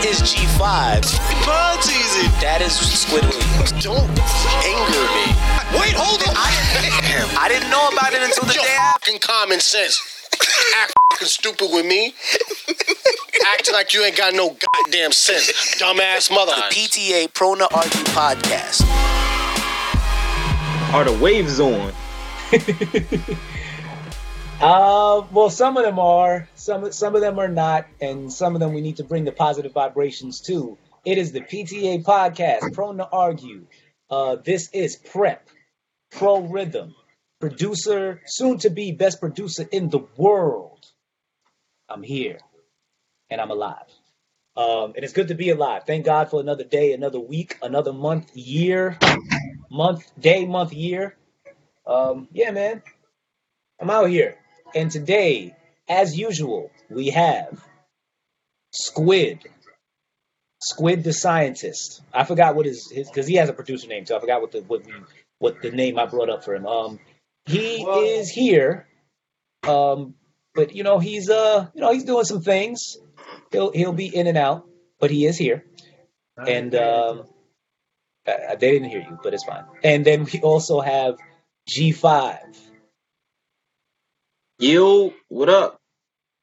That 0.00 0.08
is 0.08 0.22
G5. 0.32 1.04
Bud 1.44 1.84
season. 1.84 2.32
That 2.40 2.64
is 2.64 2.72
Squidward. 2.72 3.36
Don't 3.84 4.08
anger 4.64 5.04
me. 5.12 5.28
Wait, 5.76 5.92
hold 5.92 6.24
on. 6.24 6.32
I 6.40 6.48
didn't, 6.72 7.36
I 7.36 7.48
didn't 7.52 7.68
know 7.68 7.86
about 7.92 8.14
it 8.14 8.22
until 8.22 8.48
the 8.48 8.54
Your 8.54 8.64
day 8.64 8.76
after. 8.80 9.12
fucking 9.12 9.20
common 9.20 9.60
sense. 9.60 10.00
Act 10.80 10.94
fucking 11.12 11.28
stupid 11.28 11.68
with 11.70 11.84
me. 11.84 12.14
Acting 13.52 13.74
like 13.74 13.92
you 13.92 14.02
ain't 14.02 14.16
got 14.16 14.32
no 14.32 14.56
goddamn 14.56 15.12
sense. 15.12 15.52
Dumbass 15.76 16.32
mother. 16.32 16.52
The 16.56 16.74
PTA 16.74 17.34
Prone 17.34 17.58
to 17.58 17.68
Argue 17.68 18.00
podcast. 18.16 18.80
Are 20.94 21.04
the 21.04 21.12
waves 21.22 21.60
on? 21.60 21.92
Uh, 24.60 25.26
well, 25.32 25.48
some 25.48 25.78
of 25.78 25.84
them 25.84 25.98
are, 25.98 26.46
some 26.54 26.92
some 26.92 27.14
of 27.14 27.22
them 27.22 27.38
are 27.38 27.48
not, 27.48 27.86
and 27.98 28.30
some 28.30 28.54
of 28.54 28.60
them 28.60 28.74
we 28.74 28.82
need 28.82 28.98
to 28.98 29.04
bring 29.04 29.24
the 29.24 29.32
positive 29.32 29.72
vibrations 29.72 30.42
to. 30.42 30.76
It 31.02 31.16
is 31.16 31.32
the 31.32 31.40
PTA 31.40 32.04
podcast, 32.04 32.74
prone 32.74 32.98
to 32.98 33.08
argue. 33.08 33.64
Uh, 34.10 34.36
this 34.36 34.68
is 34.74 34.96
Prep, 34.96 35.48
Pro 36.10 36.42
Rhythm, 36.42 36.94
producer, 37.40 38.20
soon 38.26 38.58
to 38.58 38.68
be 38.68 38.92
best 38.92 39.18
producer 39.18 39.66
in 39.72 39.88
the 39.88 40.00
world. 40.18 40.84
I'm 41.88 42.02
here, 42.02 42.38
and 43.30 43.40
I'm 43.40 43.50
alive. 43.50 43.88
Um, 44.58 44.92
and 44.94 45.02
it's 45.04 45.14
good 45.14 45.28
to 45.28 45.34
be 45.34 45.48
alive. 45.48 45.84
Thank 45.86 46.04
God 46.04 46.28
for 46.28 46.38
another 46.38 46.64
day, 46.64 46.92
another 46.92 47.18
week, 47.18 47.56
another 47.62 47.94
month, 47.94 48.36
year, 48.36 48.98
month, 49.70 50.12
day, 50.20 50.44
month, 50.44 50.74
year. 50.74 51.16
Um, 51.86 52.28
yeah, 52.30 52.50
man, 52.50 52.82
I'm 53.80 53.88
out 53.88 54.10
here. 54.10 54.36
And 54.74 54.90
today, 54.90 55.54
as 55.88 56.16
usual, 56.16 56.70
we 56.88 57.10
have 57.10 57.62
Squid. 58.72 59.40
Squid 60.62 61.04
the 61.04 61.12
scientist. 61.12 62.02
I 62.12 62.24
forgot 62.24 62.54
what 62.54 62.66
his 62.66 62.90
his 62.90 63.08
because 63.08 63.26
he 63.26 63.36
has 63.36 63.48
a 63.48 63.52
producer 63.52 63.88
name, 63.88 64.04
so 64.06 64.16
I 64.16 64.20
forgot 64.20 64.40
what 64.42 64.52
the 64.52 64.60
what 64.60 64.82
what 65.38 65.62
the 65.62 65.70
name 65.70 65.98
I 65.98 66.06
brought 66.06 66.28
up 66.28 66.44
for 66.44 66.54
him. 66.54 66.66
Um, 66.66 67.00
he 67.46 67.82
is 67.82 68.30
here. 68.30 68.86
Um, 69.66 70.14
but 70.54 70.74
you 70.74 70.82
know 70.82 70.98
he's 70.98 71.30
uh 71.30 71.68
you 71.74 71.80
know 71.80 71.92
he's 71.92 72.04
doing 72.04 72.24
some 72.24 72.42
things. 72.42 72.98
He'll 73.50 73.72
he'll 73.72 73.92
be 73.92 74.14
in 74.14 74.26
and 74.26 74.36
out, 74.36 74.68
but 74.98 75.10
he 75.10 75.24
is 75.24 75.38
here. 75.38 75.64
And 76.36 76.74
um, 76.74 77.24
they 78.24 78.56
didn't 78.58 78.88
hear 78.88 79.00
you, 79.00 79.18
but 79.22 79.34
it's 79.34 79.44
fine. 79.44 79.64
And 79.82 80.04
then 80.04 80.24
we 80.24 80.40
also 80.40 80.80
have 80.80 81.16
G5. 81.68 82.38
Yo, 84.60 85.14
what 85.28 85.48
up? 85.48 85.80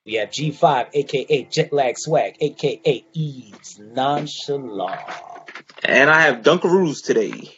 We 0.04 0.16
have 0.16 0.30
G5, 0.30 0.88
aka 0.94 1.44
Jet 1.44 1.72
Lag 1.72 2.00
Swag, 2.00 2.36
aka 2.42 3.06
Eves 3.14 3.78
Nonchalant. 3.80 5.00
And 5.84 6.10
I 6.10 6.22
have 6.22 6.42
Dunkaroos 6.42 7.06
today. 7.06 7.54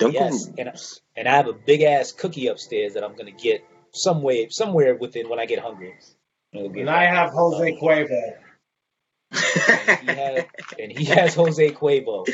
Dunkaroos. 0.00 0.12
Yes, 0.12 0.50
and 0.58 0.68
I, 0.68 0.74
and 1.16 1.28
I 1.28 1.36
have 1.36 1.46
a 1.46 1.52
big 1.52 1.82
ass 1.82 2.10
cookie 2.10 2.48
upstairs 2.48 2.94
that 2.94 3.04
I'm 3.04 3.14
gonna 3.14 3.30
get 3.30 3.64
some 3.92 4.20
way, 4.22 4.48
somewhere 4.48 4.96
within 4.96 5.28
when 5.28 5.38
I 5.38 5.46
get 5.46 5.60
hungry. 5.60 5.94
It'll 6.52 6.70
be- 6.70 6.80
And 6.80 6.90
I 6.90 7.04
have 7.04 7.30
Jose 7.30 7.78
Cuervo. 7.80 8.32
and 9.30 10.00
he 10.00 10.06
has, 10.16 10.44
and 10.76 10.90
he 10.98 11.04
has 11.04 11.34
Jose 11.36 11.70
Cuervo. 11.70 12.26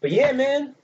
But 0.00 0.12
yeah, 0.12 0.32
man, 0.32 0.74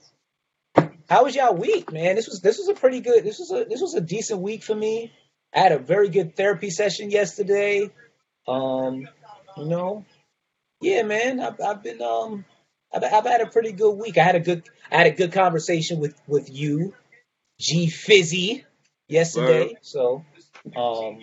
how 1.09 1.23
was 1.23 1.35
y'all 1.35 1.55
week, 1.55 1.91
man? 1.91 2.15
This 2.15 2.27
was 2.27 2.39
this 2.41 2.59
was 2.59 2.67
a 2.67 2.75
pretty 2.75 2.99
good. 2.99 3.23
This 3.23 3.39
was 3.39 3.51
a 3.51 3.65
this 3.65 3.81
was 3.81 3.95
a 3.95 4.01
decent 4.01 4.41
week 4.41 4.61
for 4.61 4.75
me. 4.75 5.11
I 5.55 5.59
had 5.59 5.71
a 5.71 5.79
very 5.79 6.09
good 6.09 6.35
therapy 6.35 6.69
session 6.69 7.11
yesterday. 7.11 7.89
Um, 8.47 9.07
you 9.57 9.65
know, 9.65 10.05
yeah, 10.81 11.03
man, 11.03 11.39
I've, 11.39 11.59
I've 11.61 11.83
been 11.83 12.01
um, 12.01 12.45
I've, 12.93 13.03
I've 13.03 13.25
had 13.25 13.41
a 13.41 13.47
pretty 13.47 13.71
good 13.71 13.93
week. 13.93 14.17
I 14.17 14.23
had 14.23 14.35
a 14.35 14.39
good 14.39 14.63
I 14.91 14.97
had 14.97 15.07
a 15.07 15.11
good 15.11 15.31
conversation 15.33 15.99
with 15.99 16.15
with 16.27 16.49
you, 16.49 16.93
G 17.59 17.89
Fizzy, 17.89 18.65
yesterday. 19.07 19.75
So, 19.81 20.25
um, 20.75 21.19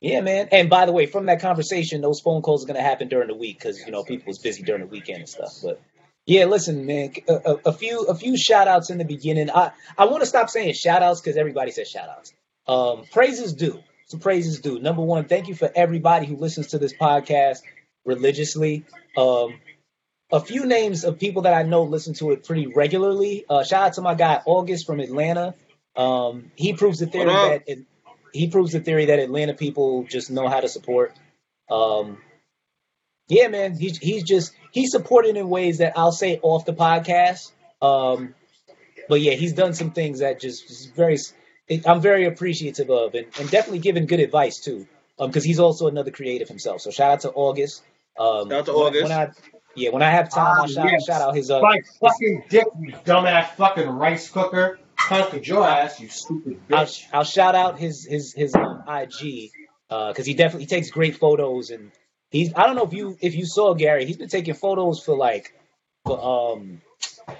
yeah, 0.00 0.20
man. 0.20 0.48
And 0.52 0.70
by 0.70 0.86
the 0.86 0.92
way, 0.92 1.06
from 1.06 1.26
that 1.26 1.40
conversation, 1.40 2.02
those 2.02 2.20
phone 2.20 2.42
calls 2.42 2.64
are 2.64 2.66
gonna 2.68 2.82
happen 2.82 3.08
during 3.08 3.28
the 3.28 3.34
week 3.34 3.58
because 3.58 3.84
you 3.84 3.92
know 3.92 4.04
people 4.04 4.28
was 4.28 4.38
busy 4.38 4.62
during 4.62 4.82
the 4.82 4.88
weekend 4.88 5.20
and 5.20 5.28
stuff. 5.28 5.54
But 5.62 5.80
yeah, 6.26 6.44
listen, 6.44 6.86
man. 6.86 7.14
A, 7.28 7.34
a, 7.34 7.54
a 7.66 7.72
few 7.72 8.02
a 8.02 8.14
few 8.14 8.36
shout 8.36 8.68
outs 8.68 8.90
in 8.90 8.98
the 8.98 9.04
beginning. 9.04 9.50
I 9.50 9.72
I 9.96 10.06
want 10.06 10.20
to 10.20 10.26
stop 10.26 10.50
saying 10.50 10.74
shout 10.74 11.02
outs 11.02 11.20
because 11.20 11.36
everybody 11.36 11.70
says 11.72 11.88
shout 11.88 12.08
outs. 12.08 12.32
Um, 12.68 13.04
praises 13.10 13.54
due. 13.54 13.82
Some 14.06 14.20
praises 14.20 14.60
due. 14.60 14.78
Number 14.78 15.02
one, 15.02 15.24
thank 15.24 15.48
you 15.48 15.54
for 15.54 15.70
everybody 15.74 16.26
who 16.26 16.36
listens 16.36 16.68
to 16.68 16.78
this 16.78 16.94
podcast 16.94 17.58
religiously. 18.04 18.84
Um, 19.16 19.60
a 20.30 20.40
few 20.40 20.66
names 20.66 21.04
of 21.04 21.18
people 21.18 21.42
that 21.42 21.54
I 21.54 21.62
know 21.62 21.84
listen 21.84 22.14
to 22.14 22.32
it 22.32 22.44
pretty 22.44 22.66
regularly. 22.66 23.44
Uh, 23.48 23.64
shout 23.64 23.86
out 23.86 23.92
to 23.94 24.02
my 24.02 24.14
guy 24.14 24.40
August 24.44 24.86
from 24.86 25.00
Atlanta. 25.00 25.54
Um, 25.96 26.52
he 26.54 26.74
proves 26.74 26.98
the 26.98 27.06
theory 27.06 27.32
that 27.32 27.62
it, 27.66 27.78
he 28.32 28.48
proves 28.48 28.72
the 28.72 28.80
theory 28.80 29.06
that 29.06 29.18
Atlanta 29.18 29.54
people 29.54 30.04
just 30.04 30.30
know 30.30 30.48
how 30.48 30.60
to 30.60 30.68
support. 30.68 31.14
Um, 31.70 32.18
yeah, 33.28 33.48
man, 33.48 33.78
he's 33.78 33.98
he's 33.98 34.22
just 34.22 34.52
he's 34.70 34.90
supporting 34.90 35.36
in 35.36 35.48
ways 35.48 35.78
that 35.78 35.94
I'll 35.96 36.12
say 36.12 36.38
off 36.42 36.64
the 36.64 36.74
podcast. 36.74 37.52
Um, 37.80 38.34
but 39.08 39.20
yeah, 39.20 39.32
he's 39.32 39.54
done 39.54 39.74
some 39.74 39.90
things 39.90 40.20
that 40.20 40.40
just 40.40 40.70
is 40.70 40.86
very 40.86 41.18
I'm 41.86 42.00
very 42.00 42.24
appreciative 42.26 42.90
of, 42.90 43.14
and, 43.14 43.26
and 43.38 43.50
definitely 43.50 43.80
giving 43.80 44.06
good 44.06 44.20
advice 44.20 44.58
too. 44.60 44.86
Um, 45.18 45.28
because 45.30 45.42
he's 45.44 45.58
also 45.58 45.88
another 45.88 46.10
creative 46.12 46.48
himself. 46.48 46.80
So 46.80 46.90
shout 46.90 47.10
out 47.10 47.20
to 47.20 47.30
August. 47.32 47.82
Um, 48.18 48.48
Shout 48.48 48.60
out 48.60 48.66
to 48.66 48.72
when- 48.72 48.82
August. 48.86 49.02
When 49.04 49.12
I, 49.12 49.28
yeah, 49.74 49.90
when 49.90 50.02
I 50.02 50.10
have 50.10 50.30
time, 50.30 50.46
Ah, 50.46 50.62
I'll 50.62 50.66
shout, 50.68 50.90
yes. 50.90 51.04
shout 51.06 51.22
out 51.22 51.34
his 51.36 51.50
uh, 51.50 51.60
My 51.60 51.80
fucking 52.00 52.44
dick, 52.48 52.66
you 52.80 52.92
dumbass 53.04 53.50
fucking 53.56 53.88
rice 53.88 54.30
cooker. 54.30 54.78
Hunkered 54.96 55.46
your 55.46 55.64
ass, 55.66 56.00
you 56.00 56.08
stupid 56.08 56.60
I'll, 56.72 56.84
bitch. 56.84 57.04
I'll 57.12 57.24
shout 57.24 57.54
out 57.54 57.78
his 57.78 58.04
his 58.04 58.32
his 58.34 58.54
um, 58.54 58.82
IG 58.88 59.50
because 59.88 60.26
he 60.26 60.34
definitely 60.34 60.64
he 60.64 60.66
takes 60.66 60.90
great 60.90 61.16
photos 61.16 61.70
and 61.70 61.92
he's 62.30 62.52
I 62.54 62.66
don't 62.66 62.74
know 62.76 62.84
if 62.84 62.92
you 62.92 63.16
if 63.20 63.34
you 63.36 63.46
saw 63.46 63.74
Gary 63.74 64.04
he's 64.06 64.16
been 64.16 64.28
taking 64.28 64.54
photos 64.54 65.02
for 65.02 65.16
like 65.16 65.54
for 66.04 66.20
um 66.54 66.82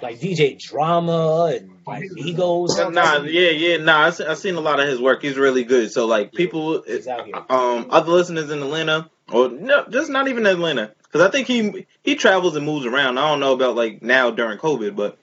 like 0.01 0.19
DJ 0.19 0.59
Drama 0.59 1.53
and 1.55 1.71
like 1.85 2.09
Egos. 2.17 2.77
Nah, 2.77 3.21
yeah, 3.23 3.49
yeah, 3.49 3.77
nah. 3.77 4.05
I 4.05 4.07
I've 4.07 4.37
seen 4.37 4.55
a 4.55 4.61
lot 4.61 4.79
of 4.79 4.87
his 4.87 4.99
work. 5.01 5.21
He's 5.21 5.37
really 5.37 5.63
good. 5.63 5.91
So, 5.91 6.05
like, 6.05 6.33
people, 6.33 6.81
He's 6.83 7.07
out 7.07 7.25
here. 7.25 7.35
um, 7.49 7.87
other 7.89 8.11
listeners 8.11 8.49
in 8.49 8.61
Atlanta, 8.61 9.09
or 9.31 9.49
no, 9.49 9.85
just 9.89 10.09
not 10.09 10.27
even 10.27 10.45
Atlanta, 10.45 10.93
because 11.03 11.21
I 11.21 11.31
think 11.31 11.47
he 11.47 11.85
he 12.03 12.15
travels 12.15 12.55
and 12.55 12.65
moves 12.65 12.85
around. 12.85 13.17
I 13.17 13.29
don't 13.29 13.39
know 13.39 13.53
about 13.53 13.75
like 13.75 14.01
now 14.01 14.31
during 14.31 14.57
COVID, 14.57 14.95
but 14.95 15.17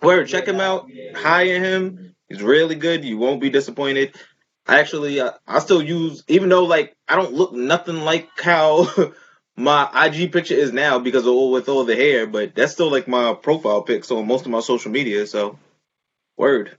where 0.00 0.24
check 0.24 0.46
him 0.46 0.60
out, 0.60 0.90
hire 1.14 1.58
him. 1.62 2.14
He's 2.28 2.42
really 2.42 2.74
good. 2.76 3.04
You 3.04 3.18
won't 3.18 3.40
be 3.40 3.50
disappointed. 3.50 4.14
I 4.66 4.78
actually, 4.78 5.20
I, 5.20 5.32
I 5.48 5.58
still 5.58 5.82
use, 5.82 6.22
even 6.28 6.48
though 6.48 6.64
like 6.64 6.94
I 7.08 7.16
don't 7.16 7.32
look 7.32 7.52
nothing 7.52 8.02
like 8.02 8.28
how 8.40 8.86
my 9.60 10.06
IG 10.06 10.32
picture 10.32 10.54
is 10.54 10.72
now 10.72 10.98
because 10.98 11.26
of 11.26 11.34
all 11.34 11.52
with 11.52 11.68
all 11.68 11.84
the 11.84 11.94
hair, 11.94 12.26
but 12.26 12.54
that's 12.54 12.72
still 12.72 12.90
like 12.90 13.06
my 13.06 13.34
profile 13.34 13.82
pic. 13.82 14.04
So 14.04 14.22
most 14.22 14.46
of 14.46 14.50
my 14.50 14.60
social 14.60 14.90
media. 14.90 15.26
So, 15.26 15.58
word. 16.36 16.76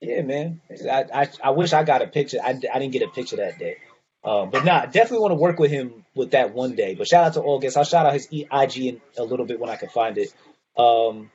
Yeah, 0.00 0.22
man. 0.22 0.60
I, 0.70 1.04
I 1.12 1.28
I 1.42 1.50
wish 1.50 1.72
I 1.72 1.82
got 1.84 2.02
a 2.02 2.06
picture. 2.06 2.38
I, 2.42 2.50
I 2.50 2.78
didn't 2.78 2.92
get 2.92 3.02
a 3.02 3.08
picture 3.08 3.36
that 3.36 3.58
day. 3.58 3.78
Um, 4.22 4.50
but 4.50 4.64
nah, 4.64 4.84
definitely 4.86 5.20
want 5.20 5.32
to 5.32 5.36
work 5.36 5.58
with 5.58 5.70
him 5.70 6.04
with 6.14 6.32
that 6.32 6.52
one 6.52 6.74
day. 6.74 6.94
But 6.94 7.08
shout 7.08 7.24
out 7.24 7.34
to 7.34 7.42
August. 7.42 7.76
I'll 7.76 7.84
shout 7.84 8.06
out 8.06 8.12
his 8.12 8.28
IG 8.30 8.76
in 8.78 9.00
a 9.16 9.24
little 9.24 9.46
bit 9.46 9.58
when 9.58 9.70
I 9.70 9.76
can 9.76 9.88
find 9.88 10.18
it. 10.18 10.32
Um, 10.76 11.30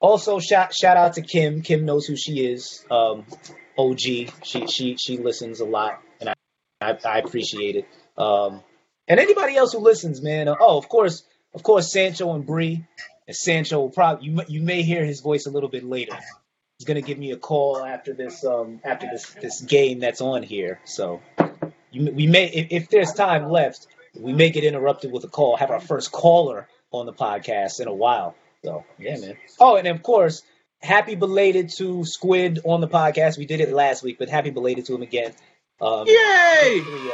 also 0.00 0.38
shout 0.38 0.74
shout 0.74 0.96
out 0.96 1.14
to 1.14 1.22
Kim. 1.22 1.62
Kim 1.62 1.84
knows 1.86 2.06
who 2.06 2.16
she 2.16 2.44
is. 2.44 2.84
Um, 2.90 3.24
OG. 3.78 4.00
She 4.00 4.66
she 4.66 4.96
she 4.96 5.18
listens 5.18 5.60
a 5.60 5.64
lot, 5.64 6.02
and 6.20 6.28
I 6.28 6.34
I, 6.80 6.98
I 7.04 7.18
appreciate 7.18 7.76
it. 7.76 7.88
Um, 8.18 8.62
and 9.10 9.20
anybody 9.20 9.56
else 9.56 9.72
who 9.74 9.80
listens, 9.80 10.22
man. 10.22 10.48
Uh, 10.48 10.54
oh, 10.58 10.78
of 10.78 10.88
course, 10.88 11.22
of 11.52 11.62
course, 11.62 11.92
Sancho 11.92 12.32
and 12.34 12.46
Bree. 12.46 12.86
And 13.26 13.36
Sancho 13.36 13.78
will 13.80 13.90
probably 13.90 14.26
you 14.26 14.32
may- 14.32 14.46
you 14.48 14.62
may 14.62 14.82
hear 14.82 15.04
his 15.04 15.20
voice 15.20 15.44
a 15.46 15.50
little 15.50 15.68
bit 15.68 15.84
later 15.84 16.18
he's 16.78 16.86
gonna 16.86 17.02
give 17.02 17.18
me 17.18 17.30
a 17.30 17.36
call 17.36 17.76
after 17.84 18.14
this 18.14 18.42
um 18.42 18.80
after 18.84 19.06
this 19.12 19.28
this 19.42 19.60
game 19.60 19.98
that's 19.98 20.22
on 20.22 20.42
here. 20.42 20.80
So 20.86 21.20
you, 21.92 22.10
we 22.10 22.26
may 22.26 22.46
if, 22.46 22.68
if 22.70 22.88
there's 22.88 23.12
time 23.12 23.50
left, 23.50 23.86
we 24.18 24.32
may 24.32 24.48
get 24.48 24.64
interrupted 24.64 25.12
with 25.12 25.22
a 25.24 25.28
call. 25.28 25.56
Have 25.58 25.70
our 25.70 25.80
first 25.80 26.10
caller 26.10 26.66
on 26.90 27.04
the 27.04 27.12
podcast 27.12 27.80
in 27.80 27.86
a 27.86 27.92
while. 27.92 28.34
So 28.64 28.84
yeah, 28.98 29.18
man. 29.18 29.36
Oh, 29.60 29.76
and 29.76 29.88
of 29.88 30.02
course, 30.02 30.42
happy 30.80 31.16
belated 31.16 31.68
to 31.76 32.02
Squid 32.06 32.60
on 32.64 32.80
the 32.80 32.88
podcast. 32.88 33.36
We 33.36 33.44
did 33.44 33.60
it 33.60 33.70
last 33.74 34.02
week, 34.02 34.18
but 34.18 34.30
happy 34.30 34.48
belated 34.48 34.86
to 34.86 34.94
him 34.94 35.02
again. 35.02 35.34
Um, 35.82 36.06
Yay! 36.06 36.80
Trio. 36.82 37.12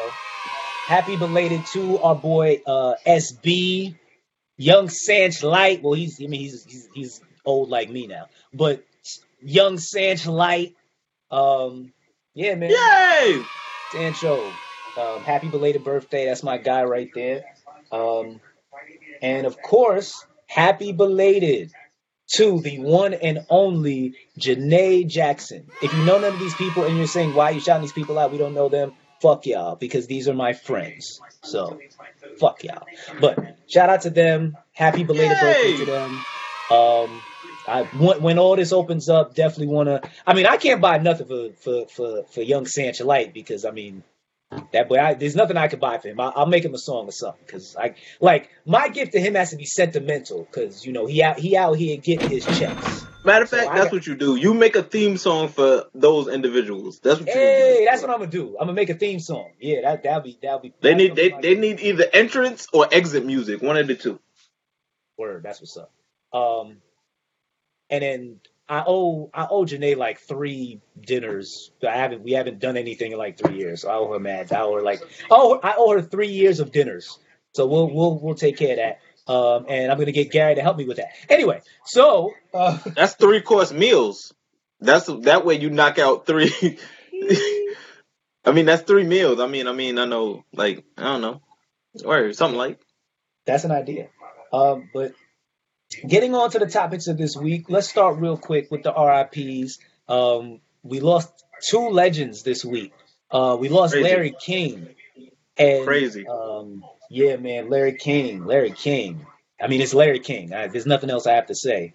Happy 0.87 1.17
belated 1.17 1.67
to 1.67 1.99
our 1.99 2.15
boy 2.15 2.63
uh, 2.65 2.95
SB, 3.05 3.97
young 4.57 4.89
Sanch 4.89 5.43
Light. 5.43 5.83
Well, 5.83 5.95
he's 5.95 6.21
I 6.23 6.29
mean 6.29 6.41
he's 6.41 6.65
he's, 6.65 6.89
he's 6.95 7.21
old 7.45 7.71
like 7.71 7.91
me 7.91 8.07
now, 8.07 8.27
but 8.55 8.85
young 9.43 9.79
Sanch 9.79 10.27
Light. 10.27 10.77
Um, 11.29 11.93
yeah, 12.35 12.55
man, 12.55 12.71
Yay! 12.71 13.43
Sancho. 13.93 14.53
Um, 14.97 15.25
happy 15.25 15.49
belated 15.49 15.83
birthday. 15.83 16.27
That's 16.27 16.45
my 16.45 16.57
guy 16.57 16.85
right 16.85 17.11
there. 17.13 17.45
Um, 17.91 18.41
and 19.21 19.45
of 19.47 19.61
course, 19.61 20.25
happy 20.47 20.93
belated 20.93 21.73
to 22.35 22.61
the 22.61 22.79
one 22.79 23.13
and 23.15 23.45
only 23.51 24.15
Janae 24.39 25.09
Jackson. 25.09 25.71
If 25.81 25.95
you 25.95 26.05
know 26.05 26.19
none 26.19 26.33
of 26.33 26.39
these 26.39 26.55
people 26.55 26.85
and 26.85 26.97
you're 26.97 27.07
saying 27.07 27.35
why 27.35 27.47
are 27.47 27.53
you 27.53 27.61
shouting 27.61 27.83
these 27.83 27.93
people 27.93 28.19
out, 28.19 28.31
we 28.33 28.39
don't 28.39 28.55
know 28.55 28.69
them. 28.69 28.93
Fuck 29.21 29.47
y'all, 29.47 29.77
because 29.77 30.07
these 30.07 30.29
are 30.29 30.35
my 30.35 30.53
friends. 30.53 31.21
So, 31.43 31.81
fuck 32.39 32.63
y'all. 32.65 32.87
But 33.21 33.59
shout 33.67 33.89
out 33.89 34.03
to 34.03 34.11
them. 34.11 34.57
Happy 34.73 35.05
belated 35.05 35.39
birthday 35.41 35.77
to 35.79 35.85
them. 35.87 36.25
Um, 36.71 37.23
I 37.69 37.85
when, 37.99 38.23
when 38.23 38.39
all 38.39 38.57
this 38.57 38.73
opens 38.73 39.09
up, 39.09 39.35
definitely 39.35 39.69
want 39.69 39.89
to. 39.89 40.11
I 40.27 40.35
mean, 40.35 40.47
I 40.47 40.57
can't 40.57 40.81
buy 40.81 40.99
nothing 40.99 41.27
for 41.27 41.51
for 41.53 41.87
for, 41.89 42.23
for 42.25 42.43
young 42.43 42.67
Sancha 42.67 43.05
Light 43.05 43.33
because 43.33 43.65
I 43.65 43.71
mean 43.71 44.03
that 44.73 44.89
boy. 44.89 44.99
I, 44.99 45.15
there's 45.15 45.37
nothing 45.37 45.57
I 45.57 45.69
could 45.69 45.81
buy 45.81 45.99
for 45.99 46.09
him. 46.09 46.21
I, 46.21 46.29
I'll 46.35 46.47
make 46.47 46.65
him 46.65 46.75
a 46.75 46.79
song 46.79 47.09
or 47.09 47.13
something 47.13 47.43
because 47.45 47.77
I 47.77 47.95
like 48.21 48.51
my 48.65 48.89
gift 48.89 49.13
to 49.13 49.21
him 49.21 49.35
has 49.35 49.51
to 49.51 49.57
be 49.57 49.65
sentimental 49.65 50.45
because 50.45 50.85
you 50.87 50.93
know 50.93 51.07
he 51.07 51.23
out 51.23 51.39
he 51.39 51.57
out 51.57 51.75
here 51.75 51.97
getting 51.97 52.29
his 52.31 52.45
checks. 52.45 53.05
Matter 53.25 53.43
of 53.43 53.49
So 53.49 53.57
fact, 53.57 53.71
I 53.71 53.75
that's 53.75 53.85
got- 53.87 53.93
what 53.93 54.07
you 54.07 54.15
do. 54.15 54.37
You 54.37 54.55
make 54.55 54.77
a 54.77 54.83
theme 54.85 55.17
song 55.17 55.49
for 55.49 55.87
those 55.95 56.29
individuals. 56.29 57.01
That's 57.01 57.19
what 57.19 57.27
you 57.29 57.35
Hey, 57.35 57.77
do. 57.81 57.85
that's 57.91 58.03
what 58.03 58.11
I'm 58.11 58.19
gonna 58.19 58.31
do. 58.31 58.51
I'm 58.61 58.67
gonna 58.67 58.73
make 58.75 58.91
a 58.91 58.95
theme 58.95 59.19
song. 59.19 59.51
Yeah, 59.61 59.81
that 59.83 60.03
that'll 60.05 60.21
be 60.23 60.39
that'll 60.41 60.61
be. 60.61 60.73
They 60.81 60.95
need 60.95 61.17
they, 61.17 61.31
they 61.31 61.55
need 61.57 61.81
either 61.81 62.05
entrance 62.13 62.69
or 62.73 62.87
exit 62.93 63.25
music. 63.27 63.63
One 63.63 63.77
of 63.77 63.87
the 63.89 63.95
two. 63.97 64.21
Word, 65.19 65.43
that's 65.43 65.61
what's 65.61 65.77
up. 65.77 65.91
Um, 66.33 66.77
and 67.91 68.03
then 68.03 68.41
I 68.69 68.83
owe 68.87 69.31
I 69.33 69.47
owe 69.49 69.65
Janae 69.65 69.97
like 69.97 70.21
three 70.21 70.81
dinners. 71.01 71.71
I 71.87 71.97
haven't 71.97 72.23
we 72.23 72.33
haven't 72.33 72.59
done 72.59 72.77
anything 72.77 73.13
in 73.13 73.19
like 73.19 73.39
three 73.39 73.57
years. 73.57 73.83
So 73.83 73.91
I 73.91 73.95
owe 73.95 74.13
her 74.13 74.19
mad. 74.19 74.53
I 74.53 74.63
owe 74.63 74.75
her 74.75 74.83
like 74.83 75.03
oh 75.31 75.61
I 75.63 75.75
owe 75.77 75.93
her 75.93 76.03
three 76.03 76.29
years 76.29 76.61
of 76.61 76.73
dinners. 76.73 77.19
So 77.55 77.67
we'll 77.67 77.89
we'll 77.93 78.19
we'll 78.19 78.35
take 78.35 78.57
care 78.57 78.73
of 78.73 78.77
that. 78.77 79.01
Um, 79.33 79.67
and 79.69 79.91
I'm 79.91 79.99
gonna 79.99 80.13
get 80.13 80.31
Gary 80.31 80.55
to 80.55 80.63
help 80.63 80.77
me 80.77 80.85
with 80.85 80.99
that. 80.99 81.09
Anyway, 81.29 81.63
so 81.85 82.33
uh, 82.55 82.79
That's 82.95 83.15
three 83.15 83.41
course 83.41 83.73
meals. 83.73 84.33
That's 84.81 85.07
that 85.07 85.45
way 85.45 85.59
you 85.59 85.71
knock 85.71 85.99
out 85.99 86.27
three. 86.27 86.79
I 88.45 88.53
mean, 88.53 88.67
that's 88.67 88.83
three 88.83 89.05
meals. 89.05 89.41
I 89.41 89.49
mean, 89.49 89.67
I 89.67 89.73
mean, 89.73 89.99
I 89.99 90.05
know, 90.05 90.45
like, 90.53 90.85
I 90.97 91.05
don't 91.05 91.21
know, 91.21 91.43
or 92.05 92.33
something 92.33 92.57
like. 92.57 92.79
That's 93.45 93.65
an 93.65 93.73
idea. 93.73 94.09
Um, 94.53 94.89
but 94.95 95.13
getting 96.07 96.35
on 96.35 96.51
to 96.51 96.59
the 96.59 96.67
topics 96.67 97.07
of 97.07 97.17
this 97.19 97.37
week, 97.37 97.67
let's 97.69 97.89
start 97.89 98.19
real 98.19 98.37
quick 98.37 98.71
with 98.71 98.83
the 98.83 98.93
RIPS. 98.93 99.79
Um, 100.09 100.61
we 100.83 101.01
lost 101.01 101.45
two 101.63 101.89
legends 101.89 102.43
this 102.43 102.65
week. 102.65 102.93
Uh, 103.31 103.57
we 103.59 103.69
lost 103.69 103.93
Crazy. 103.95 104.09
Larry 104.09 104.35
King. 104.41 104.89
And, 105.57 105.85
Crazy. 105.87 106.27
Um, 106.29 106.85
yeah, 107.11 107.37
man, 107.37 107.71
Larry 107.71 107.95
King. 107.97 108.45
Larry 108.45 108.73
King. 108.73 109.27
I 109.61 109.69
mean, 109.69 109.81
it's 109.81 109.95
Larry 109.95 110.19
King. 110.21 110.53
I, 110.53 110.67
there's 110.69 110.87
nothing 110.87 111.11
else 111.11 111.27
I 111.27 111.33
have 111.35 111.47
to 111.47 111.55
say. 111.55 111.95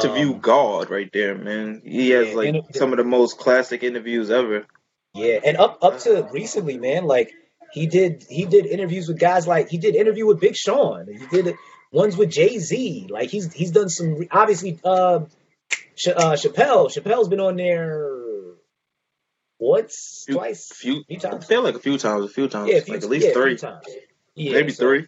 to 0.00 0.08
Um, 0.08 0.14
view 0.14 0.34
God 0.34 0.90
right 0.90 1.10
there, 1.12 1.36
man. 1.36 1.82
He 1.84 2.10
has 2.10 2.34
like 2.34 2.54
it- 2.54 2.76
some 2.76 2.92
of 2.92 2.96
the 2.98 3.04
most 3.04 3.38
classic 3.38 3.82
interviews 3.82 4.30
ever. 4.30 4.66
Yeah, 5.14 5.40
and 5.44 5.58
up 5.58 5.78
up 5.82 5.98
to 6.00 6.26
recently, 6.32 6.78
man, 6.78 7.04
like 7.04 7.32
he 7.70 7.86
did 7.86 8.24
he 8.30 8.46
did 8.46 8.64
interviews 8.64 9.08
with 9.08 9.18
guys 9.18 9.46
like 9.46 9.68
he 9.68 9.76
did 9.76 9.94
interview 9.94 10.26
with 10.26 10.40
Big 10.40 10.56
Sean. 10.56 11.06
He 11.06 11.26
did 11.26 11.54
ones 11.92 12.16
with 12.16 12.30
Jay 12.30 12.58
Z. 12.58 13.06
Like 13.10 13.30
he's 13.30 13.52
he's 13.52 13.70
done 13.70 13.88
some 13.88 14.26
obviously 14.30 14.80
uh, 14.84 15.20
Ch- 15.96 16.08
uh 16.08 16.32
Chappelle. 16.32 16.88
Chappelle's 16.92 17.28
been 17.28 17.40
on 17.40 17.56
there 17.56 18.08
once, 19.60 20.24
Few- 20.26 20.34
twice, 20.34 20.72
Few, 20.74 21.04
few 21.04 21.18
I 21.30 21.38
feel 21.38 21.62
like 21.62 21.76
a 21.76 21.78
few 21.78 21.96
times, 21.98 22.24
a 22.24 22.28
few 22.28 22.48
times, 22.48 22.68
Yeah, 22.70 22.76
a 22.78 22.80
few, 22.80 22.94
like 22.94 23.02
at 23.04 23.08
least 23.08 23.26
yeah, 23.28 23.32
three, 23.32 23.56
times. 23.56 23.86
Yeah, 24.34 24.52
maybe 24.54 24.72
so- 24.72 24.84
three. 24.84 25.06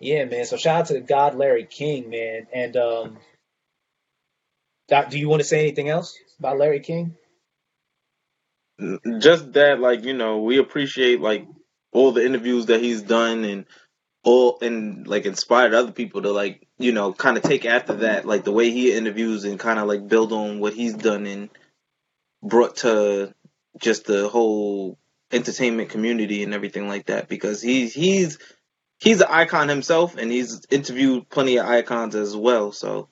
Yeah, 0.00 0.24
man. 0.24 0.46
So 0.46 0.56
shout 0.56 0.80
out 0.80 0.86
to 0.86 1.00
God 1.00 1.34
Larry 1.34 1.64
King, 1.66 2.08
man. 2.08 2.46
And 2.54 2.76
um, 2.76 3.18
Doc, 4.88 5.10
do 5.10 5.18
you 5.18 5.28
want 5.28 5.40
to 5.40 5.46
say 5.48 5.60
anything 5.60 5.88
else 5.90 6.16
about 6.38 6.56
Larry 6.58 6.80
King? 6.80 7.16
Just 9.18 9.52
that, 9.54 9.80
like 9.80 10.04
you 10.04 10.14
know, 10.14 10.38
we 10.42 10.58
appreciate 10.58 11.20
like 11.20 11.46
all 11.92 12.12
the 12.12 12.24
interviews 12.24 12.66
that 12.66 12.80
he's 12.80 13.02
done 13.02 13.44
and 13.44 13.66
and 14.60 15.06
like 15.06 15.26
inspired 15.26 15.74
other 15.74 15.92
people 15.92 16.22
to 16.22 16.32
like 16.32 16.66
you 16.78 16.92
know 16.92 17.12
kind 17.12 17.36
of 17.36 17.42
take 17.42 17.64
after 17.64 17.94
that, 17.94 18.24
like 18.24 18.44
the 18.44 18.52
way 18.52 18.70
he 18.70 18.92
interviews 18.92 19.44
and 19.44 19.58
kind 19.58 19.78
of 19.78 19.86
like 19.86 20.08
build 20.08 20.32
on 20.32 20.60
what 20.60 20.74
he's 20.74 20.94
done 20.94 21.26
and 21.26 21.50
brought 22.42 22.76
to 22.76 23.34
just 23.78 24.06
the 24.06 24.28
whole 24.28 24.98
entertainment 25.30 25.90
community 25.90 26.42
and 26.42 26.54
everything 26.54 26.88
like 26.88 27.06
that 27.06 27.28
because 27.28 27.60
he's 27.60 27.92
he's 27.92 28.38
he's 28.98 29.20
an 29.20 29.26
icon 29.28 29.68
himself 29.68 30.16
and 30.16 30.32
he's 30.32 30.64
interviewed 30.70 31.28
plenty 31.28 31.58
of 31.58 31.66
icons 31.66 32.14
as 32.14 32.34
well 32.34 32.72
so 32.72 33.08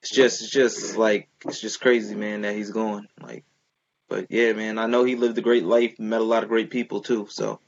it's 0.00 0.10
just 0.10 0.42
it's 0.42 0.50
just 0.52 0.96
like 0.96 1.28
it's 1.44 1.60
just 1.60 1.80
crazy 1.80 2.14
man 2.14 2.42
that 2.42 2.54
he's 2.54 2.70
going 2.70 3.08
like 3.20 3.44
but 4.08 4.26
yeah 4.30 4.52
man 4.52 4.78
i 4.78 4.86
know 4.86 5.02
he 5.02 5.16
lived 5.16 5.36
a 5.38 5.42
great 5.42 5.64
life 5.64 5.98
met 5.98 6.20
a 6.20 6.24
lot 6.24 6.44
of 6.44 6.48
great 6.48 6.70
people 6.70 7.00
too 7.00 7.26
so 7.28 7.58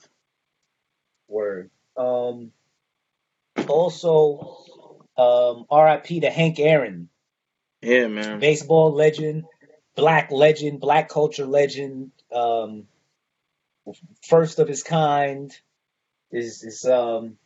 Word. 1.29 1.71
Um, 1.97 2.53
also, 3.71 4.57
um, 5.17 5.67
RIP 5.71 6.23
to 6.23 6.31
Hank 6.31 6.59
Aaron, 6.59 7.09
yeah 7.83 8.09
man 8.09 8.41
baseball 8.41 8.93
legend, 8.93 9.45
black 9.95 10.31
legend, 10.31 10.81
black 10.81 11.09
culture 11.09 11.47
legend, 11.47 12.13
um, 12.33 12.87
first 14.23 14.59
of 14.59 14.69
his 14.69 14.83
kind. 14.83 15.53
Is 16.31 16.63
is 16.63 16.85
um, 16.85 17.39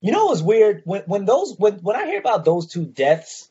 you 0.00 0.12
know, 0.12 0.32
it's 0.32 0.42
weird 0.42 0.82
when 0.84 1.02
when 1.06 1.24
those 1.24 1.56
when 1.58 1.74
when 1.74 1.96
I 1.96 2.06
hear 2.06 2.20
about 2.20 2.44
those 2.44 2.68
two 2.68 2.86
deaths, 2.86 3.48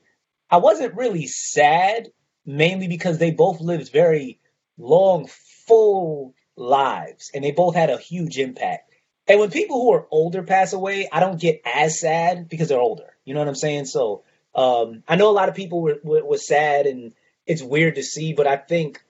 I 0.50 0.58
wasn't 0.58 0.96
really 0.96 1.28
sad, 1.28 2.10
mainly 2.46 2.88
because 2.88 3.18
they 3.18 3.32
both 3.32 3.60
lived 3.60 3.92
very 3.92 4.40
long, 4.78 5.28
full 5.68 6.34
lives, 6.56 7.32
and 7.34 7.44
they 7.44 7.52
both 7.52 7.76
had 7.76 7.90
a 7.90 7.98
huge 7.98 8.38
impact. 8.38 8.87
And 9.28 9.40
when 9.40 9.52
people 9.52 9.82
who 9.82 9.94
are 9.94 10.08
older 10.10 10.44
pass 10.44 10.74
away, 10.74 11.10
I 11.12 11.20
don't 11.20 11.40
get 11.40 11.62
as 11.66 12.00
sad 12.00 12.48
because 12.48 12.70
they're 12.70 12.80
older. 12.80 13.16
You 13.26 13.34
know 13.34 13.42
what 13.42 13.50
I'm 13.50 13.56
saying? 13.56 13.86
So 13.86 14.24
um, 14.56 15.04
I 15.08 15.16
know 15.16 15.30
a 15.30 15.32
lot 15.32 15.50
of 15.50 15.56
people 15.56 15.82
were, 15.82 16.00
were, 16.04 16.26
were 16.26 16.38
sad, 16.38 16.86
and 16.88 17.14
it's 17.46 17.62
weird 17.62 17.96
to 17.96 18.04
see. 18.04 18.34
But 18.34 18.48
I 18.48 18.58
think 18.58 19.04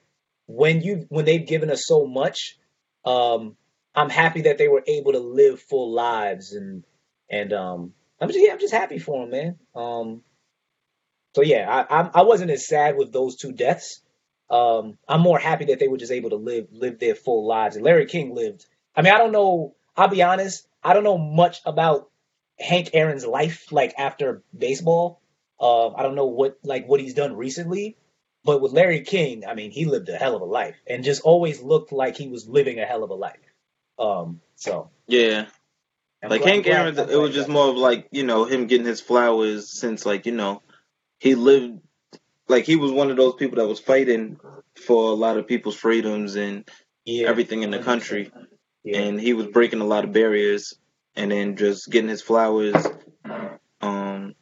when 0.46 0.80
you 0.80 1.06
when 1.08 1.24
they've 1.24 1.46
given 1.46 1.70
us 1.70 1.84
so 1.86 2.06
much, 2.06 2.58
um, 3.04 3.56
I'm 3.94 4.10
happy 4.10 4.42
that 4.42 4.58
they 4.58 4.68
were 4.68 4.82
able 4.86 5.12
to 5.12 5.20
live 5.20 5.60
full 5.60 5.92
lives, 5.92 6.52
and 6.52 6.84
and 7.30 7.52
um, 7.52 7.94
I'm 8.20 8.28
just 8.28 8.40
yeah, 8.40 8.52
I'm 8.52 8.60
just 8.60 8.74
happy 8.74 8.98
for 8.98 9.22
them, 9.22 9.30
man. 9.30 9.58
Um, 9.74 10.22
so 11.34 11.42
yeah, 11.42 11.68
I, 11.68 12.00
I 12.00 12.10
I 12.14 12.22
wasn't 12.22 12.50
as 12.50 12.66
sad 12.66 12.96
with 12.96 13.12
those 13.12 13.36
two 13.36 13.52
deaths. 13.52 14.00
Um, 14.50 14.98
I'm 15.06 15.20
more 15.20 15.38
happy 15.38 15.66
that 15.66 15.78
they 15.78 15.88
were 15.88 15.98
just 15.98 16.12
able 16.12 16.30
to 16.30 16.36
live 16.36 16.68
live 16.72 16.98
their 16.98 17.14
full 17.14 17.46
lives. 17.46 17.76
And 17.76 17.84
Larry 17.84 18.06
King 18.06 18.34
lived. 18.34 18.66
I 18.96 19.02
mean, 19.02 19.12
I 19.12 19.18
don't 19.18 19.32
know. 19.32 19.74
I'll 19.98 20.08
be 20.08 20.22
honest. 20.22 20.66
I 20.82 20.94
don't 20.94 21.04
know 21.04 21.18
much 21.18 21.60
about 21.66 22.08
Hank 22.58 22.90
Aaron's 22.94 23.26
life, 23.26 23.70
like 23.72 23.94
after 23.98 24.42
baseball. 24.56 25.20
Uh, 25.60 25.88
I 25.92 26.02
don't 26.04 26.14
know 26.14 26.26
what 26.26 26.58
like 26.62 26.86
what 26.88 27.00
he's 27.00 27.14
done 27.14 27.36
recently. 27.36 27.96
But 28.44 28.62
with 28.62 28.72
Larry 28.72 29.00
King, 29.02 29.44
I 29.44 29.54
mean, 29.54 29.72
he 29.72 29.84
lived 29.84 30.08
a 30.08 30.16
hell 30.16 30.36
of 30.36 30.40
a 30.42 30.46
life, 30.46 30.76
and 30.86 31.02
just 31.04 31.22
always 31.22 31.60
looked 31.60 31.92
like 31.92 32.16
he 32.16 32.28
was 32.28 32.48
living 32.48 32.78
a 32.78 32.86
hell 32.86 33.02
of 33.02 33.10
a 33.10 33.14
life. 33.14 33.36
Um, 33.98 34.40
so 34.54 34.90
yeah 35.08 35.46
I'm 36.22 36.30
like 36.30 36.42
glad- 36.42 36.50
Hank 36.52 36.66
Aaron, 36.68 36.98
it 36.98 37.16
was 37.16 37.34
just 37.34 37.48
that- 37.48 37.52
more 37.52 37.68
of 37.70 37.76
like 37.76 38.06
you 38.12 38.22
know 38.22 38.44
him 38.44 38.66
getting 38.68 38.86
his 38.86 39.00
flowers 39.00 39.68
since 39.70 40.06
like 40.06 40.24
you 40.26 40.32
know 40.32 40.62
he 41.18 41.34
lived 41.34 41.80
like 42.48 42.64
he 42.64 42.76
was 42.76 42.92
one 42.92 43.10
of 43.10 43.16
those 43.16 43.34
people 43.34 43.56
that 43.56 43.66
was 43.66 43.80
fighting 43.80 44.38
for 44.86 45.10
a 45.10 45.14
lot 45.14 45.36
of 45.36 45.48
people's 45.48 45.74
freedoms 45.76 46.36
and 46.36 46.68
yeah, 47.04 47.26
everything 47.26 47.62
in 47.64 47.72
the 47.72 47.80
country, 47.80 48.30
Yeah. 48.84 49.00
and 49.00 49.20
he 49.20 49.32
was 49.34 49.46
breaking 49.48 49.80
a 49.80 49.86
lot 49.86 50.04
of 50.04 50.12
barriers, 50.12 50.74
and 51.16 51.30
then 51.30 51.56
just 51.56 51.90
getting 51.90 52.08
his 52.08 52.22
flowers, 52.22 52.74
um, 53.80 54.34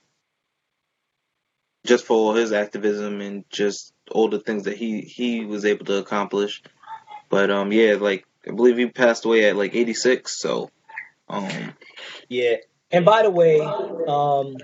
just 1.85 2.05
for 2.05 2.14
all 2.14 2.35
his 2.35 2.52
activism 2.52 3.21
and 3.21 3.45
just 3.50 3.93
all 4.11 4.28
the 4.28 4.40
things 4.40 4.64
that 4.64 4.76
he 4.76 5.00
he 5.00 5.45
was 5.45 5.64
able 5.64 5.87
to 5.87 5.99
accomplish. 5.99 6.62
But 7.28 7.50
um, 7.50 7.73
yeah, 7.73 7.95
like 7.95 8.26
I 8.47 8.52
believe 8.52 8.76
he 8.76 8.87
passed 8.87 9.25
away 9.25 9.49
at 9.49 9.57
like 9.57 9.75
86, 9.75 10.38
so 10.38 10.71
um. 11.28 11.75
Yeah. 12.28 12.57
And 12.90 13.05
by 13.05 13.23
the 13.23 13.31
way, 13.31 13.61
um, 13.61 14.57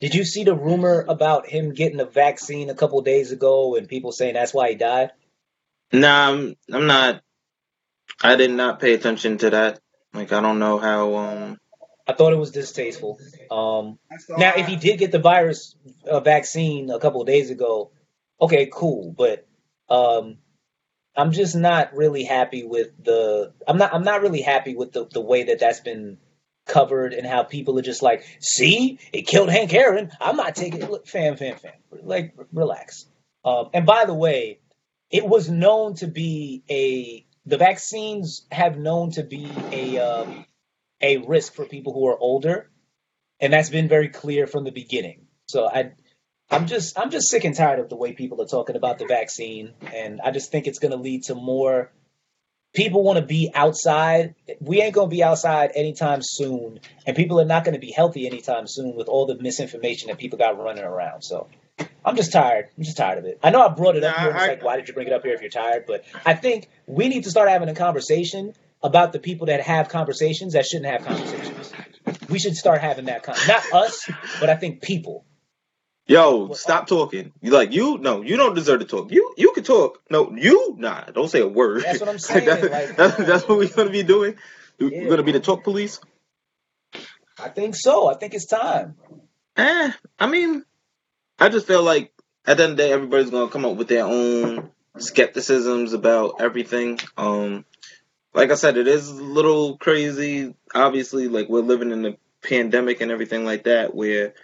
did 0.00 0.14
you 0.14 0.24
see 0.24 0.44
the 0.44 0.54
rumor 0.54 1.04
about 1.08 1.46
him 1.46 1.74
getting 1.74 2.00
a 2.00 2.04
vaccine 2.04 2.70
a 2.70 2.74
couple 2.74 3.00
days 3.02 3.32
ago 3.32 3.74
and 3.76 3.88
people 3.88 4.12
saying 4.12 4.34
that's 4.34 4.54
why 4.54 4.70
he 4.70 4.74
died? 4.76 5.10
Nah, 5.92 6.30
I'm, 6.30 6.56
I'm 6.72 6.86
not. 6.86 7.22
I 8.22 8.36
did 8.36 8.50
not 8.50 8.80
pay 8.80 8.94
attention 8.94 9.38
to 9.38 9.50
that. 9.50 9.80
Like, 10.12 10.32
I 10.32 10.40
don't 10.40 10.58
know 10.58 10.78
how. 10.78 11.14
Um, 11.16 11.60
I 12.06 12.12
thought 12.12 12.32
it 12.32 12.38
was 12.38 12.52
distasteful. 12.52 13.18
Um, 13.50 13.98
now, 14.30 14.54
if 14.56 14.66
he 14.66 14.76
did 14.76 14.98
get 14.98 15.12
the 15.12 15.18
virus 15.18 15.74
uh, 16.08 16.20
vaccine 16.20 16.90
a 16.90 16.98
couple 16.98 17.24
days 17.24 17.50
ago, 17.50 17.90
okay, 18.40 18.70
cool. 18.72 19.12
But 19.16 19.46
um, 19.88 20.38
I'm 21.16 21.32
just 21.32 21.54
not 21.56 21.94
really 21.94 22.24
happy 22.24 22.64
with 22.64 22.92
the. 23.02 23.52
I'm 23.66 23.78
not. 23.78 23.92
I'm 23.92 24.04
not 24.04 24.22
really 24.22 24.42
happy 24.42 24.74
with 24.74 24.92
the 24.92 25.06
the 25.06 25.20
way 25.20 25.44
that 25.44 25.58
that's 25.58 25.80
been 25.80 26.18
covered 26.66 27.12
and 27.14 27.26
how 27.26 27.42
people 27.42 27.78
are 27.78 27.82
just 27.82 28.02
like, 28.02 28.24
see, 28.40 28.98
it 29.12 29.22
killed 29.22 29.50
Hank 29.50 29.72
Aaron. 29.72 30.10
I'm 30.20 30.36
not 30.36 30.56
taking 30.56 30.82
it. 30.82 30.90
Look, 30.90 31.06
fam, 31.06 31.36
fam, 31.36 31.56
fam. 31.56 31.72
Like, 32.02 32.34
relax. 32.52 33.06
Um, 33.44 33.70
and 33.72 33.86
by 33.86 34.04
the 34.04 34.14
way, 34.14 34.58
it 35.10 35.24
was 35.26 35.48
known 35.48 35.94
to 35.96 36.08
be 36.08 36.64
a 36.68 37.25
the 37.46 37.58
vaccines 37.58 38.46
have 38.50 38.76
known 38.78 39.12
to 39.12 39.22
be 39.22 39.50
a 39.72 39.98
um, 39.98 40.44
a 41.00 41.18
risk 41.18 41.54
for 41.54 41.64
people 41.64 41.92
who 41.92 42.06
are 42.08 42.18
older, 42.18 42.70
and 43.40 43.52
that's 43.52 43.70
been 43.70 43.88
very 43.88 44.08
clear 44.08 44.46
from 44.46 44.64
the 44.64 44.72
beginning. 44.72 45.26
So 45.46 45.68
I. 45.68 45.92
I'm 46.48 46.68
just 46.68 46.96
I'm 46.96 47.10
just 47.10 47.28
sick 47.28 47.42
and 47.42 47.56
tired 47.56 47.80
of 47.80 47.88
the 47.88 47.96
way 47.96 48.12
people 48.12 48.40
are 48.40 48.46
talking 48.46 48.76
about 48.76 49.00
the 49.00 49.06
vaccine, 49.06 49.72
and 49.92 50.20
I 50.20 50.30
just 50.30 50.52
think 50.52 50.68
it's 50.68 50.78
going 50.78 50.92
to 50.92 50.96
lead 50.96 51.24
to 51.24 51.34
more 51.34 51.90
people 52.76 53.02
want 53.02 53.18
to 53.18 53.24
be 53.24 53.50
outside. 53.54 54.34
We 54.60 54.80
ain't 54.82 54.94
going 54.94 55.08
to 55.08 55.14
be 55.14 55.24
outside 55.24 55.72
anytime 55.74 56.20
soon, 56.22 56.78
and 57.06 57.16
people 57.16 57.40
are 57.40 57.44
not 57.44 57.64
going 57.64 57.74
to 57.74 57.80
be 57.80 57.90
healthy 57.90 58.26
anytime 58.26 58.66
soon 58.66 58.94
with 58.94 59.08
all 59.08 59.26
the 59.26 59.36
misinformation 59.36 60.08
that 60.08 60.18
people 60.18 60.38
got 60.38 60.58
running 60.58 60.84
around. 60.84 61.22
So 61.22 61.48
I'm 62.04 62.16
just 62.16 62.32
tired. 62.32 62.68
I'm 62.76 62.84
just 62.84 62.96
tired 62.96 63.18
of 63.18 63.24
it. 63.24 63.38
I 63.42 63.50
know 63.50 63.60
I 63.60 63.68
brought 63.68 63.96
it 63.96 64.04
up 64.04 64.16
here. 64.16 64.28
and 64.28 64.36
It's 64.36 64.44
I- 64.44 64.48
like, 64.48 64.62
why 64.62 64.76
did 64.76 64.88
you 64.88 64.94
bring 64.94 65.06
it 65.08 65.12
up 65.12 65.22
here 65.24 65.34
if 65.34 65.40
you're 65.40 65.50
tired? 65.50 65.84
But 65.86 66.04
I 66.24 66.34
think 66.34 66.68
we 66.86 67.08
need 67.08 67.24
to 67.24 67.30
start 67.30 67.48
having 67.48 67.68
a 67.68 67.74
conversation 67.74 68.54
about 68.82 69.12
the 69.12 69.18
people 69.18 69.46
that 69.46 69.60
have 69.62 69.88
conversations 69.88 70.52
that 70.52 70.66
shouldn't 70.66 70.86
have 70.86 71.04
conversations. 71.04 71.72
We 72.28 72.38
should 72.38 72.56
start 72.56 72.80
having 72.80 73.06
that 73.06 73.22
con- 73.24 73.36
not 73.48 73.72
us, 73.72 74.08
but 74.40 74.48
I 74.48 74.56
think 74.56 74.80
people. 74.82 75.24
Yo, 76.06 76.52
stop 76.52 76.86
talking. 76.86 77.32
You 77.42 77.50
like 77.50 77.72
you? 77.72 77.98
No, 77.98 78.22
you 78.22 78.36
don't 78.36 78.54
deserve 78.54 78.78
to 78.78 78.84
talk. 78.86 79.10
You 79.10 79.34
you 79.36 79.50
can 79.52 79.64
talk. 79.64 80.00
No, 80.08 80.32
you 80.36 80.76
nah. 80.78 81.00
Don't 81.06 81.28
say 81.28 81.40
a 81.40 81.48
word. 81.48 81.82
That's 81.82 81.98
what 81.98 82.08
I'm 82.08 82.18
saying, 82.20 82.46
like, 82.46 82.96
that's, 82.96 83.18
no. 83.18 83.24
that's 83.24 83.48
what 83.48 83.58
we're 83.58 83.68
gonna 83.68 83.90
be 83.90 84.04
doing. 84.04 84.36
We're 84.78 84.90
Yeah. 84.92 85.08
gonna 85.08 85.24
be 85.24 85.32
the 85.32 85.40
talk 85.40 85.64
police. 85.64 85.98
I 87.42 87.48
think 87.48 87.74
so. 87.74 88.06
I 88.06 88.14
think 88.14 88.34
it's 88.34 88.46
time. 88.46 88.94
Eh, 89.56 89.90
I 90.18 90.26
mean, 90.28 90.64
I 91.38 91.48
just 91.48 91.66
feel 91.66 91.82
like 91.82 92.12
at 92.46 92.56
the 92.56 92.64
end 92.64 92.72
of 92.72 92.76
the 92.78 92.82
day, 92.84 92.92
everybody's 92.92 93.30
gonna 93.30 93.50
come 93.50 93.64
up 93.64 93.76
with 93.76 93.88
their 93.88 94.04
own 94.04 94.70
skepticisms 94.98 95.92
about 95.92 96.40
everything. 96.40 96.98
Um, 97.16 97.64
like 98.34 98.50
I 98.50 98.54
said, 98.54 98.76
it 98.76 98.88
is 98.88 99.08
a 99.08 99.14
little 99.14 99.76
crazy. 99.76 100.54
Obviously, 100.74 101.28
like 101.28 101.48
we're 101.48 101.60
living 101.60 101.90
in 101.90 102.06
a 102.06 102.16
pandemic 102.42 103.00
and 103.00 103.10
everything 103.10 103.44
like 103.44 103.64
that, 103.64 103.94
where 103.94 104.34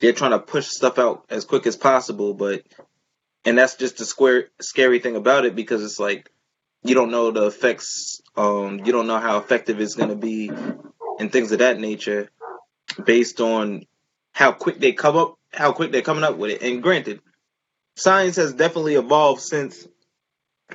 they're 0.00 0.12
trying 0.12 0.32
to 0.32 0.38
push 0.38 0.66
stuff 0.66 0.98
out 0.98 1.24
as 1.30 1.44
quick 1.44 1.66
as 1.66 1.76
possible. 1.76 2.34
But 2.34 2.62
and 3.44 3.58
that's 3.58 3.76
just 3.76 3.98
the 3.98 4.04
square 4.04 4.48
scary 4.60 4.98
thing 4.98 5.16
about 5.16 5.44
it 5.44 5.54
because 5.54 5.82
it's 5.82 5.98
like 5.98 6.30
you 6.82 6.94
don't 6.94 7.10
know 7.10 7.30
the 7.30 7.46
effects. 7.46 8.20
Um, 8.36 8.80
you 8.84 8.92
don't 8.92 9.06
know 9.06 9.18
how 9.18 9.38
effective 9.38 9.80
it's 9.80 9.94
gonna 9.94 10.14
be 10.14 10.50
and 11.18 11.32
things 11.32 11.52
of 11.52 11.58
that 11.58 11.80
nature 11.80 12.30
based 13.04 13.40
on 13.40 13.84
how 14.32 14.52
quick 14.52 14.78
they 14.78 14.92
come 14.92 15.16
up, 15.16 15.37
how 15.52 15.72
quick 15.72 15.92
they're 15.92 16.02
coming 16.02 16.24
up 16.24 16.36
with 16.36 16.50
it. 16.50 16.62
And 16.62 16.82
granted, 16.82 17.20
science 17.96 18.36
has 18.36 18.54
definitely 18.54 18.94
evolved 18.94 19.40
since 19.40 19.86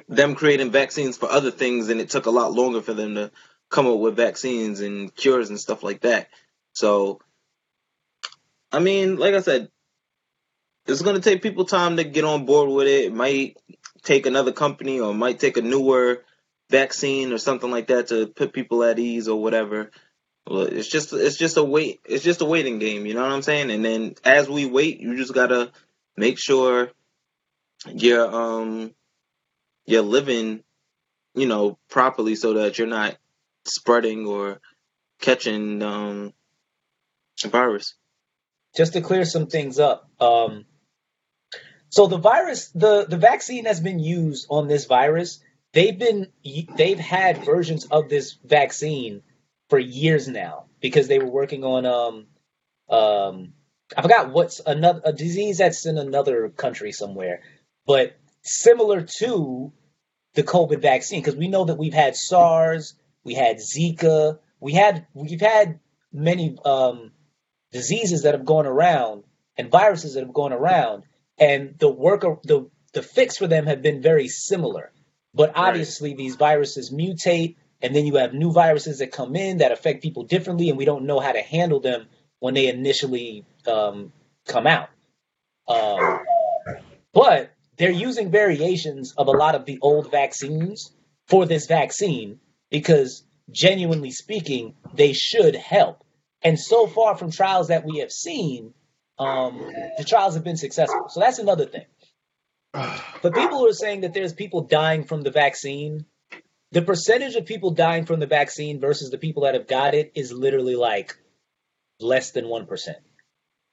them 0.08 0.36
creating 0.36 0.72
vaccines 0.72 1.18
for 1.18 1.30
other 1.32 1.52
things, 1.52 1.90
and 1.90 2.02
it 2.02 2.10
took 2.10 2.26
a 2.26 2.32
lot 2.32 2.52
longer 2.52 2.82
for 2.82 2.94
them 2.94 3.16
to 3.16 3.32
come 3.70 3.88
up 3.88 4.00
with 4.00 4.16
vaccines 4.16 4.82
and 4.82 5.14
cures 5.16 5.50
and 5.50 5.60
stuff 5.60 5.84
like 5.84 6.02
that. 6.02 6.28
So, 6.74 7.20
I 8.72 8.80
mean, 8.80 9.18
like 9.18 9.36
I 9.36 9.42
said, 9.42 9.70
it's 10.88 11.02
going 11.02 11.16
to 11.16 11.22
take 11.22 11.42
people 11.42 11.66
time 11.66 11.98
to 11.98 12.04
get 12.04 12.26
on 12.26 12.46
board 12.46 12.70
with 12.70 12.88
it. 12.88 13.06
It 13.06 13.14
might 13.14 13.58
take 14.04 14.26
another 14.26 14.52
company 14.52 15.00
or 15.00 15.14
might 15.14 15.40
take 15.40 15.58
a 15.58 15.62
newer 15.62 16.24
vaccine 16.70 17.32
or 17.32 17.38
something 17.38 17.72
like 17.72 17.88
that 17.88 18.08
to 18.08 18.28
put 18.28 18.54
people 18.54 18.84
at 18.84 19.00
ease 19.00 19.28
or 19.28 19.42
whatever. 19.42 19.92
It's 20.46 20.90
just 20.90 21.14
it's 21.14 21.38
just 21.38 21.58
a 21.58 21.64
wait 21.64 22.02
it's 22.06 22.24
just 22.24 22.42
a 22.42 22.46
waiting 22.46 22.80
game, 22.80 23.06
you 23.06 23.14
know 23.14 23.22
what 23.22 23.32
I'm 23.32 23.42
saying? 23.42 23.72
And 23.72 23.84
then 23.84 24.16
as 24.26 24.50
we 24.50 24.66
wait, 24.66 25.00
you 25.00 25.18
just 25.18 25.34
gotta 25.34 25.72
make 26.18 26.38
sure 26.38 26.92
you're 27.88 28.34
um 28.34 28.94
you're 29.86 30.02
living, 30.02 30.64
you 31.34 31.48
know, 31.48 31.78
properly 31.90 32.36
so 32.36 32.54
that 32.54 32.78
you're 32.78 32.88
not 32.88 33.18
spreading 33.66 34.28
or 34.28 34.60
catching 35.22 35.82
um 35.82 36.34
virus. 37.46 37.96
just 38.76 38.94
to 38.94 39.02
clear 39.02 39.26
some 39.26 39.48
things 39.48 39.80
up. 39.80 40.10
Um, 40.20 40.66
so 41.90 42.08
the 42.08 42.18
virus, 42.18 42.70
the 42.70 43.06
the 43.08 43.18
vaccine 43.18 43.66
that's 43.66 43.80
been 43.80 44.00
used 44.00 44.48
on 44.50 44.68
this 44.68 44.86
virus, 44.86 45.40
they've 45.74 45.98
been 45.98 46.28
they've 46.76 47.00
had 47.00 47.46
versions 47.46 47.86
of 47.86 48.10
this 48.10 48.34
vaccine 48.44 49.22
for 49.74 49.80
years 49.80 50.28
now 50.28 50.66
because 50.82 51.08
they 51.08 51.18
were 51.18 51.32
working 51.32 51.64
on 51.64 51.84
um 51.88 52.28
um 52.96 53.54
I 53.98 54.04
forgot 54.04 54.32
what's 54.32 54.62
another 54.64 55.02
a 55.04 55.12
disease 55.12 55.58
that's 55.58 55.88
in 55.88 55.98
another 55.98 56.50
country 56.50 56.92
somewhere, 56.92 57.42
but 57.88 58.16
similar 58.44 59.02
to 59.18 59.74
the 60.36 60.44
COVID 60.44 60.80
vaccine 60.80 61.22
because 61.22 61.36
we 61.36 61.48
know 61.48 61.66
that 61.66 61.80
we've 61.80 61.92
had 61.92 62.16
SARS, 62.16 62.94
we 63.24 63.34
had 63.34 63.58
Zika, 63.58 64.38
we 64.60 64.74
had 64.74 65.08
we've 65.16 65.42
had 65.42 65.80
many 66.12 66.56
um 66.64 67.12
diseases 67.72 68.22
that 68.22 68.36
have 68.36 68.46
gone 68.46 68.68
around 68.68 69.24
and 69.58 69.72
viruses 69.72 70.14
that 70.14 70.24
have 70.24 70.36
gone 70.36 70.54
around, 70.54 71.02
and 71.40 71.80
the 71.80 71.90
work 71.90 72.22
the 72.44 72.70
the 72.94 73.02
fix 73.02 73.38
for 73.38 73.48
them 73.48 73.66
have 73.66 73.82
been 73.82 74.04
very 74.04 74.28
similar. 74.28 74.92
But 75.34 75.54
obviously, 75.56 76.14
these 76.14 76.36
viruses 76.36 76.94
mutate, 76.94 77.56
and 77.84 77.94
then 77.94 78.06
you 78.06 78.16
have 78.16 78.34
new 78.34 78.54
viruses 78.54 79.00
that 79.00 79.12
come 79.12 79.36
in 79.36 79.58
that 79.58 79.74
affect 79.74 80.02
people 80.02 80.24
differently, 80.24 80.70
and 80.70 80.78
we 80.78 80.86
don't 80.86 81.06
know 81.06 81.20
how 81.20 81.34
to 81.34 81.42
handle 81.42 81.82
them 81.82 82.08
when 82.40 82.54
they 82.54 82.68
initially 82.68 83.46
um, 83.68 84.14
come 84.48 84.66
out. 84.66 84.90
Um, 85.68 86.22
but 87.14 87.52
they're 87.78 87.92
using 87.92 88.32
variations 88.32 89.14
of 89.18 89.28
a 89.28 89.32
lot 89.32 89.56
of 89.56 89.66
the 89.66 89.80
old 89.82 90.10
vaccines 90.10 90.94
for 91.28 91.46
this 91.46 91.68
vaccine 91.68 92.40
because, 92.72 93.26
genuinely 93.52 94.12
speaking, 94.12 94.76
they 94.94 95.12
should 95.12 95.56
help. 95.56 96.04
And 96.42 96.58
so 96.58 96.88
far 96.88 97.18
from 97.18 97.32
trials 97.32 97.68
that 97.68 97.86
we 97.86 98.00
have 98.00 98.12
seen, 98.12 98.74
um, 99.20 99.60
the 99.98 100.06
trials 100.06 100.36
have 100.36 100.44
been 100.44 100.58
successful. 100.58 101.08
So 101.10 101.20
that's 101.20 101.40
another 101.40 101.66
thing. 101.66 101.86
But 103.22 103.36
people 103.36 103.60
who 103.60 103.70
are 103.70 103.74
saying 103.74 104.02
that 104.02 104.14
there's 104.14 104.34
people 104.34 104.62
dying 104.62 105.06
from 105.06 105.22
the 105.22 105.32
vaccine, 105.32 106.06
the 106.74 106.82
percentage 106.82 107.36
of 107.36 107.46
people 107.46 107.72
dying 107.72 108.06
from 108.06 108.20
the 108.20 108.26
vaccine 108.26 108.80
versus 108.80 109.12
the 109.12 109.20
people 109.20 109.44
that 109.44 109.54
have 109.54 109.68
got 109.68 109.94
it 109.94 110.12
is 110.16 110.34
literally 110.34 110.76
like 110.76 111.16
less 112.00 112.32
than 112.32 112.46
1%. 112.46 112.68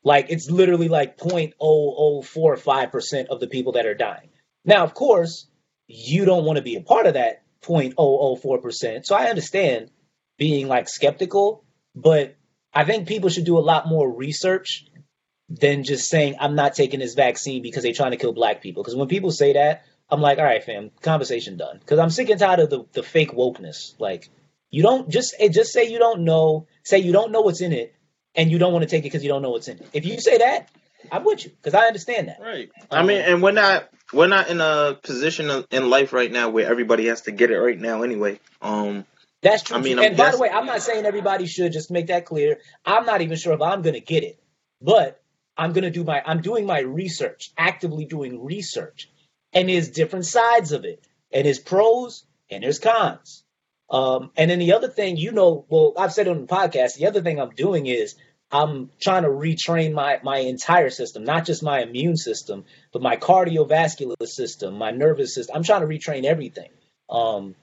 Like 0.04 0.26
it's 0.28 0.50
literally 0.50 0.88
like 0.88 1.16
0.0045% 1.16 3.26
of 3.28 3.40
the 3.40 3.47
people 3.47 3.73
that 3.73 3.87
are 3.87 3.95
dying. 3.95 4.28
Now, 4.66 4.85
of 4.85 4.92
course, 4.92 5.47
you 5.87 6.26
don't 6.26 6.45
want 6.45 6.59
to 6.59 6.62
be 6.62 6.76
a 6.76 6.83
part 6.83 7.07
of 7.07 7.14
that 7.14 7.42
0.004%. 7.62 9.07
So 9.07 9.16
I 9.16 9.30
understand 9.30 9.90
being 10.37 10.69
like 10.69 10.87
skeptical, 10.87 11.64
but 11.95 12.37
I 12.75 12.85
think 12.85 13.09
people 13.09 13.30
should 13.30 13.47
do 13.47 13.57
a 13.57 13.61
lot 13.61 13.88
more 13.88 14.11
research 14.11 14.85
than 15.49 15.85
just 15.85 16.11
saying 16.11 16.37
I'm 16.38 16.54
not 16.54 16.75
taking 16.75 17.00
this 17.00 17.14
vaccine 17.14 17.62
because 17.62 17.83
they're 17.83 17.95
trying 17.95 18.11
to 18.11 18.19
kill 18.19 18.35
black 18.35 18.61
people. 18.61 18.83
Because 18.83 18.95
when 18.95 19.09
people 19.09 19.30
say 19.30 19.54
that, 19.54 19.87
I'm 20.11 20.21
like, 20.21 20.38
all 20.38 20.45
right, 20.45 20.62
fam, 20.62 20.90
conversation 21.02 21.57
done. 21.57 21.79
Because 21.79 21.99
I'm 21.99 22.11
sick 22.11 22.31
and 22.31 22.40
tired 22.40 22.61
of 22.61 22.71
the, 22.71 22.85
the 22.93 23.02
fake 23.02 23.33
wokeness. 23.33 23.95
Like, 23.99 24.29
you 24.71 24.83
don't 24.83 25.09
just 25.09 25.35
eh, 25.38 25.49
just 25.49 25.73
say 25.73 25.90
you 25.90 25.99
don't 25.99 26.25
know, 26.25 26.67
say 26.83 26.99
you 26.99 27.12
don't 27.12 27.33
know 27.33 27.43
what's 27.43 27.61
in 27.61 27.73
it, 27.73 27.95
and 28.35 28.50
you 28.50 28.59
don't 28.59 28.73
want 28.73 28.83
to 28.83 28.88
take 28.88 29.00
it 29.00 29.05
because 29.05 29.23
you 29.23 29.29
don't 29.29 29.43
know 29.43 29.50
what's 29.50 29.69
in 29.69 29.79
it. 29.79 29.88
If 29.93 30.05
you 30.07 30.21
say 30.21 30.38
that, 30.38 30.69
I'm 31.11 31.25
with 31.25 31.45
you 31.45 31.50
because 31.50 31.75
I 31.75 31.87
understand 31.87 32.29
that. 32.29 32.40
Right. 32.40 32.71
I 32.90 33.02
mean, 33.02 33.21
and 33.21 33.43
we're 33.43 33.52
not 33.52 33.88
we're 34.12 34.29
not 34.29 34.49
in 34.49 34.61
a 34.61 34.99
position 35.02 35.64
in 35.71 35.90
life 35.90 36.12
right 36.12 36.31
now 36.31 36.50
where 36.50 36.69
everybody 36.69 37.07
has 37.07 37.23
to 37.23 37.33
get 37.33 37.50
it 37.50 37.59
right 37.59 37.79
now 37.79 38.02
anyway. 38.02 38.40
Um 38.61 39.05
That's 39.43 39.62
true. 39.62 39.76
I 39.76 39.81
mean, 39.81 39.97
too. 39.97 40.02
I'm 40.02 40.09
and 40.09 40.17
by 40.17 40.31
the 40.31 40.38
way, 40.38 40.50
I'm 40.50 40.67
not 40.67 40.83
saying 40.83 41.05
everybody 41.05 41.47
should. 41.47 41.73
Just 41.73 41.88
to 41.88 41.95
make 41.95 42.09
that 42.09 42.26
clear. 42.26 42.59
I'm 42.85 43.07
not 43.07 43.21
even 43.23 43.37
sure 43.37 43.52
if 43.52 43.62
I'm 43.62 43.83
going 43.83 43.95
to 43.95 44.00
get 44.00 44.25
it, 44.25 44.40
but 44.81 45.21
I'm 45.57 45.73
going 45.73 45.85
to 45.85 45.90
do 45.90 46.05
my. 46.05 46.23
I'm 46.25 46.43
doing 46.43 46.67
my 46.67 46.81
research, 46.81 47.52
actively 47.57 48.05
doing 48.05 48.45
research, 48.45 49.11
and 49.52 49.69
there's 49.69 49.88
different 49.88 50.26
sides 50.26 50.73
of 50.73 50.85
it, 50.85 51.07
and 51.33 51.45
there's 51.47 51.59
pros 51.59 52.25
and 52.50 52.62
there's 52.62 52.78
cons. 52.78 53.45
Um, 53.90 54.30
and 54.37 54.50
then 54.50 54.61
the 54.61 54.75
other 54.75 54.88
thing, 54.88 55.16
you 55.16 55.33
know, 55.33 55.64
well, 55.69 55.95
I've 55.99 56.12
said 56.12 56.28
on 56.28 56.42
the 56.42 56.47
podcast. 56.47 56.97
The 56.97 57.07
other 57.07 57.23
thing 57.23 57.40
I'm 57.40 57.50
doing 57.50 57.87
is 57.87 58.14
I'm 58.52 58.90
trying 59.00 59.23
to 59.23 59.28
retrain 59.28 59.92
my 59.92 60.21
my 60.23 60.38
entire 60.38 60.90
system, 60.90 61.25
not 61.25 61.45
just 61.45 61.62
my 61.62 61.80
immune 61.83 62.16
system, 62.16 62.64
but 62.92 63.02
my 63.02 63.16
cardiovascular 63.16 64.26
system, 64.26 64.75
my 64.75 64.90
nervous 64.90 65.35
system. 65.35 65.57
I'm 65.57 65.62
trying 65.62 65.83
to 65.83 65.87
retrain 65.87 66.25
everything. 66.25 66.71
Um, 67.09 67.54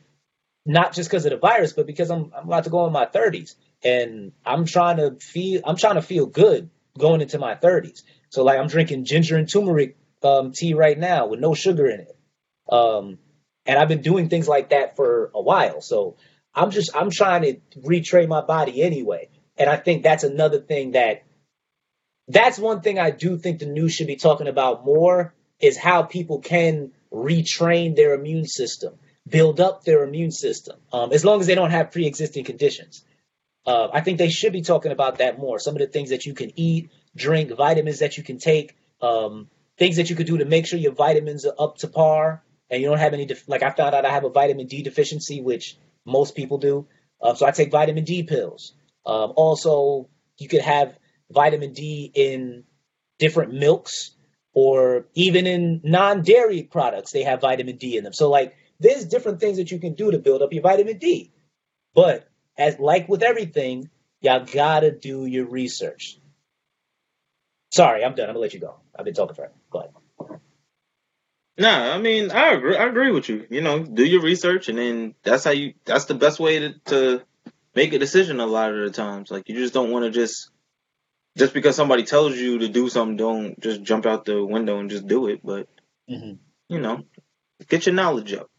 not 0.65 0.93
just 0.93 1.09
because 1.09 1.25
of 1.25 1.31
the 1.31 1.37
virus, 1.37 1.73
but 1.73 1.87
because 1.87 2.09
I'm 2.09 2.31
I'm 2.35 2.45
about 2.47 2.65
to 2.65 2.69
go 2.69 2.85
in 2.85 2.93
my 2.93 3.05
30s, 3.05 3.55
and 3.83 4.31
I'm 4.45 4.65
trying 4.65 4.97
to 4.97 5.15
feel 5.15 5.61
I'm 5.65 5.77
trying 5.77 5.95
to 5.95 6.01
feel 6.01 6.25
good 6.25 6.69
going 6.97 7.21
into 7.21 7.39
my 7.39 7.55
30s. 7.55 8.03
So 8.29 8.43
like 8.43 8.59
I'm 8.59 8.67
drinking 8.67 9.05
ginger 9.05 9.37
and 9.37 9.49
turmeric 9.51 9.96
um, 10.23 10.51
tea 10.51 10.73
right 10.73 10.97
now 10.97 11.27
with 11.27 11.39
no 11.39 11.53
sugar 11.53 11.87
in 11.87 12.01
it, 12.01 12.17
um, 12.69 13.19
and 13.65 13.77
I've 13.77 13.87
been 13.87 14.01
doing 14.01 14.29
things 14.29 14.47
like 14.47 14.69
that 14.69 14.95
for 14.95 15.31
a 15.33 15.41
while. 15.41 15.81
So 15.81 16.17
I'm 16.57 16.71
just 16.71 16.95
I'm 16.95 17.11
trying 17.11 17.43
to 17.43 17.59
retrain 17.79 18.27
my 18.27 18.41
body 18.41 18.81
anyway. 18.81 19.29
And 19.57 19.69
I 19.69 19.77
think 19.77 20.03
that's 20.03 20.23
another 20.23 20.59
thing 20.59 20.91
that 20.91 21.23
that's 22.27 22.59
one 22.59 22.81
thing 22.81 22.99
I 22.99 23.11
do 23.11 23.37
think 23.37 23.59
the 23.59 23.65
news 23.65 23.93
should 23.93 24.07
be 24.07 24.15
talking 24.15 24.47
about 24.47 24.85
more 24.85 25.33
is 25.59 25.77
how 25.77 26.03
people 26.03 26.39
can 26.39 26.91
retrain 27.11 27.95
their 27.95 28.13
immune 28.13 28.45
system, 28.45 28.95
build 29.27 29.59
up 29.59 29.83
their 29.83 30.03
immune 30.03 30.31
system, 30.31 30.77
um, 30.91 31.13
as 31.13 31.23
long 31.23 31.39
as 31.39 31.47
they 31.47 31.55
don't 31.55 31.71
have 31.71 31.91
pre-existing 31.91 32.43
conditions. 32.43 33.03
Uh, 33.65 33.89
I 33.91 34.01
think 34.01 34.17
they 34.17 34.29
should 34.29 34.53
be 34.53 34.61
talking 34.61 34.91
about 34.91 35.17
that 35.17 35.39
more. 35.39 35.59
Some 35.59 35.75
of 35.75 35.79
the 35.79 35.87
things 35.87 36.09
that 36.09 36.25
you 36.25 36.33
can 36.33 36.51
eat, 36.55 36.89
drink, 37.15 37.51
vitamins 37.51 37.99
that 37.99 38.17
you 38.17 38.23
can 38.23 38.37
take, 38.37 38.75
um, 39.01 39.49
things 39.77 39.97
that 39.97 40.09
you 40.09 40.15
could 40.15 40.27
do 40.27 40.37
to 40.37 40.45
make 40.45 40.65
sure 40.65 40.79
your 40.79 40.93
vitamins 40.93 41.45
are 41.45 41.55
up 41.57 41.77
to 41.77 41.87
par 41.87 42.43
and 42.69 42.81
you 42.81 42.89
don't 42.89 42.97
have 42.97 43.13
any. 43.13 43.25
Def- 43.25 43.47
like 43.47 43.63
I 43.63 43.71
found 43.71 43.95
out 43.95 44.05
I 44.05 44.11
have 44.11 44.23
a 44.23 44.29
vitamin 44.29 44.67
D 44.67 44.81
deficiency, 44.83 45.41
which 45.41 45.77
most 46.05 46.35
people 46.35 46.57
do. 46.57 46.87
Uh, 47.21 47.33
so 47.35 47.45
I 47.45 47.51
take 47.51 47.71
vitamin 47.71 48.03
D 48.03 48.23
pills. 48.23 48.73
Um, 49.05 49.33
also, 49.35 50.09
you 50.37 50.47
could 50.47 50.61
have 50.61 50.97
vitamin 51.31 51.73
D 51.73 52.11
in 52.13 52.63
different 53.19 53.53
milks 53.53 54.11
or 54.53 55.05
even 55.13 55.47
in 55.47 55.81
non-dairy 55.83 56.63
products. 56.63 57.11
They 57.11 57.23
have 57.23 57.41
vitamin 57.41 57.77
D 57.77 57.97
in 57.97 58.03
them. 58.03 58.13
So 58.13 58.29
like, 58.29 58.55
there's 58.79 59.05
different 59.05 59.39
things 59.39 59.57
that 59.57 59.71
you 59.71 59.79
can 59.79 59.93
do 59.93 60.11
to 60.11 60.19
build 60.19 60.41
up 60.41 60.53
your 60.53 60.63
vitamin 60.63 60.97
D. 60.97 61.31
But 61.95 62.27
as 62.57 62.79
like 62.79 63.07
with 63.09 63.23
everything, 63.23 63.89
y'all 64.21 64.45
gotta 64.45 64.91
do 64.91 65.25
your 65.25 65.45
research. 65.45 66.19
Sorry, 67.71 68.03
I'm 68.03 68.15
done. 68.15 68.29
I'm 68.29 68.35
gonna 68.35 68.39
let 68.39 68.53
you 68.53 68.59
go. 68.59 68.75
I've 68.97 69.05
been 69.05 69.13
talking 69.13 69.35
forever. 69.35 69.53
Go 69.71 69.79
ahead. 69.79 69.91
Nah, 71.57 71.93
I 71.95 71.99
mean, 71.99 72.31
I 72.31 72.53
agree. 72.53 72.77
I 72.77 72.85
agree 72.87 73.11
with 73.11 73.29
you. 73.29 73.47
You 73.49 73.61
know, 73.61 73.83
do 73.83 74.05
your 74.05 74.21
research, 74.23 74.69
and 74.69 74.77
then 74.77 75.15
that's 75.23 75.43
how 75.45 75.51
you. 75.51 75.73
That's 75.85 76.05
the 76.05 76.15
best 76.15 76.39
way 76.39 76.59
to, 76.59 76.73
to 76.87 77.23
make 77.75 77.93
a 77.93 77.99
decision. 77.99 78.39
A 78.39 78.45
lot 78.47 78.73
of 78.73 78.79
the 78.85 78.91
times, 78.91 79.31
like 79.31 79.49
you 79.49 79.55
just 79.55 79.73
don't 79.73 79.91
want 79.91 80.05
to 80.05 80.11
just 80.11 80.49
just 81.37 81.53
because 81.53 81.75
somebody 81.75 82.03
tells 82.03 82.37
you 82.37 82.59
to 82.59 82.69
do 82.69 82.89
something, 82.89 83.17
don't 83.17 83.59
just 83.59 83.83
jump 83.83 84.05
out 84.05 84.25
the 84.25 84.43
window 84.45 84.79
and 84.79 84.89
just 84.89 85.07
do 85.07 85.27
it. 85.27 85.41
But 85.43 85.67
Mm-hmm. 86.09 86.33
you 86.69 86.79
know, 86.81 87.03
get 87.69 87.85
your 87.85 87.95
knowledge 87.95 88.33
up. 88.33 88.49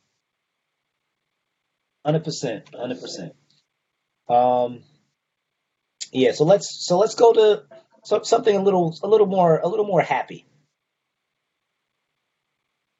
Hundred 2.05 2.25
percent, 2.25 2.69
hundred 2.75 3.01
percent. 3.01 3.35
Um, 4.29 4.83
yeah. 6.13 6.33
So 6.33 6.45
let's 6.45 6.87
so 6.87 6.99
let's 6.99 7.15
go 7.15 7.33
to 7.33 7.63
so, 8.05 8.23
something 8.23 8.55
a 8.57 8.63
little 8.63 8.97
a 9.03 9.09
little 9.09 9.27
more 9.27 9.59
a 9.59 9.67
little 9.69 9.87
more 9.87 10.01
happy. 10.03 10.47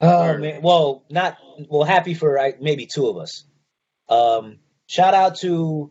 Oh 0.01 0.39
man, 0.39 0.63
well, 0.63 1.05
not 1.11 1.37
well 1.69 1.85
happy 1.85 2.15
for 2.15 2.39
uh, 2.39 2.53
maybe 2.61 2.87
two 2.87 3.09
of 3.09 3.17
us. 3.17 3.45
Um, 4.09 4.59
shout 4.87 5.13
out 5.15 5.37
to 5.39 5.91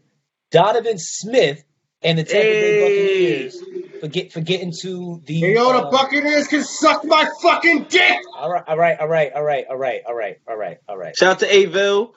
Donovan 0.51 0.97
Smith 0.97 1.63
and 2.01 2.17
the 2.17 2.23
Tampa 2.23 2.47
Bay 2.47 2.81
Buccaneers 2.81 3.99
for 3.99 4.07
get 4.07 4.31
for 4.31 4.39
getting 4.39 4.71
to 4.81 5.21
the. 5.25 5.39
Hey, 5.41 5.53
yo, 5.55 5.73
the 5.73 5.87
uh, 5.87 5.91
Buccaneers 5.91 6.47
can 6.47 6.63
suck 6.63 7.03
my 7.03 7.27
fucking 7.41 7.87
dick. 7.89 8.17
all 8.37 8.49
right, 8.49 8.63
all 8.65 8.77
right, 8.77 8.97
all 8.99 9.07
right, 9.09 9.31
all 9.33 9.43
right, 9.43 9.65
all 9.69 9.77
right, 9.77 10.01
all 10.07 10.15
right, 10.15 10.37
all 10.47 10.55
right, 10.57 10.77
all 10.87 10.97
right. 10.97 11.15
Shout 11.17 11.31
out 11.31 11.39
to 11.39 11.63
Aville. 11.65 12.13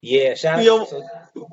Yeah, 0.00 0.34
shout 0.34 0.60
out. 0.60 0.64
Yo. 0.64 0.84
so- 0.86 1.02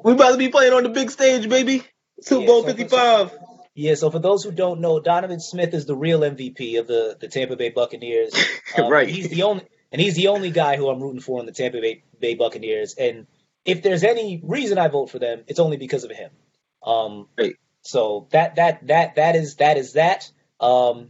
We 0.03 0.13
about 0.13 0.31
to 0.31 0.37
be 0.37 0.49
playing 0.49 0.73
on 0.73 0.83
the 0.83 0.89
big 0.89 1.09
stage, 1.11 1.49
baby. 1.49 1.83
Super 2.21 2.41
Yeah, 2.41 2.47
Bowl 2.47 2.61
so- 2.61 2.67
Fifty 2.67 2.85
Five. 2.85 3.31
Yeah, 3.73 3.95
so 3.95 4.11
for 4.11 4.19
those 4.19 4.43
who 4.43 4.51
don't 4.51 4.81
know, 4.81 4.99
Donovan 4.99 5.39
Smith 5.39 5.73
is 5.73 5.85
the 5.85 5.95
real 5.95 6.19
MVP 6.21 6.77
of 6.79 6.87
the, 6.87 7.17
the 7.19 7.27
Tampa 7.27 7.55
Bay 7.55 7.69
Buccaneers. 7.69 8.33
Um, 8.77 8.89
Right. 8.89 9.09
He's 9.09 9.27
the 9.29 9.43
only 9.43 9.65
and 9.91 9.99
he's 10.01 10.15
the 10.15 10.29
only 10.29 10.49
guy 10.49 10.77
who 10.77 10.89
I'm 10.89 11.01
rooting 11.01 11.19
for 11.19 11.41
in 11.41 11.45
the 11.45 11.51
Tampa 11.51 11.81
Bay, 11.81 12.03
Bay 12.21 12.35
Buccaneers. 12.35 12.95
And 12.95 13.27
if 13.65 13.81
there's 13.83 14.05
any 14.05 14.39
reason 14.41 14.77
I 14.77 14.87
vote 14.87 15.09
for 15.09 15.19
them, 15.19 15.43
it's 15.47 15.59
only 15.59 15.75
because 15.75 16.05
of 16.05 16.11
him. 16.11 16.31
Um 16.81 17.27
Right. 17.37 17.55
so 17.81 18.27
that 18.31 18.55
that 18.55 18.87
that 18.87 19.15
that 19.15 19.35
is 19.35 19.55
that 19.57 19.75
is 19.77 19.93
that. 19.93 20.31
Um 20.61 21.09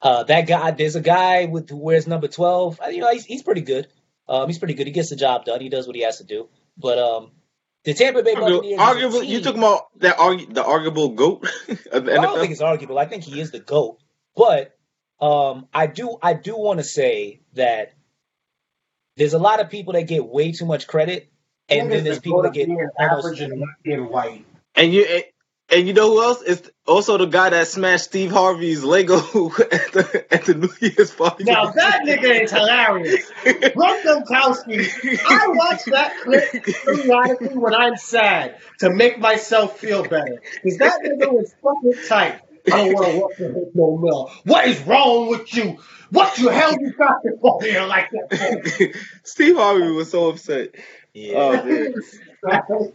uh 0.00 0.22
that 0.24 0.46
guy 0.46 0.70
there's 0.70 0.96
a 0.96 1.00
guy 1.02 1.44
with 1.44 1.68
who 1.68 1.76
wears 1.76 2.06
number 2.06 2.28
twelve. 2.28 2.80
You 2.90 3.00
know, 3.02 3.12
he's 3.12 3.26
he's 3.26 3.42
pretty 3.42 3.60
good. 3.62 3.88
Um 4.28 4.46
he's 4.46 4.58
pretty 4.58 4.74
good. 4.74 4.86
He 4.86 4.92
gets 4.94 5.10
the 5.10 5.16
job 5.16 5.44
done. 5.44 5.60
He 5.60 5.68
does 5.68 5.86
what 5.86 5.96
he 5.96 6.02
has 6.02 6.18
to 6.18 6.24
do. 6.24 6.48
But 6.78 6.98
um 6.98 7.32
the 7.86 7.94
Tampa 7.94 8.22
Bay 8.22 8.34
Buccaneers 8.34 8.74
is 8.74 8.78
Arguable. 8.78 9.22
You 9.22 9.36
team- 9.36 9.44
talking 9.44 9.58
about 9.60 9.98
that? 10.00 10.16
Argu- 10.18 10.52
the 10.52 10.64
arguable 10.64 11.10
goat 11.10 11.48
of 11.92 12.04
the 12.04 12.12
well, 12.12 12.20
I 12.20 12.24
don't 12.24 12.40
think 12.40 12.50
it's 12.50 12.60
arguable. 12.60 12.98
I 12.98 13.06
think 13.06 13.22
he 13.22 13.40
is 13.40 13.52
the 13.52 13.60
GOAT. 13.60 13.98
But 14.36 14.76
um, 15.20 15.68
I 15.72 15.86
do 15.86 16.18
I 16.20 16.34
do 16.34 16.56
want 16.56 16.80
to 16.80 16.84
say 16.84 17.40
that 17.54 17.94
there's 19.16 19.34
a 19.34 19.38
lot 19.38 19.60
of 19.60 19.70
people 19.70 19.92
that 19.92 20.02
get 20.02 20.26
way 20.26 20.50
too 20.50 20.66
much 20.66 20.88
credit, 20.88 21.30
and 21.68 21.90
then 21.90 22.02
there's 22.02 22.18
people 22.18 22.42
that 22.42 22.52
get 22.52 22.66
being 22.66 22.88
almost 22.98 23.40
average 23.40 23.40
and 23.84 24.10
white. 24.10 24.44
And 24.74 24.92
you 24.92 25.22
and, 25.70 25.78
and 25.78 25.88
you 25.88 25.94
know 25.94 26.10
who 26.10 26.22
else? 26.22 26.42
It's 26.42 26.70
also 26.86 27.18
the 27.18 27.26
guy 27.26 27.50
that 27.50 27.66
smashed 27.66 28.04
Steve 28.04 28.30
Harvey's 28.30 28.84
Lego 28.84 29.16
at 29.18 29.92
the 29.92 30.26
at 30.30 30.44
the 30.44 30.54
New 30.54 30.70
Year's 30.80 31.10
party. 31.10 31.44
Now 31.44 31.70
that 31.70 32.02
nigga 32.04 32.42
is 32.42 32.50
hilarious. 32.50 33.30
Brooke 33.42 34.02
Gronkowski. 34.04 35.18
I 35.28 35.46
watch 35.48 35.84
that 35.86 36.14
clip 36.22 36.52
periodically 36.84 37.56
when 37.58 37.74
I'm 37.74 37.96
sad 37.96 38.58
to 38.78 38.90
make 38.90 39.18
myself 39.18 39.78
feel 39.78 40.02
better. 40.02 40.42
Because 40.62 40.78
that 40.78 41.00
nigga 41.02 41.32
was 41.32 41.54
fucking 41.62 42.08
tight. 42.08 42.40
I 42.72 42.84
don't 42.84 42.94
want 42.94 43.06
to 43.06 43.20
work 43.20 43.36
for 43.36 43.44
him 43.44 43.70
no 43.74 43.96
more. 43.96 44.30
What 44.44 44.66
is 44.66 44.80
wrong 44.82 45.28
with 45.28 45.54
you? 45.54 45.78
What 46.10 46.34
the 46.36 46.52
hell 46.52 46.72
you 46.72 46.92
got 46.92 47.22
to 47.22 47.32
go 47.40 47.60
here 47.60 47.84
like 47.84 48.10
that? 48.10 48.94
Steve 49.24 49.56
Harvey 49.56 49.90
was 49.90 50.10
so 50.10 50.30
upset. 50.30 50.74
yeah, 51.14 51.36
Oh 51.36 51.64
man. 51.64 51.94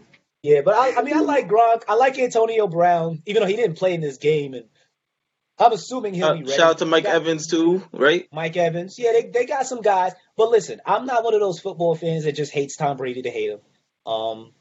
yeah. 0.44 0.62
But 0.62 0.76
I, 0.76 1.00
I 1.00 1.04
mean, 1.04 1.16
I 1.16 1.22
like 1.22 1.48
Gronk. 1.48 1.84
I 1.88 1.96
like 1.96 2.18
Antonio 2.20 2.68
Brown, 2.68 3.22
even 3.26 3.42
though 3.42 3.48
he 3.48 3.56
didn't 3.56 3.78
play 3.78 3.94
in 3.94 4.02
this 4.02 4.18
game, 4.18 4.54
and 4.54 4.66
I'm 5.60 5.74
assuming 5.74 6.14
he'll 6.14 6.26
Uh, 6.28 6.34
be 6.36 6.40
ready. 6.44 6.52
shout 6.54 6.72
out 6.72 6.78
to 6.80 6.86
Mike 6.86 7.04
got 7.04 7.16
Evans 7.16 7.48
too, 7.48 7.84
right? 7.92 8.28
Mike 8.32 8.58
Evans. 8.58 8.98
Yeah, 8.98 9.12
they, 9.14 9.30
they 9.34 9.46
got 9.46 9.68
some 9.68 9.82
guys. 9.82 10.14
But 10.38 10.50
listen, 10.50 10.82
I'm 10.86 11.06
not 11.06 11.24
one 11.24 11.34
of 11.34 11.40
those 11.40 11.60
football 11.60 11.96
fans 11.96 12.24
that 12.24 12.34
just 12.36 12.52
hates 12.52 12.76
Tom 12.78 12.98
Brady 12.98 13.22
to 13.24 13.30
hate 13.30 13.52
him. 13.52 13.60
Um, 14.06 14.54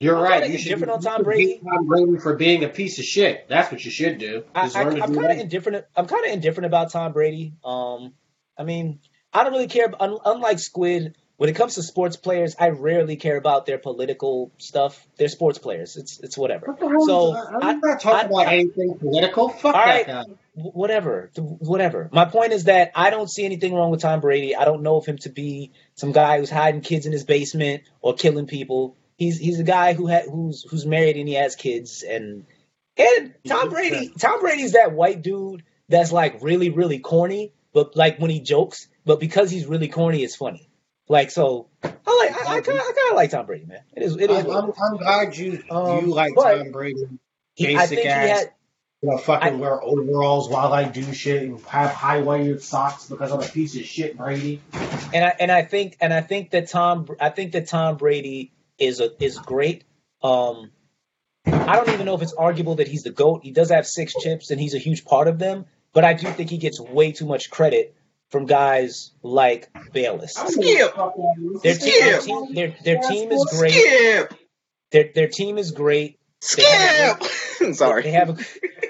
You're 0.00 0.16
I'm 0.16 0.22
right. 0.22 0.50
You 0.50 0.56
should, 0.58 0.68
different 0.68 0.92
on 0.92 1.00
Tom 1.02 1.22
Brady. 1.22 1.60
Tom 1.62 1.86
Brady 1.86 2.16
for 2.18 2.34
being 2.36 2.64
a 2.64 2.68
piece 2.68 2.98
of 2.98 3.04
shit. 3.04 3.46
That's 3.48 3.70
what 3.70 3.84
you 3.84 3.90
should 3.90 4.16
do. 4.18 4.44
I, 4.54 4.70
I, 4.74 4.82
I'm 4.82 5.14
kind 5.14 5.32
of 5.32 5.38
indifferent. 5.38 5.84
I'm 5.94 6.06
kind 6.06 6.24
of 6.24 6.32
indifferent 6.32 6.66
about 6.66 6.90
Tom 6.92 7.12
Brady. 7.12 7.52
Um, 7.62 8.14
I 8.56 8.64
mean, 8.64 9.00
I 9.32 9.44
don't 9.44 9.52
really 9.52 9.66
care. 9.68 9.92
Unlike 10.00 10.60
Squid, 10.60 11.16
when 11.38 11.48
it 11.48 11.54
comes 11.56 11.76
to 11.76 11.82
sports 11.82 12.16
players, 12.16 12.54
I 12.58 12.68
rarely 12.70 13.16
care 13.16 13.36
about 13.36 13.64
their 13.64 13.78
political 13.78 14.52
stuff. 14.58 15.06
They're 15.16 15.28
sports 15.28 15.58
players. 15.58 15.96
It's 15.96 16.18
it's 16.20 16.36
whatever. 16.36 16.66
What 16.66 16.80
the 16.80 16.88
hell? 16.88 17.06
So, 17.06 17.32
is- 17.36 17.48
I'm 17.62 17.80
not 17.80 18.00
talking 18.00 18.30
about 18.30 18.46
I- 18.48 18.54
anything 18.58 18.98
political. 18.98 19.48
Fuck 19.48 19.74
All 19.74 19.86
that 19.86 19.86
right. 19.86 20.06
guy. 20.06 20.24
Whatever, 20.54 21.30
whatever. 21.36 22.08
My 22.12 22.24
point 22.24 22.52
is 22.52 22.64
that 22.64 22.90
I 22.96 23.10
don't 23.10 23.30
see 23.30 23.44
anything 23.44 23.72
wrong 23.74 23.92
with 23.92 24.00
Tom 24.00 24.20
Brady. 24.20 24.56
I 24.56 24.64
don't 24.64 24.82
know 24.82 24.96
of 24.96 25.06
him 25.06 25.16
to 25.18 25.28
be 25.28 25.70
some 25.94 26.10
guy 26.10 26.38
who's 26.40 26.50
hiding 26.50 26.80
kids 26.80 27.06
in 27.06 27.12
his 27.12 27.22
basement 27.24 27.84
or 28.02 28.14
killing 28.14 28.46
people. 28.48 28.96
He's 29.16 29.38
he's 29.38 29.60
a 29.60 29.64
guy 29.64 29.92
who 29.94 30.08
ha- 30.08 30.28
who's 30.28 30.64
who's 30.68 30.84
married 30.84 31.16
and 31.16 31.28
he 31.28 31.34
has 31.34 31.54
kids 31.54 32.02
and 32.02 32.44
and 32.96 33.34
Tom 33.46 33.68
Brady. 33.70 34.08
Tom 34.18 34.40
Brady's 34.40 34.72
that 34.72 34.90
white 34.92 35.22
dude 35.22 35.62
that's 35.88 36.10
like 36.10 36.38
really 36.42 36.70
really 36.70 36.98
corny, 36.98 37.52
but 37.72 37.94
like 37.96 38.18
when 38.18 38.30
he 38.30 38.40
jokes, 38.40 38.88
but 39.04 39.20
because 39.20 39.52
he's 39.52 39.66
really 39.66 39.88
corny, 39.88 40.24
it's 40.24 40.34
funny. 40.34 40.67
Like 41.08 41.30
so, 41.30 41.68
I 41.82 41.88
like 41.88 42.48
I, 42.48 42.56
I 42.56 42.60
kind 42.60 42.78
of 42.78 42.84
I 42.84 42.92
kind 42.92 43.10
of 43.10 43.16
like 43.16 43.30
Tom 43.30 43.46
Brady, 43.46 43.64
man. 43.64 43.80
It 43.96 44.02
is 44.02 44.16
it 44.16 44.30
is. 44.30 44.44
I'm, 44.44 44.72
I'm, 44.82 44.96
glad 44.98 45.36
you 45.36 45.62
Um, 45.70 46.06
you 46.06 46.14
like 46.14 46.34
Tom 46.34 46.70
Brady. 46.70 47.04
basic 47.58 48.04
ass- 48.04 48.40
had. 48.40 48.52
You 49.00 49.10
know, 49.10 49.16
fucking 49.18 49.54
I- 49.54 49.56
wear 49.56 49.80
overalls 49.82 50.48
while 50.48 50.72
I 50.72 50.84
do 50.84 51.12
shit 51.14 51.44
and 51.44 51.60
have 51.66 51.92
high 51.92 52.20
waisted 52.20 52.62
socks 52.62 53.06
because 53.08 53.30
I'm 53.30 53.40
a 53.40 53.46
piece 53.46 53.76
of 53.76 53.84
shit, 53.84 54.18
Brady. 54.18 54.60
and 55.14 55.24
I 55.24 55.34
and 55.38 55.52
I 55.52 55.62
think 55.62 55.96
and 56.00 56.12
I 56.12 56.20
think 56.20 56.50
that 56.50 56.68
Tom 56.68 57.08
I 57.20 57.30
think 57.30 57.52
that 57.52 57.68
Tom 57.68 57.96
Brady 57.96 58.52
is 58.78 59.00
a 59.00 59.10
is 59.22 59.38
great. 59.38 59.84
Um, 60.22 60.72
I 61.46 61.76
don't 61.76 61.90
even 61.90 62.06
know 62.06 62.16
if 62.16 62.22
it's 62.22 62.34
arguable 62.34 62.74
that 62.76 62.88
he's 62.88 63.04
the 63.04 63.10
goat. 63.10 63.42
He 63.44 63.52
does 63.52 63.70
have 63.70 63.86
six 63.86 64.14
chips, 64.14 64.50
and 64.50 64.60
he's 64.60 64.74
a 64.74 64.78
huge 64.78 65.04
part 65.04 65.28
of 65.28 65.38
them. 65.38 65.66
But 65.94 66.04
I 66.04 66.12
do 66.12 66.26
think 66.28 66.50
he 66.50 66.58
gets 66.58 66.80
way 66.80 67.12
too 67.12 67.24
much 67.24 67.50
credit 67.50 67.94
from 68.30 68.46
guys 68.46 69.12
like 69.22 69.68
Bayless. 69.92 70.34
Skip. 70.34 70.94
Their 71.62 71.76
team, 71.76 72.00
their 72.00 72.20
Skip. 72.20 72.22
team, 72.22 72.54
their, 72.54 72.76
their 72.84 73.00
team 73.00 73.32
is 73.32 73.46
great. 73.58 73.72
Skip. 73.72 74.34
Their 74.90 75.10
their 75.14 75.28
team 75.28 75.58
is 75.58 75.70
great. 75.72 76.18
Skip. 76.40 77.22
Sorry. 77.72 78.02
They 78.02 78.12
have 78.12 78.30
a 78.30 78.36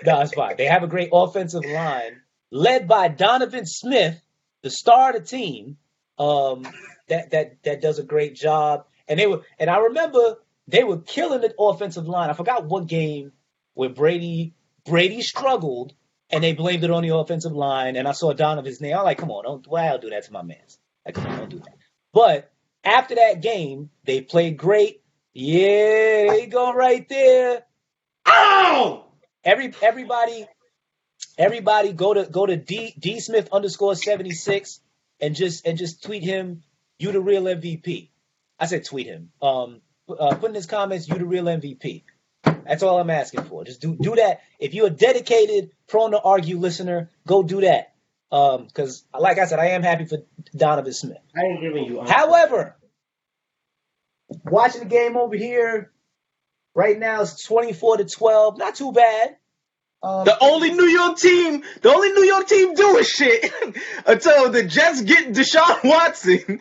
no, 0.05 0.20
it's 0.20 0.35
fine. 0.35 0.57
They 0.57 0.66
have 0.66 0.83
a 0.83 0.88
great 0.88 1.11
offensive 1.12 1.64
line 1.64 2.20
led 2.51 2.88
by 2.88 3.09
Donovan 3.09 3.66
Smith, 3.66 4.20
the 4.62 4.70
star 4.70 5.11
of 5.11 5.16
the 5.16 5.22
team. 5.22 5.77
Um, 6.18 6.66
that 7.09 7.31
that 7.31 7.62
that 7.64 7.81
does 7.81 7.98
a 7.98 8.05
great 8.05 8.35
job. 8.35 8.87
And 9.07 9.18
they 9.18 9.27
were 9.27 9.42
and 9.59 9.70
I 9.70 9.79
remember 9.79 10.37
they 10.66 10.85
were 10.85 10.98
killing 10.98 11.40
the 11.40 11.55
offensive 11.59 12.09
line. 12.09 12.31
I 12.31 12.35
forgot 12.35 12.66
what 12.66 12.87
game 12.87 13.33
where 13.74 13.88
Brady 13.88 14.55
Brady 14.85 15.22
struggled 15.22 15.94
and 16.31 16.45
they 16.45 16.53
blamed 16.53 16.85
it 16.85 16.91
on 16.91 17.03
the 17.03 17.14
offensive 17.14 17.53
line. 17.53 17.97
And 17.97 18.07
I 18.07 18.12
saw 18.12 18.33
Donovan's 18.33 18.81
name. 18.81 18.97
I'm 18.97 19.05
like, 19.05 19.19
come 19.19 19.31
on, 19.31 19.45
don't 19.45 19.67
why 19.67 19.87
I'll 19.87 19.99
do 19.99 20.11
that 20.11 20.25
to 20.25 20.33
my 20.33 20.43
man. 20.43 20.59
Like, 21.05 21.14
come 21.14 21.27
on, 21.27 21.38
don't 21.38 21.51
do 21.51 21.59
that. 21.59 21.77
But 22.12 22.51
after 22.85 23.14
that 23.17 23.43
game, 23.43 23.91
they 24.05 24.21
played 24.21 24.57
great. 24.57 25.03
Yeah, 25.33 26.27
there 26.27 26.38
you 26.41 26.47
go 26.49 26.73
right 26.73 27.09
there. 27.09 27.62
Ow! 28.27 29.07
Every 29.45 29.73
everybody, 29.81 30.47
everybody, 31.37 31.93
go 31.93 32.14
to 32.14 32.25
go 32.25 32.45
to 32.45 32.57
D 32.57 32.95
D 32.99 33.21
Smith 33.21 33.49
underscore 33.53 33.95
seventy 33.95 34.33
six 34.33 34.81
and 35.21 35.37
just 35.37 35.67
and 35.67 35.79
just 35.79 36.03
tweet 36.03 36.23
him. 36.23 36.62
You 36.99 37.12
the 37.12 37.21
real 37.21 37.45
MVP. 37.45 38.11
I 38.59 38.67
said 38.67 38.85
tweet 38.85 39.07
him. 39.07 39.31
Um, 39.41 39.81
uh, 40.09 40.35
put 40.35 40.49
in 40.49 40.55
his 40.55 40.67
comments. 40.67 41.09
You 41.09 41.17
the 41.17 41.25
real 41.25 41.45
MVP. 41.45 42.03
That's 42.69 42.83
all 42.83 42.99
I'm 43.01 43.09
asking 43.09 43.45
for. 43.45 43.65
Just 43.65 43.81
do 43.81 43.97
do 43.99 44.15
that. 44.17 44.43
If 44.61 44.75
you're 44.75 44.89
a 44.89 44.91
dedicated, 44.91 45.71
prone 45.89 46.11
to 46.11 46.21
argue 46.21 46.59
listener, 46.59 47.11
go 47.27 47.43
do 47.43 47.63
that. 47.63 47.95
Um, 48.31 48.67
because 48.67 49.05
like 49.19 49.39
I 49.39 49.47
said, 49.47 49.59
I 49.59 49.69
am 49.69 49.83
happy 49.83 50.05
for 50.05 50.19
Donovan 50.55 50.93
Smith. 50.93 51.17
I 51.35 51.45
ain't 51.45 51.63
giving 51.63 51.85
you. 51.85 52.03
However, 52.03 52.77
watching 54.45 54.83
the 54.83 54.87
game 54.89 55.17
over 55.17 55.35
here 55.35 55.91
right 56.75 56.99
now 56.99 57.23
is 57.23 57.43
24 57.43 57.97
to 57.99 58.05
12. 58.05 58.59
Not 58.59 58.75
too 58.75 58.93
bad. 58.93 59.37
Um, 60.03 60.27
The 60.27 60.37
only 60.43 60.71
New 60.73 60.85
York 60.87 61.17
team, 61.17 61.65
the 61.81 61.89
only 61.89 62.13
New 62.13 62.25
York 62.25 62.47
team 62.47 62.75
doing 62.75 63.03
shit 63.03 63.51
until 64.07 64.51
the 64.51 64.63
Jets 64.63 65.01
get 65.01 65.33
Deshaun 65.33 65.83
Watson. 65.85 66.61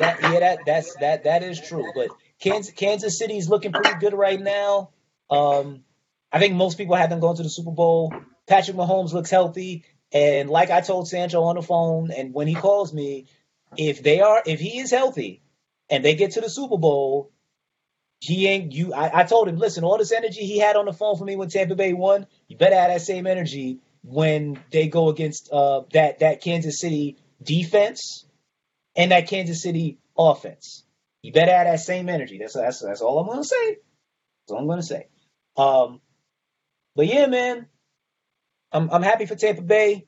that 0.00 0.20
yeah, 0.22 0.40
that 0.40 0.58
that's 0.66 0.94
that 0.96 1.22
that 1.24 1.44
is 1.44 1.60
true. 1.60 1.90
But 1.94 2.08
Kansas 2.42 2.74
Kansas 2.74 3.18
City's 3.18 3.48
looking 3.48 3.72
pretty 3.72 3.98
good 4.00 4.14
right 4.14 4.40
now. 4.40 4.90
Um, 5.30 5.84
I 6.32 6.38
think 6.38 6.54
most 6.54 6.76
people 6.76 6.96
have 6.96 7.10
them 7.10 7.20
going 7.20 7.36
to 7.36 7.42
the 7.42 7.48
Super 7.48 7.70
Bowl. 7.70 8.12
Patrick 8.46 8.76
Mahomes 8.76 9.12
looks 9.12 9.30
healthy, 9.30 9.84
and 10.12 10.50
like 10.50 10.70
I 10.70 10.80
told 10.80 11.08
Sancho 11.08 11.42
on 11.42 11.54
the 11.54 11.62
phone, 11.62 12.10
and 12.10 12.34
when 12.34 12.48
he 12.48 12.54
calls 12.54 12.92
me, 12.92 13.26
if 13.76 14.02
they 14.02 14.20
are 14.20 14.42
if 14.44 14.58
he 14.58 14.80
is 14.80 14.90
healthy 14.90 15.40
and 15.88 16.04
they 16.04 16.16
get 16.16 16.32
to 16.32 16.40
the 16.40 16.50
Super 16.50 16.78
Bowl, 16.78 17.30
he 18.18 18.48
ain't 18.48 18.72
you. 18.72 18.92
I, 18.92 19.20
I 19.20 19.24
told 19.24 19.48
him, 19.48 19.56
listen, 19.56 19.84
all 19.84 19.98
this 19.98 20.12
energy 20.12 20.40
he 20.40 20.58
had 20.58 20.74
on 20.74 20.86
the 20.86 20.92
phone 20.92 21.16
for 21.16 21.24
me 21.24 21.36
when 21.36 21.48
Tampa 21.48 21.76
Bay 21.76 21.92
won, 21.92 22.26
you 22.48 22.56
better 22.56 22.74
have 22.74 22.90
that 22.90 23.02
same 23.02 23.26
energy 23.26 23.78
when 24.02 24.58
they 24.72 24.88
go 24.88 25.08
against 25.10 25.48
uh, 25.52 25.82
that 25.92 26.18
that 26.18 26.40
Kansas 26.40 26.80
City 26.80 27.18
defense 27.40 28.26
and 28.96 29.12
that 29.12 29.28
Kansas 29.28 29.62
City 29.62 29.98
offense. 30.18 30.84
You 31.22 31.32
better 31.32 31.52
have 31.56 31.66
that 31.66 31.80
same 31.80 32.08
energy. 32.08 32.38
That's 32.38 32.54
that's 32.54 32.80
that's 32.80 33.00
all 33.00 33.20
I'm 33.20 33.28
gonna 33.28 33.44
say. 33.44 33.70
That's 33.70 34.52
all 34.52 34.58
I'm 34.58 34.66
gonna 34.66 34.82
say. 34.82 35.06
Um, 35.56 36.00
but 36.96 37.06
yeah, 37.06 37.26
man, 37.26 37.66
I'm 38.72 38.90
I'm 38.90 39.02
happy 39.02 39.26
for 39.26 39.36
Tampa 39.36 39.62
Bay. 39.62 40.06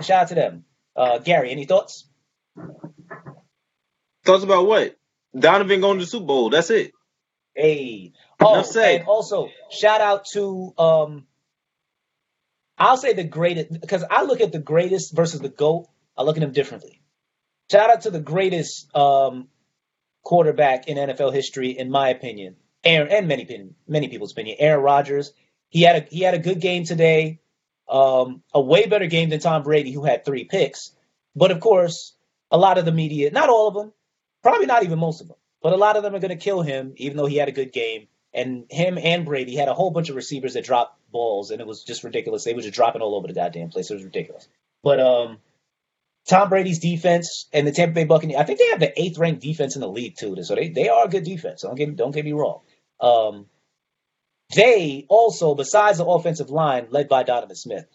Shout 0.00 0.22
out 0.22 0.28
to 0.28 0.34
them. 0.34 0.64
Uh, 0.96 1.18
Gary, 1.18 1.50
any 1.50 1.66
thoughts? 1.66 2.08
Thoughts 4.24 4.44
about 4.44 4.66
what? 4.66 4.96
Donovan 5.38 5.80
going 5.80 5.98
to 5.98 6.04
the 6.04 6.10
Super 6.10 6.26
Bowl. 6.26 6.50
That's 6.50 6.70
it. 6.70 6.92
Hey. 7.54 8.12
Oh, 8.40 8.54
Enough 8.54 8.76
and 8.76 9.04
also 9.04 9.48
shout 9.70 10.00
out 10.00 10.26
to 10.32 10.74
um 10.76 11.26
I'll 12.76 12.96
say 12.96 13.12
the 13.12 13.24
greatest 13.24 13.80
because 13.80 14.04
I 14.08 14.22
look 14.24 14.40
at 14.40 14.52
the 14.52 14.58
greatest 14.58 15.14
versus 15.14 15.40
the 15.40 15.48
GOAT, 15.48 15.88
I 16.16 16.22
look 16.22 16.36
at 16.36 16.40
them 16.40 16.52
differently. 16.52 17.00
Shout 17.70 17.90
out 17.90 18.02
to 18.02 18.10
the 18.10 18.20
greatest 18.20 18.94
um 18.96 19.48
quarterback 20.24 20.88
in 20.88 20.96
NFL 20.96 21.32
history, 21.32 21.70
in 21.70 21.90
my 21.90 22.08
opinion. 22.08 22.56
Aaron 22.82 23.12
and 23.12 23.28
many 23.28 23.70
many 23.86 24.08
people's 24.08 24.32
opinion. 24.32 24.56
Aaron 24.58 24.82
Rodgers. 24.82 25.32
He 25.68 25.82
had 25.82 25.96
a 25.96 26.06
he 26.10 26.20
had 26.20 26.34
a 26.34 26.38
good 26.38 26.60
game 26.60 26.84
today. 26.84 27.40
Um, 27.88 28.42
a 28.52 28.60
way 28.60 28.86
better 28.86 29.06
game 29.06 29.28
than 29.28 29.40
Tom 29.40 29.62
Brady, 29.62 29.92
who 29.92 30.04
had 30.04 30.24
three 30.24 30.44
picks. 30.44 30.90
But 31.36 31.50
of 31.50 31.60
course, 31.60 32.14
a 32.50 32.56
lot 32.56 32.78
of 32.78 32.84
the 32.84 32.92
media, 32.92 33.30
not 33.30 33.50
all 33.50 33.68
of 33.68 33.74
them, 33.74 33.92
probably 34.42 34.66
not 34.66 34.84
even 34.84 34.98
most 34.98 35.20
of 35.20 35.28
them, 35.28 35.36
but 35.62 35.72
a 35.72 35.76
lot 35.76 35.96
of 35.96 36.02
them 36.02 36.14
are 36.14 36.20
going 36.20 36.36
to 36.36 36.42
kill 36.42 36.62
him, 36.62 36.94
even 36.96 37.16
though 37.16 37.26
he 37.26 37.36
had 37.36 37.48
a 37.48 37.52
good 37.52 37.72
game. 37.72 38.08
And 38.32 38.64
him 38.70 38.98
and 38.98 39.24
Brady 39.24 39.54
had 39.54 39.68
a 39.68 39.74
whole 39.74 39.90
bunch 39.90 40.08
of 40.08 40.16
receivers 40.16 40.54
that 40.54 40.64
dropped 40.64 40.98
balls, 41.12 41.50
and 41.50 41.60
it 41.60 41.66
was 41.66 41.84
just 41.84 42.04
ridiculous. 42.04 42.44
They 42.44 42.54
were 42.54 42.62
just 42.62 42.74
dropping 42.74 43.02
all 43.02 43.14
over 43.14 43.28
the 43.28 43.34
goddamn 43.34 43.68
place. 43.68 43.90
It 43.90 43.94
was 43.94 44.04
ridiculous. 44.04 44.48
But 44.82 45.00
um, 45.00 45.38
Tom 46.26 46.48
Brady's 46.48 46.78
defense 46.78 47.48
and 47.52 47.66
the 47.66 47.72
Tampa 47.72 47.94
Bay 47.94 48.04
Buccaneers, 48.04 48.40
I 48.40 48.44
think 48.44 48.58
they 48.58 48.68
have 48.70 48.80
the 48.80 48.98
eighth 49.00 49.18
ranked 49.18 49.42
defense 49.42 49.74
in 49.74 49.82
the 49.82 49.88
league 49.88 50.16
too. 50.16 50.36
So 50.42 50.54
they, 50.54 50.68
they 50.68 50.88
are 50.88 51.04
a 51.04 51.08
good 51.08 51.24
defense. 51.24 51.62
Don't 51.62 51.74
get 51.74 51.96
don't 51.96 52.12
get 52.12 52.24
me 52.24 52.32
wrong. 52.32 52.60
Um, 53.00 53.46
they 54.54 55.06
also, 55.08 55.54
besides 55.54 55.98
the 55.98 56.06
offensive 56.06 56.50
line 56.50 56.86
led 56.90 57.08
by 57.08 57.24
Donovan 57.24 57.56
Smith, 57.56 57.86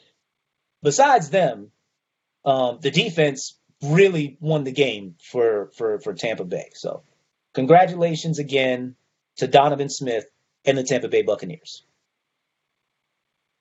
besides 0.84 1.30
them, 1.30 1.72
um, 2.46 2.80
the 2.82 2.92
defense 2.92 3.58
really 3.84 4.38
won 4.40 4.64
the 4.64 4.72
game 4.72 5.16
for 5.32 5.72
for 5.76 6.00
for 6.00 6.14
Tampa 6.14 6.44
Bay. 6.44 6.70
So, 6.74 7.04
congratulations 7.54 8.40
again 8.40 8.96
to 9.38 9.48
Donovan 9.48 9.90
Smith 9.90 10.26
and 10.66 10.78
the 10.78 10.84
Tampa 10.84 11.08
Bay 11.08 11.24
Buccaneers. 11.24 11.84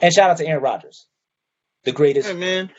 And 0.01 0.13
shout 0.13 0.31
out 0.31 0.37
to 0.39 0.47
Aaron 0.47 0.63
Rodgers, 0.63 1.07
the 1.85 1.93
greatest. 1.93 2.29
Hey, 2.29 2.35
man. 2.35 2.71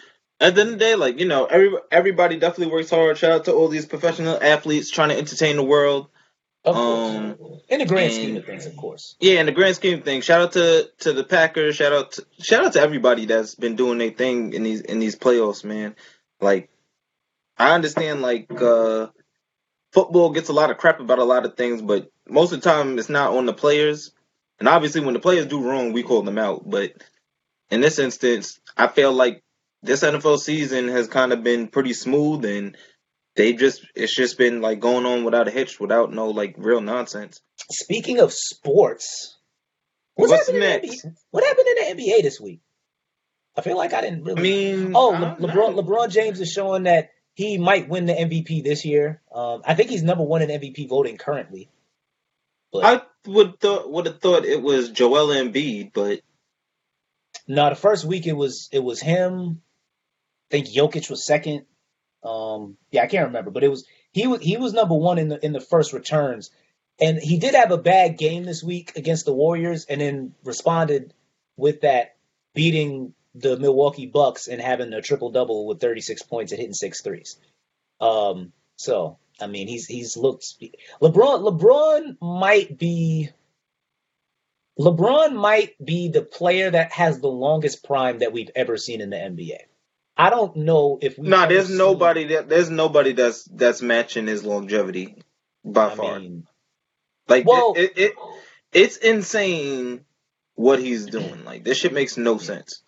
At 0.42 0.56
the 0.56 0.62
end 0.62 0.70
of 0.72 0.80
the 0.80 0.86
day, 0.86 0.96
like 0.96 1.20
you 1.20 1.26
know, 1.28 1.46
every 1.46 1.72
everybody 1.92 2.38
definitely 2.38 2.72
works 2.74 2.90
hard. 2.90 3.18
Shout 3.18 3.32
out 3.32 3.46
to 3.46 3.54
all 3.54 3.68
these 3.68 3.86
professional 3.86 4.38
athletes 4.42 4.90
trying 4.90 5.10
to 5.10 5.18
entertain 5.18 5.58
the 5.58 5.64
world. 5.64 6.08
Of 6.66 6.76
Um, 6.76 7.36
course. 7.36 7.62
In 7.70 7.80
the 7.80 7.86
grand 7.86 8.12
and- 8.12 8.14
scheme 8.14 8.38
of 8.38 8.46
things, 8.46 8.66
of 8.66 8.76
course. 8.76 9.16
Yeah, 9.20 9.40
in 9.40 9.46
the 9.46 9.52
grand 9.54 9.76
scheme 9.76 10.00
of 10.00 10.04
things, 10.06 10.26
shout 10.26 10.42
out 10.42 10.52
to 10.54 10.90
to 11.00 11.14
the 11.14 11.24
Packers. 11.24 11.76
Shout 11.76 11.94
out 11.94 12.12
to, 12.14 12.26
shout 12.42 12.66
out 12.66 12.74
to 12.74 12.82
everybody 12.82 13.26
that's 13.26 13.56
been 13.56 13.76
doing 13.76 13.98
their 13.98 14.12
thing 14.12 14.54
in 14.54 14.64
these 14.64 14.82
in 14.82 15.00
these 15.00 15.16
playoffs, 15.18 15.64
man. 15.64 15.96
Like, 16.42 16.70
I 17.58 17.74
understand 17.76 18.22
like 18.22 18.50
uh 18.62 19.08
football 19.92 20.30
gets 20.32 20.50
a 20.50 20.54
lot 20.54 20.70
of 20.72 20.78
crap 20.78 21.00
about 21.00 21.20
a 21.20 21.24
lot 21.24 21.46
of 21.46 21.56
things, 21.58 21.82
but 21.82 22.10
most 22.28 22.52
of 22.54 22.62
the 22.62 22.70
time 22.70 22.98
it's 23.00 23.10
not 23.10 23.36
on 23.36 23.46
the 23.46 23.54
players. 23.54 24.12
And 24.60 24.68
obviously, 24.68 25.02
when 25.02 25.14
the 25.14 25.20
players 25.22 25.46
do 25.48 25.62
wrong, 25.62 25.94
we 25.94 26.04
call 26.04 26.22
them 26.22 26.38
out. 26.38 26.70
But 26.70 26.94
in 27.72 27.80
this 27.82 28.00
instance, 28.00 28.60
I 28.78 28.88
feel 28.88 29.14
like 29.14 29.42
this 29.82 30.04
NFL 30.04 30.40
season 30.40 30.88
has 30.90 31.08
kind 31.08 31.32
of 31.34 31.44
been 31.44 31.68
pretty 31.68 31.94
smooth, 31.94 32.46
and 32.46 32.76
they 33.36 33.54
just 33.54 33.86
it's 33.96 34.14
just 34.16 34.38
been 34.38 34.62
like 34.62 34.80
going 34.80 35.06
on 35.06 35.24
without 35.24 35.48
a 35.48 35.52
hitch, 35.52 35.80
without 35.80 36.12
no 36.12 36.30
like 36.30 36.56
real 36.58 36.82
nonsense. 36.82 37.40
Speaking 37.72 38.20
of 38.20 38.34
sports, 38.34 39.38
what's, 40.16 40.32
What's 40.32 40.48
happening 40.48 40.62
next? 40.62 41.04
in 41.04 41.12
the 41.12 41.16
NBA? 41.16 41.18
What 41.32 41.44
happened 41.46 41.68
in 41.68 41.98
the 41.98 42.04
NBA 42.04 42.22
this 42.24 42.40
week? 42.42 42.62
I 43.58 43.62
feel 43.62 43.78
like 43.78 43.94
I 43.94 44.02
didn't 44.02 44.24
really. 44.24 44.40
I 44.40 44.44
mean, 44.44 44.92
Oh, 44.96 45.14
I 45.14 45.20
Le- 45.20 45.36
LeBron 45.48 45.76
know. 45.76 45.84
LeBron 45.84 46.10
James 46.10 46.40
is 46.40 46.52
showing 46.52 46.84
that 46.84 47.10
he 47.36 47.58
might 47.58 47.88
win 47.90 48.06
the 48.06 48.14
MVP 48.14 48.64
this 48.64 48.86
year. 48.86 49.22
Um, 49.34 49.62
I 49.66 49.74
think 49.76 49.90
he's 49.90 50.04
number 50.04 50.24
one 50.24 50.42
in 50.42 50.50
MVP 50.50 50.88
voting 50.90 51.18
currently. 51.18 51.70
But 52.72 52.86
I 52.86 53.02
would 53.26 53.60
thought 53.60 53.90
would 53.92 54.06
have 54.06 54.20
thought 54.22 54.46
it 54.46 54.62
was 54.62 54.90
Joel 54.90 55.28
Embiid, 55.34 55.92
but 55.94 56.22
no, 57.48 57.70
the 57.70 57.76
first 57.76 58.06
week 58.06 58.28
it 58.28 58.34
was 58.34 58.70
it 58.72 58.84
was 58.84 59.00
him. 59.02 59.62
Think 60.50 60.68
Jokic 60.68 61.10
was 61.10 61.26
second. 61.26 61.66
Um, 62.24 62.78
yeah, 62.92 63.04
I 63.04 63.08
can't 63.08 63.28
remember, 63.28 63.52
but 63.52 63.64
it 63.64 63.70
was 63.70 63.86
he 64.12 64.28
was 64.28 64.42
he 64.42 64.58
was 64.58 64.74
number 64.74 64.96
one 64.96 65.18
in 65.18 65.30
the 65.30 65.44
in 65.44 65.54
the 65.54 65.62
first 65.62 65.94
returns, 65.94 66.52
and 67.00 67.18
he 67.18 67.38
did 67.38 67.56
have 67.56 67.72
a 67.72 67.78
bad 67.78 68.18
game 68.18 68.44
this 68.44 68.64
week 68.64 68.94
against 68.96 69.26
the 69.26 69.34
Warriors, 69.34 69.86
and 69.86 70.02
then 70.02 70.34
responded 70.44 71.14
with 71.56 71.82
that 71.82 72.16
beating 72.54 73.14
the 73.36 73.58
Milwaukee 73.58 74.08
Bucks 74.08 74.48
and 74.48 74.60
having 74.60 74.92
a 74.94 75.02
triple 75.02 75.30
double 75.30 75.68
with 75.68 75.80
36 75.80 76.24
points 76.24 76.52
and 76.52 76.60
hitting 76.60 76.74
six 76.74 77.02
threes. 77.02 77.38
Um, 78.02 78.52
so 78.76 79.18
I 79.42 79.48
mean, 79.48 79.68
he's 79.68 79.86
he's 79.86 80.18
looked 80.18 80.56
LeBron. 81.02 81.42
LeBron 81.60 82.18
might 82.22 82.78
be 82.78 83.30
LeBron 84.80 85.36
might 85.36 85.84
be 85.84 86.10
the 86.10 86.22
player 86.22 86.72
that 86.72 86.92
has 86.94 87.20
the 87.20 87.28
longest 87.28 87.84
prime 87.84 88.20
that 88.20 88.34
we've 88.34 88.52
ever 88.56 88.78
seen 88.78 89.02
in 89.02 89.10
the 89.10 89.18
NBA. 89.18 89.60
I 90.20 90.30
don't 90.30 90.54
know 90.58 91.00
if 91.02 91.18
we. 91.18 91.30
nah, 91.30 91.46
there's 91.46 91.70
nobody 91.70 92.26
that 92.26 92.50
there's 92.50 92.70
nobody 92.70 93.14
that's 93.14 93.46
that's 93.46 93.82
matching 93.82 94.28
his 94.28 94.44
longevity 94.44 95.16
by 95.64 95.90
I 95.92 95.96
far. 95.96 96.20
mean, 96.20 96.46
like 97.30 97.46
well- 97.46 97.74
it, 97.78 97.94
it, 97.96 97.98
it 97.98 98.14
it's 98.74 98.98
insane 98.98 100.02
what 100.56 100.80
he's 100.80 101.06
doing. 101.06 101.46
Like 101.46 101.64
this 101.64 101.78
shit 101.78 101.94
makes 101.94 102.18
no 102.18 102.38
sense. 102.38 102.84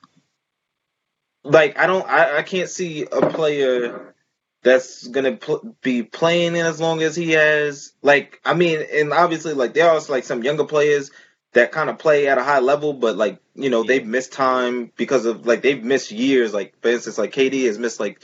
Like 1.45 1.79
I 1.79 1.87
don't 1.87 2.05
I, 2.07 2.39
I 2.39 2.43
can't 2.43 2.69
see 2.69 3.03
a 3.03 3.29
player 3.29 4.13
that's 4.61 5.07
gonna 5.07 5.37
pl- 5.37 5.77
be 5.81 6.03
playing 6.03 6.57
in 6.57 6.65
as 6.65 6.81
long 6.81 7.01
as 7.01 7.15
he 7.15 7.31
has. 7.31 7.93
Like 8.01 8.41
I 8.43 8.55
mean, 8.55 8.85
and 8.93 9.13
obviously 9.13 9.53
like 9.53 9.73
there 9.73 9.89
are 9.89 10.01
like 10.09 10.25
some 10.25 10.43
younger 10.43 10.65
players 10.65 11.11
that 11.53 11.71
kind 11.71 11.89
of 11.89 11.99
play 11.99 12.27
at 12.27 12.37
a 12.37 12.43
high 12.43 12.59
level, 12.59 12.93
but 12.93 13.17
like 13.17 13.39
you 13.55 13.69
know 13.69 13.81
Yeah. 13.81 13.87
they've 13.87 14.05
missed 14.07 14.33
time 14.33 14.91
because 14.95 15.25
of 15.25 15.45
like 15.45 15.61
they've 15.61 15.83
missed 15.83 16.11
years. 16.11 16.53
Like 16.53 16.75
for 16.81 16.89
instance, 16.89 17.17
like 17.17 17.33
KD 17.33 17.65
has 17.65 17.77
missed 17.77 17.99
like 17.99 18.23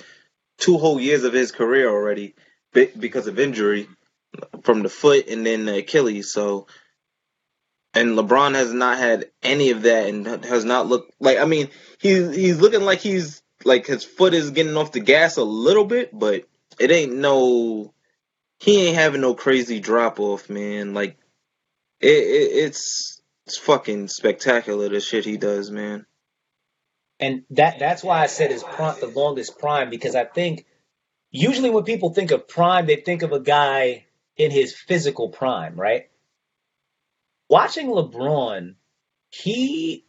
two 0.58 0.78
whole 0.78 1.00
years 1.00 1.24
of 1.24 1.34
his 1.34 1.52
career 1.52 1.90
already 1.90 2.36
because 2.74 3.28
of 3.28 3.40
injury 3.40 3.88
from 4.63 4.84
the 4.84 4.90
foot 4.90 5.28
and 5.28 5.46
then 5.46 5.66
the 5.66 5.80
Achilles. 5.80 6.32
So, 6.32 6.68
and 7.94 8.12
LeBron 8.18 8.56
has 8.56 8.74
not 8.74 8.98
had 8.98 9.26
any 9.44 9.72
of 9.72 9.84
that 9.84 10.08
and 10.10 10.46
has 10.46 10.66
not 10.66 10.88
looked 10.88 11.13
like. 11.20 11.38
I 11.38 11.46
mean, 11.46 11.70
he's 12.00 12.36
he's 12.36 12.62
looking 12.62 12.82
like 12.82 13.00
he's 13.00 13.42
like 13.66 13.86
his 13.88 14.04
foot 14.04 14.34
is 14.34 14.52
getting 14.52 14.78
off 14.78 14.92
the 14.92 15.00
gas 15.00 15.38
a 15.38 15.44
little 15.44 15.86
bit, 15.86 16.18
but 16.18 16.46
it 16.80 16.92
ain't 16.92 17.16
no. 17.16 17.94
He 18.60 18.88
ain't 18.88 18.98
having 18.98 19.22
no 19.22 19.36
crazy 19.36 19.80
drop 19.80 20.20
off, 20.20 20.50
man. 20.50 20.94
Like 20.94 21.18
it, 22.00 22.08
it 22.10 22.52
it's 22.66 23.16
It's 23.48 23.58
fucking 23.58 24.10
spectacular 24.10 24.90
the 24.90 25.00
shit 25.00 25.24
he 25.24 25.38
does, 25.38 25.72
man. 25.72 26.06
And 27.18 27.44
that 27.52 27.80
that's 27.80 28.04
why 28.04 28.22
I 28.22 28.26
said 28.26 28.52
his 28.52 28.62
prime, 28.62 29.00
the 29.00 29.08
longest 29.08 29.58
prime, 29.58 29.90
because 29.90 30.16
I 30.16 30.26
think 30.26 30.66
usually 31.32 31.70
when 31.70 31.86
people 31.86 32.14
think 32.14 32.32
of 32.32 32.50
prime, 32.50 32.88
they 32.88 32.98
think 32.98 33.22
of 33.22 33.32
a 33.32 33.40
guy 33.40 34.08
in 34.36 34.52
his 34.52 34.76
physical 34.76 35.30
prime, 35.30 35.80
right? 35.80 36.10
Watching 37.48 37.88
LeBron, 37.88 38.76
he 39.30 40.06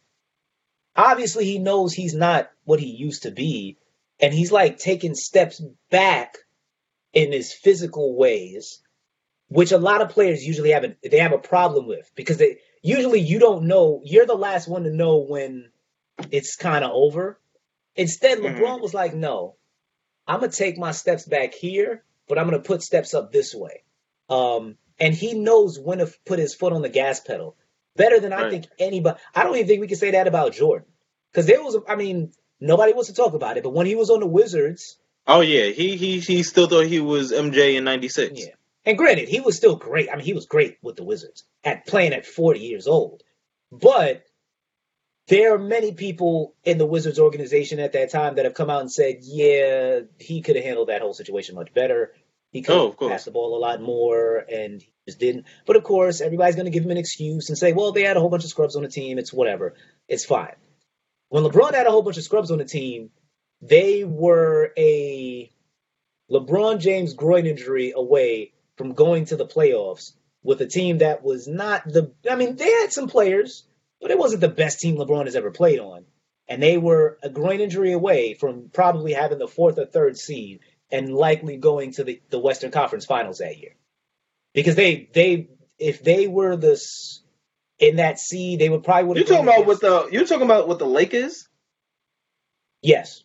obviously 0.97 1.45
he 1.45 1.61
knows 1.61 1.93
he's 1.93 2.15
not 2.15 2.51
what 2.65 2.81
he 2.81 2.89
used 2.89 3.23
to 3.23 3.31
be, 3.31 3.79
and 4.19 4.35
he's 4.35 4.51
like 4.51 4.79
taking 4.79 5.15
steps 5.15 5.63
back 5.93 6.39
in 7.13 7.31
his 7.31 7.53
physical 7.53 8.17
ways, 8.17 8.81
which 9.47 9.71
a 9.71 9.79
lot 9.79 10.03
of 10.03 10.09
players 10.09 10.45
usually 10.45 10.73
have 10.73 10.83
a, 10.83 10.97
they 11.09 11.21
have 11.21 11.33
a 11.33 11.39
problem 11.39 11.87
with 11.87 12.11
because 12.17 12.39
they 12.39 12.59
usually 12.83 13.21
you 13.21 13.39
don't 13.39 13.65
know 13.65 14.01
you're 14.05 14.27
the 14.27 14.35
last 14.35 14.69
one 14.69 14.85
to 14.85 14.91
know 14.91 15.19
when 15.19 15.71
it's 16.31 16.57
kind 16.57 16.85
of 16.85 16.91
over. 16.93 17.39
Instead, 17.97 18.39
Mhm. 18.39 18.59
LeBron 18.59 18.81
was 18.81 18.95
like, 18.95 19.15
"No, 19.15 19.57
I'm 20.27 20.41
gonna 20.41 20.53
take 20.53 20.79
my 20.79 20.93
steps 20.93 21.25
back 21.25 21.55
here, 21.55 22.05
but 22.29 22.39
I'm 22.39 22.47
gonna 22.47 22.61
put 22.61 22.83
steps 22.83 23.15
up 23.15 23.33
this 23.33 23.55
way." 23.55 23.83
Um, 24.29 24.77
and 24.99 25.15
he 25.15 25.35
knows 25.35 25.79
when 25.79 25.99
to 25.99 26.13
put 26.25 26.39
his 26.39 26.55
foot 26.55 26.73
on 26.73 26.83
the 26.83 26.89
gas 26.89 27.21
pedal 27.21 27.57
better 27.97 28.21
than 28.21 28.33
I 28.33 28.51
think 28.51 28.67
anybody. 28.79 29.19
I 29.35 29.45
don't 29.45 29.55
even 29.57 29.67
think 29.67 29.81
we 29.81 29.89
can 29.89 29.97
say 29.97 30.13
that 30.13 30.27
about 30.29 30.53
Jordan 30.53 30.89
because 31.33 31.47
there 31.47 31.63
was, 31.63 31.77
I 31.89 31.97
mean, 31.97 32.33
nobody 32.61 32.93
wants 32.93 33.09
to 33.09 33.15
talk 33.15 33.35
about 33.35 33.57
it, 33.57 33.63
but 33.63 33.71
when 33.73 33.87
he 33.87 33.95
was 33.95 34.11
on 34.11 34.21
the 34.21 34.27
Wizards, 34.27 34.99
Oh 35.27 35.41
yeah, 35.41 35.67
he 35.67 35.97
he 35.97 36.21
he 36.21 36.43
still 36.43 36.69
thought 36.69 36.87
he 36.87 37.01
was 37.01 37.33
MJ 37.33 37.77
in 37.77 37.85
'96. 37.85 38.41
yeah. 38.41 38.55
And 38.89 38.97
granted, 38.97 39.29
he 39.29 39.41
was 39.41 39.55
still 39.55 39.77
great. 39.77 40.09
I 40.11 40.17
mean, 40.17 40.25
he 40.25 40.33
was 40.33 40.47
great 40.47 40.79
with 40.81 40.97
the 40.97 41.05
Wizards 41.05 41.45
at 41.63 41.87
playing 41.87 42.15
at 42.15 42.25
40 42.25 42.61
years 42.61 42.87
old. 42.87 43.23
But 43.71 44.25
there 45.27 45.53
are 45.55 45.59
many 45.59 45.93
people 45.93 46.55
in 46.65 46.79
the 46.79 46.87
Wizards 46.87 47.19
organization 47.19 47.81
at 47.81 47.93
that 47.93 48.11
time 48.11 48.37
that 48.37 48.47
have 48.47 48.55
come 48.55 48.71
out 48.71 48.81
and 48.81 48.91
said, 48.91 49.19
yeah, 49.21 50.01
he 50.19 50.41
could 50.41 50.57
have 50.57 50.65
handled 50.65 50.89
that 50.89 51.03
whole 51.03 51.13
situation 51.13 51.55
much 51.55 51.75
better. 51.75 52.15
He 52.51 52.63
could 52.63 52.75
Oh, 52.75 52.87
have 52.87 52.97
course. 52.97 53.13
passed 53.13 53.25
the 53.27 53.31
ball 53.31 53.55
a 53.55 53.61
lot 53.61 53.83
more, 53.83 54.39
and 54.39 54.81
he 54.81 54.91
just 55.07 55.19
didn't. 55.21 55.45
But 55.67 55.77
of 55.77 55.85
course, 55.85 56.23
everybody's 56.23 56.57
going 56.57 56.65
to 56.65 56.71
give 56.71 56.85
him 56.85 56.91
an 56.91 56.97
excuse 56.97 57.51
and 57.51 57.59
say, 57.59 57.75
well, 57.75 57.93
they 57.93 58.05
had 58.05 58.17
a 58.17 58.21
whole 58.21 58.31
bunch 58.31 58.45
of 58.45 58.49
scrubs 58.51 58.75
on 58.75 58.85
the 58.85 58.89
team. 58.89 59.19
It's 59.19 59.35
whatever. 59.35 59.75
It's 60.09 60.25
fine. 60.25 60.57
When 61.29 61.45
LeBron 61.45 61.75
had 61.75 61.87
a 61.87 61.91
whole 61.91 62.01
bunch 62.01 62.17
of 62.17 62.25
scrubs 62.25 62.51
on 62.51 62.57
the 62.57 62.65
team, 62.65 63.11
they 63.61 64.05
were 64.05 64.73
a 64.79 65.53
LeBron 66.31 66.79
James 66.81 67.13
groin 67.13 67.45
injury 67.45 67.93
away 67.95 68.55
from 68.79 68.95
going 68.95 69.27
to 69.27 69.37
the 69.37 69.47
playoffs 69.47 70.13
with 70.43 70.61
a 70.63 70.67
team 70.67 70.99
that 70.99 71.23
was 71.23 71.47
not 71.49 71.85
the. 71.85 72.13
I 72.31 72.37
mean, 72.37 72.57
they 72.57 72.71
had 72.71 72.93
some 72.93 73.09
players, 73.09 73.65
but 74.01 74.11
it 74.11 74.19
wasn't 74.19 74.41
the 74.41 74.49
best 74.49 74.81
team 74.81 74.97
LeBron 74.97 75.27
has 75.27 75.37
ever 75.37 75.51
played 75.51 75.81
on. 75.81 76.05
And 76.49 76.63
they 76.63 76.79
were 76.79 77.19
a 77.23 77.29
groin 77.29 77.61
injury 77.61 77.93
away 77.93 78.33
from 78.33 78.71
probably 78.73 79.13
having 79.13 79.39
the 79.39 79.49
fourth 79.49 79.79
or 79.79 79.85
third 79.85 80.17
seed 80.17 80.61
and 80.91 81.15
likely 81.15 81.59
going 81.59 81.93
to 81.93 82.05
the, 82.05 82.23
the 82.31 82.39
Western 82.39 82.71
Conference 82.71 83.05
Finals 83.05 83.39
that 83.39 83.59
year. 83.59 83.73
Because 84.55 84.75
they 84.75 85.11
they 85.13 85.49
if 85.79 86.03
they 86.03 86.27
were 86.27 86.57
the 86.57 86.73
s- 86.73 87.21
in 87.79 87.97
that 87.97 88.19
seed, 88.19 88.61
they 88.61 88.71
would 88.71 88.83
probably 88.85 89.05
would 89.09 89.17
You 89.19 89.25
have 89.25 89.29
talking 89.29 89.49
about 89.49 89.67
with 89.67 89.81
the 89.81 90.09
you're 90.11 90.25
talking 90.25 90.45
about 90.47 90.69
with 90.69 90.79
the 90.79 90.87
Lakers? 90.87 91.47
yes. 92.83 93.23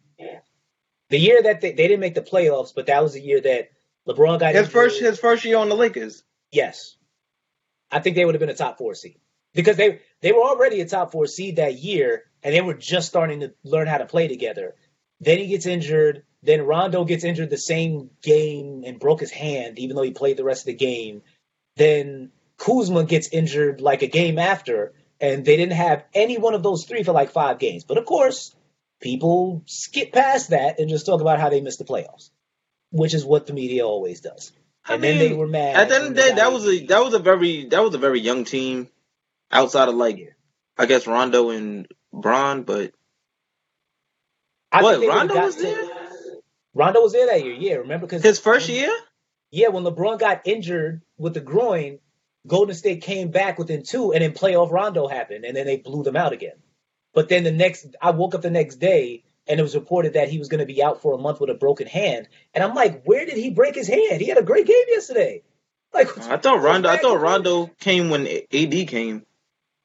The 1.09 1.19
year 1.19 1.43
that 1.43 1.61
they, 1.61 1.71
they 1.73 1.87
didn't 1.87 1.99
make 1.99 2.15
the 2.15 2.21
playoffs, 2.21 2.73
but 2.75 2.87
that 2.87 3.03
was 3.03 3.13
the 3.13 3.21
year 3.21 3.39
that 3.41 3.69
LeBron 4.07 4.39
got 4.39 4.53
His 4.53 4.61
injured. 4.67 4.71
first 4.71 4.99
his 5.01 5.19
first 5.19 5.45
year 5.45 5.57
on 5.57 5.69
the 5.69 5.75
Lakers. 5.75 6.23
Yes. 6.51 6.95
I 7.91 7.99
think 7.99 8.15
they 8.15 8.25
would 8.25 8.35
have 8.35 8.39
been 8.39 8.49
a 8.49 8.55
top 8.55 8.77
four 8.77 8.95
seed. 8.95 9.19
Because 9.53 9.77
they 9.77 9.99
they 10.21 10.31
were 10.31 10.41
already 10.41 10.81
a 10.81 10.87
top 10.87 11.11
four 11.11 11.27
seed 11.27 11.57
that 11.57 11.79
year 11.79 12.23
and 12.41 12.53
they 12.53 12.61
were 12.61 12.73
just 12.73 13.07
starting 13.07 13.41
to 13.41 13.53
learn 13.63 13.87
how 13.87 13.99
to 13.99 14.05
play 14.05 14.27
together. 14.27 14.75
Then 15.19 15.37
he 15.37 15.47
gets 15.47 15.65
injured. 15.65 16.23
Then 16.41 16.63
Rondo 16.63 17.05
gets 17.05 17.23
injured 17.23 17.49
the 17.49 17.57
same 17.57 18.09
game 18.21 18.83
and 18.85 18.99
broke 18.99 19.21
his 19.21 19.31
hand, 19.31 19.79
even 19.79 19.95
though 19.95 20.01
he 20.01 20.11
played 20.11 20.35
the 20.37 20.43
rest 20.43 20.63
of 20.63 20.65
the 20.67 20.73
game. 20.73 21.21
Then 21.77 22.31
Kuzma 22.57 23.05
gets 23.05 23.29
injured 23.29 23.79
like 23.79 24.01
a 24.01 24.07
game 24.07 24.37
after, 24.37 24.93
and 25.21 25.45
they 25.45 25.55
didn't 25.55 25.73
have 25.73 26.03
any 26.13 26.37
one 26.37 26.53
of 26.53 26.63
those 26.63 26.83
three 26.83 27.03
for 27.03 27.13
like 27.13 27.31
five 27.31 27.59
games. 27.59 27.85
But 27.85 27.97
of 27.97 28.05
course, 28.05 28.53
people 29.01 29.61
skip 29.65 30.11
past 30.11 30.49
that 30.49 30.79
and 30.79 30.89
just 30.89 31.05
talk 31.05 31.21
about 31.21 31.39
how 31.39 31.49
they 31.49 31.61
missed 31.61 31.79
the 31.79 31.85
playoffs, 31.85 32.31
which 32.93 33.13
is 33.15 33.25
what 33.25 33.47
the 33.47 33.53
media 33.53 33.85
always 33.85 34.21
does. 34.21 34.53
I 34.87 34.95
And 34.95 35.03
then 35.03 35.19
they 35.19 35.33
were 35.33 35.47
mad. 35.47 35.75
At 35.77 35.89
the 35.89 35.95
end 35.95 36.05
of 36.05 36.15
the 36.15 36.21
day, 36.21 36.35
that 36.35 36.53
was 36.53 36.67
a 36.67 36.85
that 36.87 37.03
was 37.03 37.15
a 37.15 37.19
very 37.19 37.65
that 37.67 37.83
was 37.83 37.95
a 37.95 37.99
very 37.99 38.21
young 38.21 38.45
team, 38.45 38.89
outside 39.51 39.89
of 39.89 39.95
like 39.95 40.35
I 40.77 40.85
guess 40.87 41.07
Rondo 41.07 41.51
and 41.51 41.87
Bron, 42.13 42.63
but 42.63 42.93
I 44.71 44.83
What, 44.83 44.99
Rondo 45.07 45.35
was 45.35 45.55
to- 45.57 45.63
there? 45.63 45.89
Rondo 46.75 47.01
was 47.01 47.13
there 47.13 47.27
that 47.27 47.43
year, 47.43 47.53
yeah. 47.53 47.75
Remember 47.75 48.07
because 48.07 48.23
his 48.23 48.39
first 48.39 48.69
year. 48.69 48.91
yeah, 49.51 49.69
when 49.69 49.83
LeBron 49.83 50.19
got 50.19 50.41
injured 50.47 51.01
with 51.17 51.33
the 51.35 51.41
groin, 51.41 51.99
Golden 52.47 52.75
State 52.75 53.03
came 53.03 53.29
back 53.31 53.59
within 53.59 53.83
two, 53.83 54.13
and 54.13 54.23
then 54.23 54.33
playoff 54.33 54.71
Rondo 54.71 55.07
happened, 55.07 55.45
and 55.45 55.55
then 55.55 55.65
they 55.67 55.77
blew 55.77 56.03
them 56.03 56.15
out 56.17 56.33
again. 56.33 56.57
But 57.13 57.29
then 57.29 57.43
the 57.43 57.51
next, 57.51 57.87
I 58.01 58.11
woke 58.11 58.35
up 58.35 58.41
the 58.41 58.49
next 58.51 58.77
day, 58.77 59.23
and 59.47 59.59
it 59.59 59.63
was 59.63 59.75
reported 59.75 60.13
that 60.13 60.29
he 60.29 60.39
was 60.39 60.47
going 60.47 60.59
to 60.59 60.65
be 60.65 60.83
out 60.83 61.01
for 61.01 61.13
a 61.13 61.17
month 61.17 61.39
with 61.39 61.49
a 61.49 61.55
broken 61.55 61.87
hand, 61.87 62.27
and 62.53 62.63
I'm 62.63 62.73
like, 62.73 63.03
where 63.03 63.25
did 63.25 63.37
he 63.37 63.49
break 63.49 63.75
his 63.75 63.87
hand? 63.87 64.21
He 64.21 64.27
had 64.27 64.37
a 64.37 64.43
great 64.43 64.67
game 64.67 64.85
yesterday. 64.87 65.43
Like 65.93 66.17
I 66.17 66.37
thought 66.37 66.61
Rondo. 66.61 66.89
I 66.89 66.97
thought 66.97 67.21
Rondo 67.21 67.67
came 67.79 68.09
when 68.09 68.27
AD 68.27 68.87
came. 68.87 69.25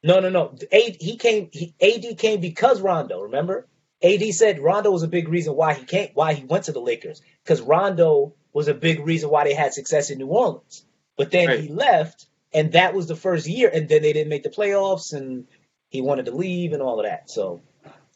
No, 0.03 0.21
no, 0.21 0.31
no. 0.31 0.55
A, 0.73 0.97
he 0.99 1.17
came. 1.17 1.51
He, 1.53 1.75
AD 1.81 2.19
came 2.19 2.41
because 2.41 2.81
Rondo. 2.81 3.21
Remember, 3.23 3.67
AD 4.03 4.23
said 4.33 4.61
Rondo 4.61 4.91
was 4.91 5.03
a 5.03 5.09
big 5.09 5.29
reason 5.29 5.55
why 5.55 5.75
he 5.75 5.85
came, 5.85 6.11
why 6.15 6.35
he 6.35 6.45
went 6.45 6.65
to 6.65 6.73
the 6.73 6.81
Lakers, 6.81 7.21
because 7.45 7.61
Rondo 7.61 8.35
was 8.53 8.69
a 8.69 8.75
big 8.75 9.05
reason 9.05 9.29
why 9.29 9.45
they 9.45 9.55
had 9.55 9.75
success 9.75 10.11
in 10.11 10.19
New 10.19 10.29
Orleans. 10.29 10.85
But 11.17 11.31
then 11.31 11.49
Right. 11.49 11.61
he 11.61 11.69
left, 11.69 12.27
and 12.53 12.73
that 12.73 12.95
was 12.95 13.07
the 13.09 13.17
first 13.17 13.47
year, 13.47 13.69
and 13.73 13.89
then 13.89 14.03
they 14.03 14.13
didn't 14.13 14.31
make 14.31 14.45
the 14.45 14.51
playoffs, 14.51 15.13
and 15.13 15.47
he 15.91 16.01
wanted 16.01 16.27
to 16.27 16.33
leave 16.33 16.73
and 16.73 16.81
all 16.81 17.01
of 17.01 17.07
that. 17.07 17.29
So, 17.29 17.61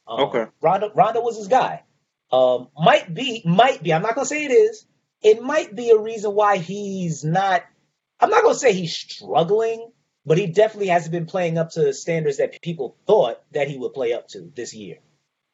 um, 0.06 0.20
Okay. 0.20 0.46
Rondo, 0.60 0.90
Rondo 0.94 1.20
was 1.20 1.36
his 1.36 1.48
guy. 1.48 1.82
Um, 2.30 2.68
might 2.76 3.12
be, 3.12 3.42
might 3.44 3.82
be. 3.82 3.92
I'm 3.92 4.02
not 4.02 4.14
gonna 4.14 4.26
say 4.26 4.44
it 4.44 4.52
is. 4.52 4.86
It 5.22 5.42
might 5.42 5.74
be 5.74 5.90
a 5.90 5.98
reason 5.98 6.34
why 6.34 6.56
he's 6.58 7.24
not. 7.24 7.62
I'm 8.18 8.30
not 8.30 8.42
gonna 8.42 8.54
say 8.54 8.72
he's 8.72 8.96
struggling, 8.96 9.92
but 10.24 10.38
he 10.38 10.46
definitely 10.46 10.88
hasn't 10.88 11.12
been 11.12 11.26
playing 11.26 11.58
up 11.58 11.70
to 11.72 11.80
the 11.82 11.92
standards 11.92 12.38
that 12.38 12.60
people 12.62 12.96
thought 13.06 13.42
that 13.52 13.68
he 13.68 13.76
would 13.76 13.92
play 13.92 14.12
up 14.12 14.28
to 14.28 14.50
this 14.54 14.74
year. 14.74 14.98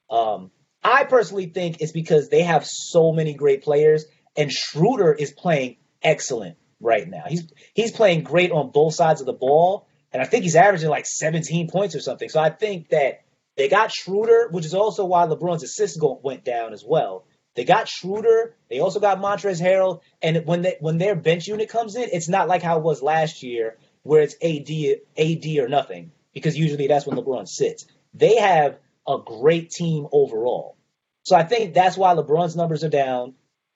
Um, 0.08 0.50
I 0.82 1.04
personally 1.04 1.46
think 1.46 1.80
it's 1.80 1.92
because 1.92 2.28
they 2.28 2.42
have 2.42 2.64
so 2.64 3.12
many 3.12 3.34
great 3.34 3.62
players, 3.62 4.04
and 4.36 4.52
Schroeder 4.52 5.12
is 5.12 5.32
playing 5.32 5.76
excellent 6.02 6.56
right 6.80 7.08
now. 7.08 7.24
He's 7.26 7.50
he's 7.74 7.92
playing 7.92 8.22
great 8.22 8.52
on 8.52 8.70
both 8.70 8.94
sides 8.94 9.20
of 9.20 9.26
the 9.26 9.32
ball, 9.32 9.88
and 10.12 10.22
I 10.22 10.26
think 10.26 10.44
he's 10.44 10.56
averaging 10.56 10.88
like 10.88 11.06
17 11.06 11.68
points 11.70 11.94
or 11.94 12.00
something. 12.00 12.28
So 12.28 12.40
I 12.40 12.50
think 12.50 12.90
that 12.90 13.22
they 13.58 13.68
got 13.68 13.92
Schroeder, 13.92 14.48
which 14.50 14.64
is 14.64 14.72
also 14.72 15.04
why 15.04 15.26
LeBron's 15.26 15.64
assists 15.64 15.96
go, 15.98 16.20
went 16.22 16.44
down 16.44 16.72
as 16.72 16.84
well. 16.84 17.26
They 17.56 17.64
got 17.64 17.88
Schroeder. 17.88 18.54
They 18.70 18.78
also 18.78 19.00
got 19.00 19.18
Montrezl 19.18 19.60
Harrell, 19.60 20.00
and 20.22 20.46
when 20.46 20.62
they, 20.62 20.76
when 20.78 20.98
their 20.98 21.16
bench 21.16 21.48
unit 21.48 21.68
comes 21.68 21.96
in, 21.96 22.08
it's 22.12 22.28
not 22.28 22.46
like 22.46 22.62
how 22.62 22.78
it 22.78 22.84
was 22.84 23.02
last 23.02 23.42
year, 23.42 23.76
where 24.04 24.22
it's 24.22 24.36
AD 24.40 24.70
AD 25.18 25.58
or 25.58 25.68
nothing, 25.68 26.12
because 26.32 26.56
usually 26.56 26.86
that's 26.86 27.04
when 27.04 27.18
LeBron 27.18 27.48
sits. 27.48 27.84
They 28.14 28.36
have 28.36 28.78
a 29.08 29.18
great 29.18 29.72
team 29.72 30.06
overall. 30.12 30.76
So 31.24 31.34
I 31.34 31.42
think 31.42 31.74
that's 31.74 31.96
why 31.96 32.14
LeBron's 32.14 32.54
numbers 32.54 32.84
are 32.84 32.88
down 32.88 33.34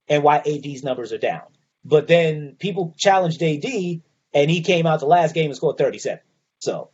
and 0.09 0.23
why 0.23 0.39
AD's 0.39 0.85
numbers 0.85 1.13
are 1.13 1.19
down. 1.19 1.43
But 1.85 2.07
then 2.07 2.55
people 2.57 2.95
challenged 2.97 3.43
AD, 3.43 3.65
and 4.33 4.49
he 4.49 4.61
came 4.61 4.87
out 4.87 5.01
the 5.01 5.07
last 5.07 5.35
game 5.35 5.47
and 5.47 5.57
scored 5.57 5.77
37. 5.77 6.21
So, 6.61 6.91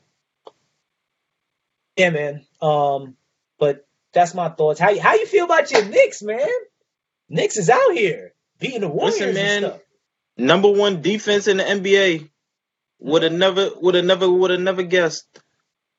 yeah, 1.98 2.10
man. 2.10 2.46
Um, 2.62 3.16
but 3.58 3.86
that's 4.12 4.34
my 4.34 4.48
thoughts. 4.48 4.80
How 4.80 4.98
how 4.98 5.14
you 5.14 5.26
feel 5.26 5.44
about 5.44 5.70
your 5.70 5.84
Knicks, 5.84 6.22
man? 6.22 6.48
Knicks 7.28 7.56
is 7.56 7.68
out 7.68 7.92
here 7.92 8.32
beating 8.58 8.80
the 8.80 8.88
Warriors 8.88 9.18
Listen, 9.20 9.34
man. 9.34 9.64
and 9.64 9.72
stuff. 9.72 9.80
Number 10.38 10.70
one 10.70 11.02
defense 11.02 11.48
in 11.48 11.58
the 11.58 11.64
NBA. 11.64 12.30
Would 13.00 13.22
have 13.22 13.32
never 13.32 13.70
would 13.80 13.94
have 13.94 14.04
never 14.04 14.28
would 14.28 14.50
have 14.50 14.60
never 14.60 14.82
guessed. 14.82 15.26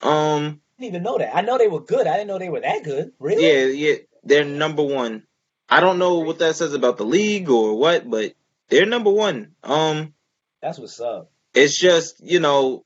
Um. 0.02 0.62
I 0.78 0.82
didn't 0.82 0.96
even 0.96 1.04
know 1.04 1.18
that. 1.18 1.36
I 1.36 1.42
know 1.42 1.58
they 1.58 1.68
were 1.68 1.82
good. 1.82 2.08
I 2.08 2.14
didn't 2.14 2.28
know 2.28 2.40
they 2.40 2.50
were 2.50 2.62
that 2.62 2.84
good. 2.84 3.12
Really? 3.20 3.46
Yeah, 3.46 3.66
yeah, 3.66 3.96
they're 4.24 4.46
number 4.46 4.84
one. 4.84 5.24
I 5.70 5.82
don't 5.82 6.00
know 6.00 6.20
what 6.20 6.40
that 6.40 6.56
says 6.56 6.74
about 6.74 6.98
the 6.98 7.06
league 7.06 7.50
or 7.50 7.78
what, 7.78 8.10
but 8.10 8.34
they're 8.70 8.86
number 8.86 9.12
one. 9.12 9.56
Um, 9.64 10.14
That's 10.62 10.78
what's 10.80 11.00
up. 11.02 11.32
it's 11.54 11.78
just 11.78 12.22
you 12.24 12.40
know, 12.40 12.86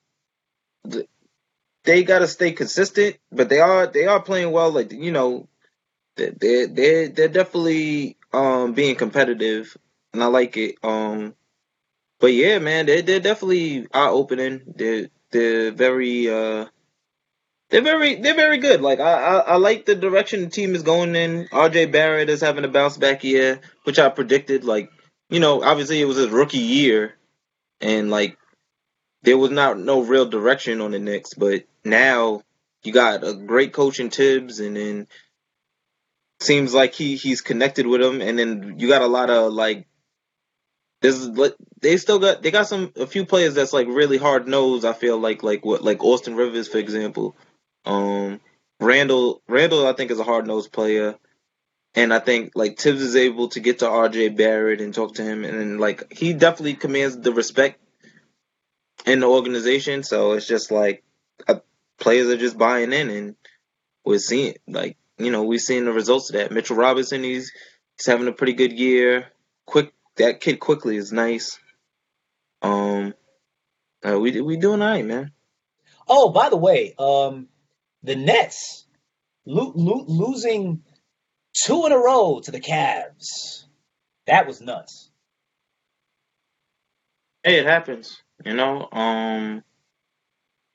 they 1.86 2.04
got 2.04 2.20
to 2.20 2.28
stay 2.28 2.52
consistent, 2.54 3.18
but 3.32 3.50
they 3.50 3.60
are 3.60 3.88
they 3.88 4.06
are 4.08 4.22
playing 4.22 4.52
well. 4.52 4.72
Like 4.72 4.92
you 4.92 5.12
know, 5.12 5.48
they 6.18 6.30
they 6.32 6.66
they 6.68 7.08
they're 7.08 7.28
definitely 7.30 8.18
um 8.34 8.74
being 8.74 8.96
competitive, 8.96 9.78
and 10.14 10.24
I 10.24 10.28
like 10.28 10.58
it. 10.58 10.76
Um, 10.84 11.36
but 12.20 12.34
yeah, 12.34 12.60
man, 12.60 12.88
they 12.88 13.02
they're 13.02 13.20
definitely 13.22 13.88
eye 13.94 14.10
opening. 14.10 14.62
They're 14.76 15.10
they're 15.32 15.72
very 15.72 16.30
uh 16.30 16.68
They're 17.70 17.82
very 17.82 18.16
they're 18.16 18.36
very 18.36 18.58
good. 18.60 18.82
Like 18.82 19.00
I, 19.00 19.14
I 19.14 19.38
I 19.40 19.56
like 19.58 19.86
the 19.86 19.96
direction 19.96 20.42
the 20.42 20.50
team 20.50 20.76
is 20.76 20.84
going 20.84 21.16
in. 21.16 21.48
RJ 21.48 21.92
Barrett 21.92 22.30
is 22.30 22.42
having 22.42 22.64
a 22.66 22.68
bounce 22.70 22.98
back 22.98 23.24
year, 23.24 23.62
which 23.84 24.00
I 24.00 24.10
predicted. 24.10 24.64
Like 24.64 24.92
you 25.30 25.40
know, 25.40 25.64
obviously 25.64 26.00
it 26.02 26.06
was 26.06 26.18
his 26.18 26.30
rookie 26.30 26.60
year, 26.60 27.16
and 27.82 28.12
like 28.12 28.38
there 29.24 29.38
was 29.38 29.52
not 29.52 29.80
no 29.80 30.02
real 30.02 30.26
direction 30.28 30.82
on 30.82 30.92
the 30.92 31.00
Knicks. 31.00 31.34
But 31.34 31.64
now 31.84 32.42
you 32.84 32.92
got 32.94 33.26
a 33.26 33.34
great 33.34 33.74
coach 33.74 34.00
in 34.00 34.10
Thibs, 34.10 34.60
and 34.60 34.76
then 34.78 35.08
seems 36.40 36.74
like 36.74 36.94
he 36.94 37.16
he's 37.16 37.42
connected 37.42 37.88
with 37.88 38.02
him, 38.02 38.22
and 38.22 38.38
then 38.38 38.76
you 38.78 38.88
got 38.88 39.02
a 39.02 39.08
lot 39.08 39.30
of 39.30 39.54
like. 39.54 39.88
There's 41.02 41.30
they 41.82 41.98
still 41.98 42.20
got 42.20 42.42
they 42.42 42.52
got 42.52 42.68
some 42.68 42.94
a 42.96 43.06
few 43.06 43.26
players 43.26 43.56
that's 43.56 43.74
like 43.74 43.88
really 43.88 44.18
hard 44.18 44.48
nosed. 44.48 44.86
I 44.86 44.94
feel 44.94 45.18
like 45.18 45.44
like 45.44 45.66
what 45.66 45.84
like 45.84 46.02
Austin 46.02 46.36
Rivers 46.36 46.70
for 46.70 46.78
example, 46.78 47.36
um 47.84 48.40
Randall 48.80 49.42
Randall 49.50 49.86
I 49.86 49.94
think 49.94 50.12
is 50.12 50.20
a 50.20 50.24
hard 50.24 50.48
nosed 50.48 50.72
player, 50.72 51.16
and 51.94 52.14
I 52.14 52.20
think 52.20 52.54
like 52.56 52.80
Thibs 52.80 53.02
is 53.02 53.18
able 53.18 53.50
to 53.50 53.60
get 53.60 53.80
to 53.80 53.90
R.J. 53.90 54.30
Barrett 54.30 54.80
and 54.80 54.94
talk 54.94 55.16
to 55.16 55.24
him, 55.24 55.44
and 55.44 55.60
then 55.60 55.78
like 55.78 56.14
he 56.14 56.32
definitely 56.32 56.76
commands 56.76 57.18
the 57.18 57.34
respect 57.34 57.82
in 59.06 59.20
the 59.20 59.28
organization. 59.28 60.04
So 60.04 60.34
it's 60.34 60.48
just 60.48 60.72
like 60.72 61.04
uh, 61.48 61.60
players 62.00 62.28
are 62.28 62.38
just 62.38 62.58
buying 62.58 62.94
in, 62.94 63.10
and 63.10 63.36
we're 64.06 64.20
seeing 64.20 64.56
like 64.68 64.98
you 65.18 65.32
know 65.32 65.44
we're 65.44 65.60
seeing 65.60 65.86
the 65.86 65.94
results 65.94 66.30
of 66.30 66.36
that. 66.36 66.52
Mitchell 66.52 66.76
Robinson, 66.78 67.24
he's 67.24 67.52
he's 67.98 68.06
having 68.06 68.28
a 68.28 68.34
pretty 68.34 68.54
good 68.54 68.74
year. 68.74 69.28
Quick, 69.66 69.94
that 70.18 70.42
kid 70.42 70.60
Quickley 70.60 70.98
is 70.98 71.12
nice. 71.12 71.60
Um, 72.62 73.14
uh, 74.08 74.20
we 74.20 74.40
we 74.42 74.58
doing 74.58 74.82
all 74.82 74.88
right, 74.90 75.06
man. 75.06 75.32
Oh, 76.08 76.30
by 76.30 76.50
the 76.50 76.58
way, 76.58 76.94
um, 77.00 77.48
the 78.04 78.16
Nets 78.16 78.86
lo- 79.46 79.72
lo- 79.76 80.06
losing 80.08 80.84
two 81.54 81.86
in 81.86 81.92
a 81.92 81.98
row 81.98 82.42
to 82.44 82.52
the 82.52 82.60
Cavs. 82.60 83.64
That 84.26 84.48
was 84.48 84.62
nuts. 84.62 85.10
Hey, 87.44 87.60
it 87.60 87.66
happens. 87.66 88.22
You 88.46 88.54
know, 88.54 88.88
um, 88.92 89.64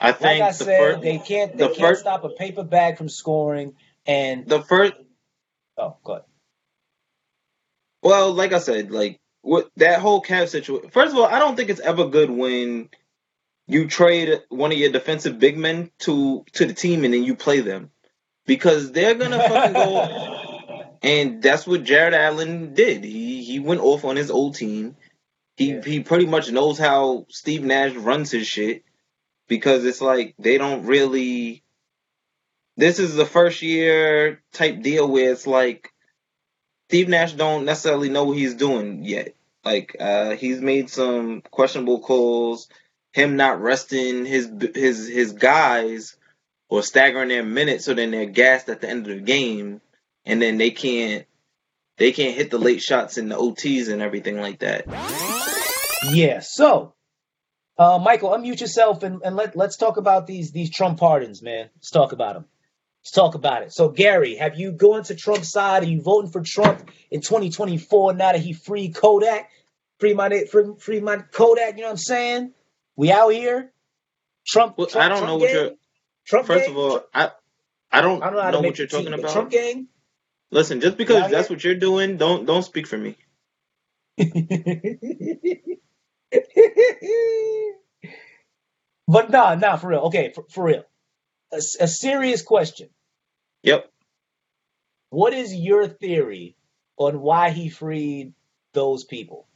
I 0.00 0.08
Like 0.10 0.18
think 0.18 0.42
I 0.42 0.48
the 0.48 0.54
said, 0.54 0.78
first 0.80 1.02
they 1.02 1.18
can't 1.18 1.56
they 1.56 1.68
the 1.68 1.74
can't 1.74 1.80
first- 1.80 2.00
stop 2.02 2.24
a 2.24 2.30
paper 2.30 2.64
bag 2.64 2.98
from 2.98 3.08
scoring. 3.08 3.74
And 4.06 4.46
the 4.46 4.62
first 4.62 4.94
oh, 5.76 5.96
go 6.04 6.12
ahead. 6.14 6.24
Well, 8.02 8.32
like 8.32 8.52
I 8.52 8.58
said, 8.58 8.90
like 8.90 9.20
what 9.42 9.70
that 9.76 10.00
whole 10.00 10.22
Cavs 10.22 10.48
situation. 10.50 10.90
First 10.90 11.12
of 11.12 11.18
all, 11.18 11.26
I 11.26 11.38
don't 11.38 11.56
think 11.56 11.68
it's 11.70 11.80
ever 11.80 12.06
good 12.08 12.30
when 12.30 12.88
you 13.66 13.86
trade 13.88 14.40
one 14.48 14.72
of 14.72 14.78
your 14.78 14.90
defensive 14.92 15.38
big 15.38 15.58
men 15.58 15.90
to 16.00 16.44
to 16.52 16.64
the 16.66 16.74
team 16.74 17.04
and 17.04 17.12
then 17.12 17.24
you 17.24 17.34
play 17.34 17.60
them 17.60 17.90
because 18.46 18.92
they're 18.92 19.14
gonna 19.14 19.38
fucking 19.38 19.72
go. 19.74 20.34
And 21.00 21.40
that's 21.40 21.64
what 21.64 21.84
Jarrett 21.84 22.12
Allen 22.12 22.74
did. 22.74 23.04
He 23.04 23.44
he 23.44 23.60
went 23.60 23.80
off 23.80 24.04
on 24.04 24.16
his 24.16 24.32
old 24.32 24.56
team. 24.56 24.96
He 25.58 25.72
Yeah. 25.72 25.82
he 25.84 26.00
pretty 26.00 26.26
much 26.26 26.52
knows 26.52 26.78
how 26.78 27.26
Steve 27.30 27.64
Nash 27.64 27.92
runs 27.94 28.30
his 28.30 28.46
shit 28.46 28.84
because 29.48 29.84
it's 29.84 30.00
like 30.00 30.34
they 30.38 30.56
don't 30.56 30.86
really. 30.86 31.64
This 32.76 33.00
is 33.00 33.16
the 33.16 33.26
first 33.26 33.60
year 33.60 34.40
type 34.52 34.82
deal 34.82 35.08
where 35.08 35.32
it's 35.32 35.48
like 35.48 35.90
Steve 36.88 37.08
Nash 37.08 37.32
don't 37.32 37.64
necessarily 37.64 38.08
know 38.08 38.22
what 38.24 38.36
he's 38.38 38.54
doing 38.54 39.04
yet. 39.04 39.34
Like 39.64 39.96
uh, 39.98 40.36
he's 40.36 40.60
made 40.60 40.90
some 40.90 41.42
questionable 41.50 42.00
calls. 42.02 42.68
Him 43.12 43.34
not 43.34 43.60
resting 43.60 44.26
his 44.26 44.48
his 44.76 45.08
his 45.08 45.32
guys 45.32 46.16
or 46.68 46.84
staggering 46.84 47.30
their 47.30 47.42
minutes, 47.42 47.84
so 47.84 47.94
then 47.94 48.12
they're 48.12 48.26
gassed 48.26 48.68
at 48.68 48.80
the 48.80 48.88
end 48.88 49.08
of 49.08 49.16
the 49.16 49.22
game, 49.22 49.80
and 50.24 50.40
then 50.40 50.56
they 50.56 50.70
can't 50.70 51.26
they 51.96 52.12
can't 52.12 52.36
hit 52.36 52.52
the 52.52 52.58
late 52.58 52.80
shots 52.80 53.18
in 53.18 53.28
the 53.28 53.34
OTs 53.36 53.88
and 53.92 54.00
everything 54.02 54.40
like 54.40 54.60
that. 54.60 54.86
Yeah. 56.02 56.40
So, 56.40 56.94
uh, 57.78 57.98
Michael, 57.98 58.30
unmute 58.30 58.60
yourself 58.60 59.02
and, 59.02 59.22
and 59.24 59.36
let 59.36 59.56
let's 59.56 59.76
talk 59.76 59.96
about 59.96 60.26
these 60.26 60.52
these 60.52 60.70
Trump 60.70 60.98
pardons, 60.98 61.42
man. 61.42 61.70
Let's 61.76 61.90
talk 61.90 62.12
about 62.12 62.34
them. 62.34 62.44
Let's 63.02 63.12
talk 63.12 63.34
about 63.34 63.62
it. 63.62 63.72
So, 63.72 63.88
Gary, 63.88 64.36
have 64.36 64.58
you 64.58 64.72
gone 64.72 65.04
to 65.04 65.14
Trump's 65.14 65.50
side? 65.50 65.82
Are 65.84 65.86
you 65.86 66.02
voting 66.02 66.30
for 66.30 66.42
Trump 66.42 66.90
in 67.10 67.20
2024 67.20 68.14
now 68.14 68.32
that 68.32 68.40
he 68.40 68.52
freed 68.52 68.94
Kodak? 68.94 69.50
Free 70.00 70.14
my 70.14 70.44
free, 70.50 70.74
free 70.78 71.00
my 71.00 71.18
Kodak. 71.18 71.76
You 71.76 71.82
know 71.82 71.88
what 71.88 71.92
I'm 71.92 71.96
saying? 71.98 72.52
We 72.96 73.10
out 73.12 73.30
here. 73.30 73.72
Trump. 74.46 74.78
Well, 74.78 74.86
Trump 74.86 75.04
I 75.04 75.08
don't 75.08 75.18
Trump 75.18 75.30
know 75.30 75.36
what 75.38 75.52
you're. 75.52 75.70
Trump 76.26 76.46
First 76.46 76.66
gang? 76.66 76.74
of 76.74 76.78
all, 76.78 77.00
I 77.14 77.30
I 77.90 78.00
don't, 78.02 78.22
I 78.22 78.30
don't 78.30 78.36
know 78.36 78.50
know 78.50 78.60
what 78.60 78.78
you're 78.78 78.86
team, 78.86 79.04
talking 79.04 79.18
about. 79.18 79.32
Trump 79.32 79.50
gang. 79.50 79.88
Listen, 80.50 80.80
just 80.80 80.96
because 80.96 81.30
that's 81.30 81.48
yeah. 81.48 81.54
what 81.54 81.64
you're 81.64 81.74
doing, 81.74 82.16
don't 82.16 82.44
don't 82.46 82.62
speak 82.62 82.86
for 82.86 82.98
me. 82.98 83.16
but 89.08 89.30
nah, 89.30 89.54
nah, 89.54 89.76
for 89.76 89.88
real. 89.88 90.00
Okay, 90.00 90.32
for, 90.34 90.44
for 90.50 90.64
real. 90.64 90.84
A 91.52 91.88
serious 91.88 92.42
question. 92.42 92.90
Yep. 93.62 93.90
What 95.10 95.32
is 95.32 95.54
your 95.54 95.88
theory 95.88 96.56
on 96.98 97.20
why 97.20 97.50
he 97.50 97.70
freed 97.70 98.34
those 98.74 99.04
people? 99.04 99.48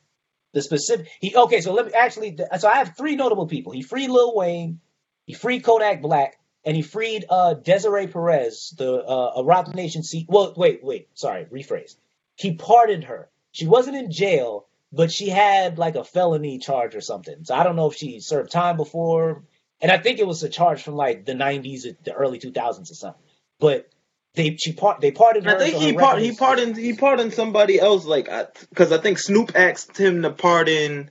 The 0.54 0.62
specific. 0.62 1.08
He 1.20 1.36
okay. 1.36 1.60
So 1.60 1.74
let 1.74 1.86
me 1.86 1.92
actually. 1.92 2.38
So 2.58 2.68
I 2.68 2.76
have 2.76 2.96
three 2.96 3.16
notable 3.16 3.46
people. 3.46 3.72
He 3.72 3.82
freed 3.82 4.08
Lil 4.08 4.34
Wayne. 4.34 4.80
He 5.26 5.34
freed 5.34 5.64
Kodak 5.64 6.02
Black, 6.02 6.36
and 6.64 6.76
he 6.76 6.82
freed 6.82 7.24
uh, 7.28 7.54
Desiree 7.54 8.06
Perez, 8.06 8.74
the 8.76 8.92
uh, 8.92 9.32
a 9.36 9.44
Roc 9.44 9.74
Nation 9.74 10.02
seat. 10.02 10.26
Well, 10.28 10.52
wait, 10.56 10.82
wait. 10.82 11.08
Sorry, 11.14 11.44
rephrase. 11.44 11.96
He 12.36 12.54
pardoned 12.54 13.04
her. 13.04 13.30
She 13.52 13.66
wasn't 13.66 13.96
in 13.96 14.10
jail, 14.10 14.66
but 14.92 15.10
she 15.10 15.28
had 15.28 15.78
like 15.78 15.96
a 15.96 16.04
felony 16.04 16.58
charge 16.58 16.94
or 16.94 17.00
something. 17.00 17.44
So 17.44 17.54
I 17.54 17.62
don't 17.64 17.76
know 17.76 17.86
if 17.90 17.96
she 17.96 18.20
served 18.20 18.52
time 18.52 18.76
before, 18.76 19.42
and 19.80 19.90
I 19.90 19.98
think 19.98 20.18
it 20.18 20.26
was 20.26 20.42
a 20.42 20.48
charge 20.48 20.82
from 20.82 20.94
like 20.94 21.24
the 21.24 21.32
'90s, 21.32 21.86
or 21.86 21.96
the 22.04 22.12
early 22.12 22.38
2000s 22.38 22.90
or 22.90 22.94
something. 22.94 23.22
But 23.58 23.88
they 24.34 24.56
she 24.56 24.72
part 24.72 25.00
they 25.00 25.10
pardoned 25.10 25.46
her. 25.46 25.56
I 25.56 25.58
think 25.58 25.74
so 25.74 25.80
he 25.80 25.92
part 25.94 26.20
he 26.20 26.32
pardoned 26.32 26.76
he 26.76 26.92
pardoned 26.94 27.32
somebody 27.32 27.80
else 27.80 28.04
like 28.04 28.28
because 28.70 28.92
I 28.92 28.98
think 28.98 29.18
Snoop 29.18 29.52
asked 29.54 29.96
him 29.96 30.22
to 30.22 30.30
pardon 30.30 31.10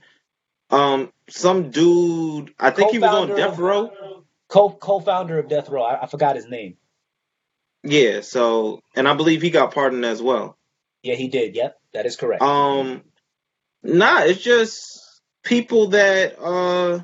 um 0.70 1.12
some 1.28 1.70
dude. 1.70 2.54
I 2.58 2.70
think 2.70 2.92
he 2.92 2.98
was 2.98 3.10
on 3.10 3.28
death 3.28 3.52
of- 3.52 3.58
row. 3.58 4.24
co 4.48 4.70
co-founder 4.70 5.38
of 5.38 5.48
Death 5.48 5.68
Row. 5.68 5.82
I, 5.82 6.02
I 6.02 6.06
forgot 6.06 6.36
his 6.36 6.46
name. 6.48 6.76
Yeah. 7.84 8.20
So 8.20 8.80
and 8.94 9.08
I 9.08 9.14
believe 9.14 9.42
he 9.42 9.50
got 9.50 9.72
pardoned 9.74 10.04
as 10.04 10.22
well. 10.22 10.56
Yeah, 11.02 11.14
he 11.14 11.28
did. 11.28 11.56
Yep, 11.56 11.80
that 11.94 12.06
is 12.06 12.16
correct. 12.16 12.42
Um, 12.42 13.02
nah, 13.82 14.22
it's 14.22 14.42
just 14.42 15.20
people 15.44 15.88
that 15.88 16.38
uh 16.40 17.00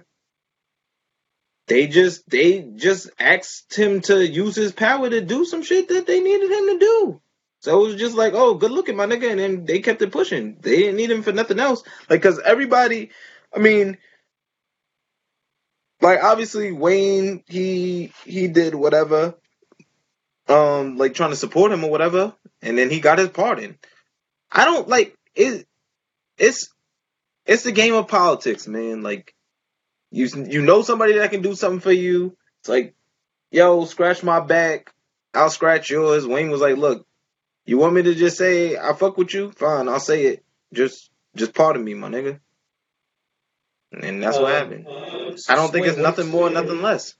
they 1.68 1.86
just 1.86 2.28
they 2.28 2.62
just 2.76 3.10
asked 3.18 3.76
him 3.76 4.00
to 4.02 4.26
use 4.26 4.56
his 4.56 4.72
power 4.72 5.08
to 5.08 5.20
do 5.20 5.44
some 5.44 5.62
shit 5.62 5.88
that 5.88 6.06
they 6.06 6.20
needed 6.20 6.50
him 6.50 6.66
to 6.66 6.78
do. 6.78 7.20
So 7.60 7.84
it 7.84 7.88
was 7.88 7.96
just 7.96 8.16
like, 8.16 8.34
oh, 8.34 8.54
good 8.54 8.70
looking, 8.70 8.96
my 8.96 9.06
nigga, 9.06 9.30
and 9.30 9.40
then 9.40 9.64
they 9.66 9.80
kept 9.80 10.02
it 10.02 10.12
pushing. 10.12 10.58
They 10.60 10.76
didn't 10.76 10.96
need 10.96 11.10
him 11.10 11.22
for 11.22 11.32
nothing 11.32 11.60
else, 11.60 11.82
like 12.08 12.22
because 12.22 12.40
everybody, 12.40 13.10
I 13.54 13.58
mean, 13.58 13.98
like 16.00 16.22
obviously 16.22 16.72
Wayne, 16.72 17.44
he 17.46 18.12
he 18.24 18.48
did 18.48 18.74
whatever, 18.74 19.34
um, 20.48 20.96
like 20.96 21.14
trying 21.14 21.30
to 21.30 21.36
support 21.36 21.72
him 21.72 21.84
or 21.84 21.90
whatever, 21.90 22.34
and 22.62 22.78
then 22.78 22.90
he 22.90 23.00
got 23.00 23.18
his 23.18 23.28
pardon. 23.30 23.78
I 24.52 24.64
don't 24.64 24.88
like 24.88 25.16
it. 25.36 25.67
It's 26.38 26.70
it's 27.46 27.64
the 27.64 27.72
game 27.72 27.94
of 27.94 28.08
politics, 28.08 28.66
man. 28.68 29.02
Like 29.02 29.34
you 30.10 30.28
you 30.48 30.62
know 30.62 30.82
somebody 30.82 31.14
that 31.18 31.30
can 31.30 31.42
do 31.42 31.54
something 31.54 31.80
for 31.80 31.92
you. 31.92 32.36
It's 32.60 32.68
like, 32.68 32.94
yo, 33.50 33.84
scratch 33.84 34.22
my 34.22 34.40
back, 34.40 34.92
I'll 35.34 35.50
scratch 35.50 35.90
yours. 35.90 36.26
Wayne 36.26 36.50
was 36.50 36.60
like, 36.60 36.76
look, 36.76 37.06
you 37.66 37.78
want 37.78 37.94
me 37.94 38.02
to 38.02 38.14
just 38.14 38.38
say 38.38 38.76
I 38.76 38.92
fuck 38.94 39.16
with 39.18 39.34
you? 39.34 39.52
Fine, 39.52 39.88
I'll 39.88 40.00
say 40.00 40.26
it. 40.26 40.44
Just 40.72 41.10
just 41.36 41.54
pardon 41.54 41.84
me, 41.84 41.94
my 41.94 42.08
nigga. 42.08 42.40
And 43.92 44.22
that's 44.22 44.38
what 44.38 44.52
Uh, 44.52 44.58
happened. 44.58 44.86
I 45.48 45.56
don't 45.56 45.72
think 45.72 45.86
it's 45.86 45.98
nothing 45.98 46.28
more, 46.28 46.50
nothing 46.50 46.82
less. 46.82 47.14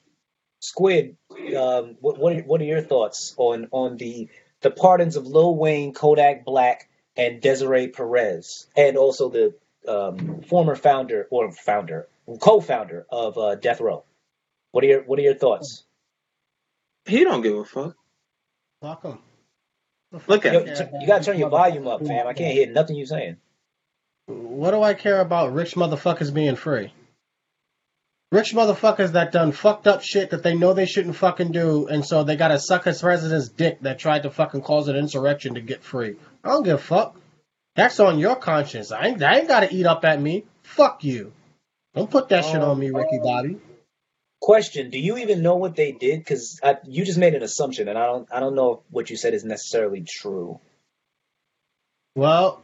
Squid, 0.61 1.17
um, 1.57 1.97
what 2.01 2.19
what 2.19 2.37
are, 2.37 2.43
what 2.43 2.61
are 2.61 2.65
your 2.65 2.83
thoughts 2.83 3.35
on 3.37 3.69
on 3.71 3.97
the 3.97 4.29
the 4.61 4.71
pardons 4.71 5.17
of 5.17 5.27
Lil 5.27 5.57
Wayne, 5.57 5.95
Kodak 5.95 6.45
Black, 6.45 6.88
and 7.19 7.43
Desiree 7.43 7.89
Perez, 7.89 8.67
and 8.77 8.97
also 8.97 9.29
the 9.29 9.55
um, 9.87 10.43
former 10.43 10.77
founder 10.77 11.27
or 11.31 11.51
founder, 11.53 12.07
co-founder 12.41 13.07
of 13.11 13.37
uh, 13.37 13.55
Death 13.57 13.81
Row? 13.81 14.05
What 14.73 14.85
are 14.85 14.87
your 14.87 15.03
what 15.03 15.19
are 15.19 15.23
your 15.23 15.35
thoughts? 15.35 15.85
He 17.05 17.25
don't 17.25 17.43
give 17.43 17.57
a 17.57 17.65
fuck. 17.65 17.97
Fuck 18.81 19.05
'em. 19.05 19.19
Look 20.27 20.47
at 20.47 20.53
Yo, 20.55 20.61
him. 20.65 20.75
t- 20.75 20.97
you 21.01 21.07
gotta 21.07 21.25
turn 21.25 21.39
your 21.39 21.51
volume 21.51 21.87
up, 21.87 22.07
fam. 22.07 22.27
I 22.27 22.33
can't 22.33 22.53
hear 22.55 22.71
nothing 22.71 22.97
you 22.97 23.05
saying. 23.07 23.37
What 24.27 24.71
do 24.71 24.83
I 24.83 24.95
care 24.95 25.21
about 25.21 25.53
rich 25.55 25.75
motherfuckers 25.75 26.33
being 26.33 26.57
free? 26.57 26.93
Rich 28.31 28.53
motherfuckers 28.53 29.13
that 29.13 29.33
done 29.33 29.53
fucked 29.53 29.87
up 29.87 30.03
shit 30.03 30.31
that 30.31 30.43
they 30.43 30.55
know 30.55 30.75
they 30.75 30.85
shouldn't 30.85 31.17
fucking 31.17 31.51
do, 31.51 31.87
and 31.89 32.05
so 32.05 32.25
they 32.25 32.37
gotta 32.37 32.59
suck 32.59 32.85
his 32.85 33.01
president's 33.01 33.49
dick 33.49 33.81
that 33.81 33.99
tried 33.99 34.25
to 34.25 34.31
fucking 34.31 34.61
cause 34.61 34.89
an 34.89 34.97
insurrection 34.97 35.55
to 35.55 35.63
get 35.63 35.83
free. 35.83 36.17
I 36.49 36.53
don't 36.53 36.63
give 36.63 36.77
a 36.77 36.83
fuck. 36.83 37.21
That's 37.77 38.01
on 38.01 38.19
your 38.19 38.37
conscience. 38.37 38.91
I 38.91 39.09
ain't, 39.09 39.23
I 39.23 39.39
ain't 39.39 39.49
gotta 39.49 39.73
eat 39.73 39.85
up 39.85 40.03
at 40.07 40.21
me. 40.21 40.47
Fuck 40.63 41.05
you. 41.05 41.33
Don't 41.95 42.11
put 42.11 42.31
that 42.31 42.45
shit 42.47 42.63
on 42.63 42.79
me, 42.79 42.91
Ricky 42.91 43.19
um, 43.19 43.23
Bobby. 43.23 43.59
Question: 44.41 44.89
Do 44.89 44.99
you 44.99 45.19
even 45.19 45.43
know 45.43 45.57
what 45.57 45.77
they 45.77 45.93
did? 45.93 46.21
Because 46.21 46.59
you 46.85 47.05
just 47.05 47.19
made 47.19 47.35
an 47.35 47.43
assumption, 47.43 47.89
and 47.89 47.99
I 47.99 48.07
don't. 48.07 48.29
I 48.33 48.41
don't 48.41 48.55
know 48.55 48.73
if 48.73 48.79
what 48.89 49.11
you 49.11 49.17
said 49.17 49.35
is 49.35 49.45
necessarily 49.45 50.03
true. 50.03 50.59
Well, 52.15 52.63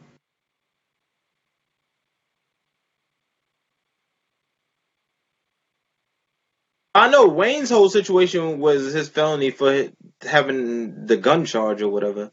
I 6.95 7.09
know 7.09 7.27
Wayne's 7.27 7.69
whole 7.69 7.89
situation 7.89 8.59
was 8.59 8.93
his 8.93 9.09
felony 9.09 9.51
for 9.51 9.89
having 10.21 11.05
the 11.05 11.17
gun 11.17 11.45
charge 11.45 11.83
or 11.83 11.89
whatever. 11.89 12.31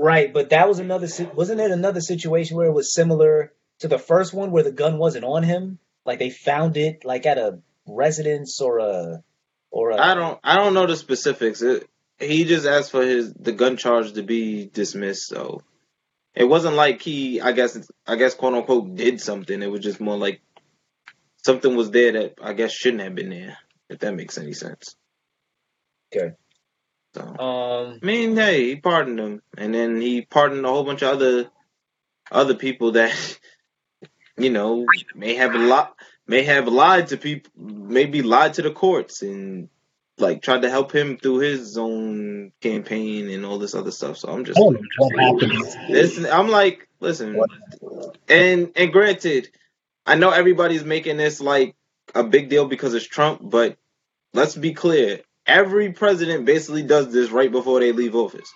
Right, 0.00 0.32
but 0.32 0.50
that 0.50 0.68
was 0.68 0.78
another. 0.78 1.08
Wasn't 1.34 1.60
it 1.60 1.72
another 1.72 2.00
situation 2.00 2.56
where 2.56 2.68
it 2.68 2.72
was 2.72 2.94
similar 2.94 3.52
to 3.80 3.88
the 3.88 3.98
first 3.98 4.32
one, 4.32 4.52
where 4.52 4.62
the 4.62 4.70
gun 4.70 4.96
wasn't 4.96 5.24
on 5.24 5.42
him? 5.42 5.80
Like 6.06 6.20
they 6.20 6.30
found 6.30 6.76
it, 6.76 7.04
like 7.04 7.26
at 7.26 7.36
a 7.36 7.58
residence 7.84 8.60
or 8.60 8.78
a, 8.78 9.24
or 9.72 9.90
a. 9.90 9.96
I 9.96 10.14
don't 10.14 10.38
I 10.44 10.54
don't 10.54 10.74
know 10.74 10.86
the 10.86 10.96
specifics. 10.96 11.62
It, 11.62 11.90
he 12.20 12.44
just 12.44 12.64
asked 12.64 12.92
for 12.92 13.04
his 13.04 13.32
the 13.32 13.50
gun 13.50 13.76
charge 13.76 14.12
to 14.12 14.22
be 14.22 14.66
dismissed, 14.66 15.26
so 15.26 15.62
it 16.32 16.44
wasn't 16.44 16.76
like 16.76 17.02
he 17.02 17.40
I 17.40 17.50
guess 17.50 17.76
I 18.06 18.14
guess 18.14 18.34
quote 18.34 18.54
unquote 18.54 18.94
did 18.94 19.20
something. 19.20 19.60
It 19.60 19.70
was 19.70 19.80
just 19.80 20.00
more 20.00 20.16
like 20.16 20.40
something 21.44 21.74
was 21.74 21.90
there 21.90 22.12
that 22.12 22.34
I 22.40 22.52
guess 22.52 22.72
shouldn't 22.72 23.02
have 23.02 23.16
been 23.16 23.30
there. 23.30 23.58
If 23.88 23.98
that 23.98 24.14
makes 24.14 24.38
any 24.38 24.52
sense. 24.52 24.94
Okay. 26.14 26.36
So 27.18 27.36
Um. 27.38 28.00
I 28.02 28.06
mean, 28.06 28.36
hey, 28.36 28.64
he 28.70 28.76
pardoned 28.76 29.20
him, 29.20 29.42
and 29.56 29.74
then 29.74 30.00
he 30.00 30.22
pardoned 30.22 30.64
a 30.64 30.68
whole 30.68 30.84
bunch 30.84 31.02
of 31.02 31.10
other 31.10 31.50
other 32.30 32.54
people 32.54 32.92
that 32.92 33.38
you 34.38 34.50
know 34.50 34.86
may 35.14 35.34
have 35.36 35.54
a 35.54 35.58
lot 35.58 35.94
may 36.26 36.44
have 36.44 36.68
lied 36.68 37.08
to 37.08 37.16
people, 37.16 37.52
maybe 37.56 38.22
lied 38.22 38.54
to 38.54 38.62
the 38.62 38.70
courts, 38.72 39.22
and 39.22 39.68
like 40.18 40.42
tried 40.42 40.62
to 40.62 40.70
help 40.70 40.92
him 40.92 41.16
through 41.18 41.38
his 41.38 41.78
own 41.78 42.52
campaign 42.60 43.30
and 43.30 43.46
all 43.46 43.58
this 43.58 43.74
other 43.74 43.90
stuff. 43.92 44.18
So 44.18 44.28
I'm 44.28 44.44
just, 44.44 44.58
I 44.58 44.62
don't 45.14 45.40
know 45.54 45.70
listen, 45.88 46.26
I'm 46.26 46.48
like, 46.48 46.88
listen, 47.00 47.48
and 48.28 48.72
and 48.76 48.92
granted, 48.92 49.48
I 50.06 50.16
know 50.16 50.30
everybody's 50.30 50.84
making 50.84 51.16
this 51.18 51.40
like 51.40 51.74
a 52.14 52.24
big 52.24 52.50
deal 52.50 52.66
because 52.66 52.94
it's 52.94 53.06
Trump, 53.06 53.40
but 53.42 53.76
let's 54.34 54.56
be 54.56 54.74
clear. 54.74 55.20
Every 55.48 55.92
president 55.92 56.44
basically 56.44 56.82
does 56.82 57.12
this 57.12 57.30
right 57.30 57.50
before 57.50 57.80
they 57.80 57.92
leave 57.92 58.14
office. 58.14 58.52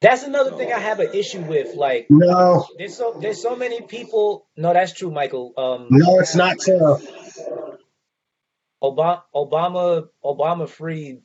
That's 0.00 0.22
another 0.22 0.52
thing 0.56 0.72
I 0.72 0.78
have 0.78 1.00
an 1.00 1.12
issue 1.12 1.42
with. 1.42 1.74
Like, 1.74 2.06
No, 2.08 2.64
there's 2.78 2.96
so 2.96 3.18
there's 3.20 3.42
so 3.42 3.56
many 3.56 3.80
people. 3.82 4.46
No, 4.56 4.72
that's 4.72 4.92
true, 4.92 5.10
Michael. 5.10 5.52
Um, 5.58 5.88
no, 5.90 6.20
it's 6.20 6.36
not 6.36 6.60
true. 6.60 6.98
Obama, 8.80 9.22
Obama, 9.34 10.08
Obama 10.24 10.68
freed 10.68 11.22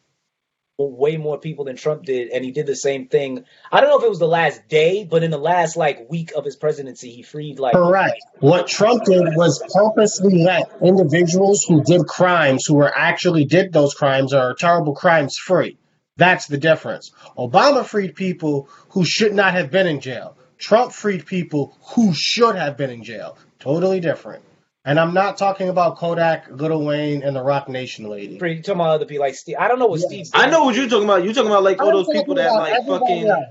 way 0.91 1.17
more 1.17 1.37
people 1.37 1.65
than 1.65 1.75
Trump 1.75 2.03
did, 2.03 2.29
and 2.29 2.43
he 2.43 2.51
did 2.51 2.65
the 2.65 2.75
same 2.75 3.07
thing. 3.07 3.45
I 3.71 3.81
don't 3.81 3.89
know 3.89 3.97
if 3.97 4.03
it 4.03 4.09
was 4.09 4.19
the 4.19 4.27
last 4.27 4.67
day, 4.67 5.03
but 5.03 5.23
in 5.23 5.31
the 5.31 5.37
last 5.37 5.75
like 5.75 6.09
week 6.09 6.31
of 6.35 6.45
his 6.45 6.55
presidency, 6.55 7.11
he 7.11 7.23
freed 7.23 7.59
like 7.59 7.73
Correct. 7.73 8.19
What 8.39 8.67
Trump 8.67 9.05
did 9.05 9.35
was 9.35 9.63
purposely 9.73 10.43
let 10.43 10.71
individuals 10.81 11.63
who 11.67 11.83
did 11.83 12.05
crimes, 12.07 12.65
who 12.67 12.75
were 12.75 12.93
actually 12.95 13.45
did 13.45 13.73
those 13.73 13.93
crimes 13.93 14.33
or 14.33 14.55
terrible 14.55 14.95
crimes, 14.95 15.37
free. 15.37 15.77
That's 16.17 16.47
the 16.47 16.57
difference. 16.57 17.11
Obama 17.37 17.85
freed 17.85 18.15
people 18.15 18.69
who 18.89 19.03
should 19.03 19.33
not 19.33 19.53
have 19.53 19.71
been 19.71 19.87
in 19.87 19.99
jail. 19.99 20.37
Trump 20.57 20.91
freed 20.93 21.25
people 21.25 21.77
who 21.95 22.13
should 22.13 22.55
have 22.55 22.77
been 22.77 22.89
in 22.89 23.03
jail. 23.03 23.37
Totally 23.59 23.99
different. 23.99 24.43
And 24.85 24.99
I'm 24.99 25.13
not 25.13 25.37
talking 25.37 25.69
about 25.69 25.97
Kodak, 25.97 26.49
Little 26.51 26.83
Wayne, 26.85 27.23
and 27.23 27.35
the 27.35 27.41
Roc 27.41 27.69
Nation 27.69 28.09
lady. 28.09 28.37
free. 28.37 28.57
Talking 28.61 28.81
about 28.81 28.95
other 28.95 29.05
people 29.05 29.25
like 29.25 29.35
Steve. 29.35 29.55
I 29.57 29.67
don't 29.69 29.79
know 29.79 29.87
what 29.87 30.01
Yeah. 30.01 30.07
Steve. 30.07 30.27
I 30.33 30.49
know 30.49 30.65
what 30.65 30.75
you're 30.75 30.89
talking 30.89 31.05
about. 31.05 31.23
You're 31.23 31.33
talking 31.33 31.49
about 31.49 31.63
like 31.63 31.81
all 31.81 31.91
those 31.91 32.09
people 32.09 32.35
that 32.35 32.47
about 32.47 32.59
like 32.69 32.85
fucking. 32.85 33.27
else. 33.27 33.43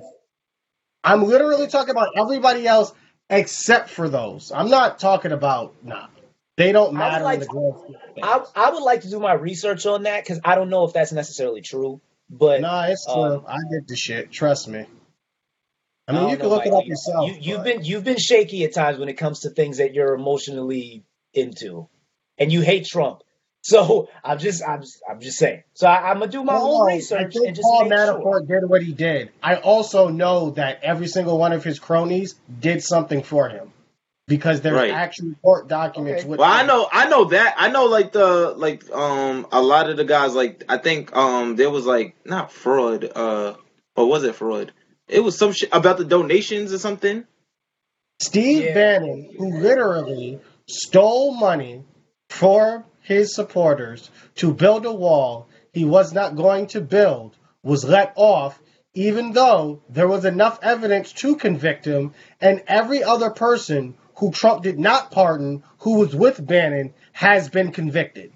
I'm 1.05 1.25
literally 1.25 1.67
talking 1.69 1.91
about 1.91 2.11
everybody 2.17 2.67
else 2.67 2.93
except 3.31 3.89
for 3.91 4.09
those. 4.09 4.53
I'm 4.53 4.69
not 4.71 4.99
talking 4.99 5.33
about 5.33 5.75
nah. 5.83 6.07
They 6.59 6.71
don't 6.73 6.89
I 6.89 6.91
would 6.91 6.99
matter 6.99 7.25
like 7.25 7.35
in 7.35 7.41
the 7.41 7.47
grand 7.47 7.75
scheme. 7.83 7.97
I 8.23 8.45
I 8.55 8.71
would 8.71 8.83
like 8.83 9.01
to 9.03 9.11
do 9.11 9.19
my 9.19 9.33
research 9.33 9.87
on 9.87 10.03
that 10.03 10.23
because 10.25 10.41
I 10.45 10.55
don't 10.55 10.69
know 10.69 10.85
if 10.85 10.93
that's 10.93 11.13
necessarily 11.13 11.63
true. 11.63 12.01
But 12.29 12.61
Nah, 12.61 12.85
it's 12.85 13.07
um, 13.09 13.15
true. 13.15 13.45
I 13.49 13.57
did 13.71 13.89
the 13.89 13.97
shit. 13.97 14.31
Trust 14.31 14.69
me. 14.69 14.85
I 16.07 16.13
mean, 16.13 16.23
don't 16.23 16.31
you 16.31 16.37
can 16.37 16.47
know, 16.47 16.51
look 16.51 16.67
it 16.67 16.71
Michael. 16.71 16.79
up 16.81 16.87
yourself. 16.87 17.31
You, 17.31 17.37
you've 17.41 17.65
been 17.65 17.85
you've 17.85 18.05
been 18.05 18.19
shaky 18.19 18.65
at 18.65 18.75
times 18.75 18.99
when 18.99 19.09
it 19.09 19.15
comes 19.15 19.41
to 19.41 19.51
things 19.51 19.79
that 19.79 19.95
you're 19.95 20.15
emotionally 20.15 21.05
into, 21.35 21.89
and 22.39 22.53
you 22.53 22.61
hate 22.61 22.87
Trump. 22.87 23.23
So 23.65 24.09
I'm 24.25 24.39
just 24.39 24.63
I'm 24.67 24.81
just, 24.81 25.01
I'm 25.09 25.21
just 25.21 25.39
saying. 25.39 25.63
So 25.75 25.87
I, 25.87 26.11
I'm 26.11 26.19
gonna 26.19 26.31
do 26.31 26.43
my 26.43 26.55
No, 26.55 26.63
own 26.65 26.79
no, 26.81 26.89
I 26.89 26.95
research 26.97 27.33
think 27.35 27.47
and 27.47 27.57
just 27.57 27.67
Paul 27.69 27.85
make 27.85 27.93
sure. 27.93 28.15
Manafort 28.19 28.49
did 28.49 28.69
what 28.69 28.83
he 28.83 28.93
did. 28.93 29.31
I 29.43 29.57
also 29.57 30.09
know 30.09 30.51
that 30.51 30.81
every 30.83 31.07
single 31.07 31.39
one 31.39 31.53
of 31.53 31.63
his 31.63 31.79
cronies 31.79 32.35
did 32.61 32.83
something 32.83 33.23
for 33.23 33.49
him 33.49 33.73
because 34.27 34.61
there's 34.63 34.75
Right. 34.75 34.91
actual 34.91 35.35
court 35.43 35.69
documents 35.69 36.23
Okay. 36.23 36.29
with 36.29 36.41
Well, 36.41 36.51
I 36.51 36.65
know, 36.67 36.89
I 36.91 37.09
know 37.09 37.27
that. 37.27 37.55
I 37.57 37.69
know, 37.69 37.85
like 37.87 38.11
the 38.11 38.51
like 38.57 38.91
um 38.91 39.47
a 39.53 39.63
lot 39.63 39.89
of 39.89 39.97
the 39.97 40.05
guys. 40.05 40.35
Like 40.35 40.65
I 40.69 40.79
think 40.79 41.15
um 41.15 41.55
there 41.55 41.71
was 41.71 41.87
like 41.87 42.17
not 42.25 42.51
fraud. 42.51 43.11
Uh, 43.15 43.55
or 43.95 44.07
was 44.09 44.25
it 44.25 44.35
fraud? 44.35 44.73
It 45.07 45.21
was 45.21 45.39
some 45.39 45.53
shit 45.53 45.69
about 45.73 45.99
the 45.99 46.05
donations 46.05 46.73
or 46.73 46.79
something. 46.79 47.25
Steve 48.21 48.65
Yeah. 48.65 48.75
Bannon, 48.75 49.35
who 49.39 49.59
literally 49.59 50.41
stole 50.67 51.35
money 51.35 51.85
for 52.29 52.85
his 53.01 53.35
supporters 53.35 54.11
to 54.37 54.53
build 54.55 54.87
a 54.87 54.93
wall 54.93 55.49
he 55.73 55.85
was 55.85 56.13
not 56.13 56.37
going 56.37 56.67
to 56.69 56.81
build, 56.81 57.37
was 57.63 57.85
let 57.85 58.13
off, 58.17 58.61
even 58.95 59.33
though 59.33 59.83
there 59.89 60.09
was 60.09 60.25
enough 60.25 60.59
evidence 60.63 61.13
to 61.15 61.37
convict 61.37 61.85
him, 61.87 62.13
and 62.41 62.63
every 62.67 63.03
other 63.03 63.31
person 63.31 63.95
who 64.17 64.31
Trump 64.31 64.63
did 64.63 64.79
not 64.79 65.11
pardon, 65.11 65.63
who 65.79 65.99
was 66.01 66.15
with 66.15 66.45
Bannon, 66.47 66.93
has 67.13 67.49
been 67.49 67.73
convicted 67.73 68.33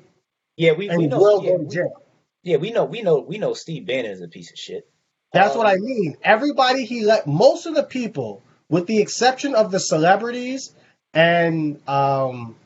Yeah, 0.57 0.73
we, 0.73 0.89
we 0.89 1.07
know. 1.07 1.19
will 1.19 1.45
Yeah, 1.45 1.51
go 1.53 1.59
to 1.59 1.65
we, 1.65 1.75
jail. 1.75 2.03
yeah, 2.43 2.57
we 2.57 2.71
know. 2.71 2.85
We 2.85 3.03
know. 3.03 3.19
We 3.21 3.37
know. 3.39 3.53
Steve 3.53 3.87
Bannon 3.87 4.11
is 4.13 4.23
a 4.23 4.29
piece 4.29 4.51
of 4.51 4.59
shit. 4.59 4.89
That's 5.33 5.55
what 5.55 5.67
I 5.67 5.75
Um, 5.75 5.85
mean. 5.85 6.17
Everybody 6.23 6.87
he 6.87 7.05
let, 7.05 7.27
most 7.27 7.67
of 7.67 7.75
the 7.75 7.83
people, 7.83 8.43
with 8.71 8.87
the 8.87 9.01
exception 9.01 9.55
of 9.55 9.71
the 9.71 9.79
celebrities 9.81 10.75
and 11.17 11.81
um, 11.89 12.57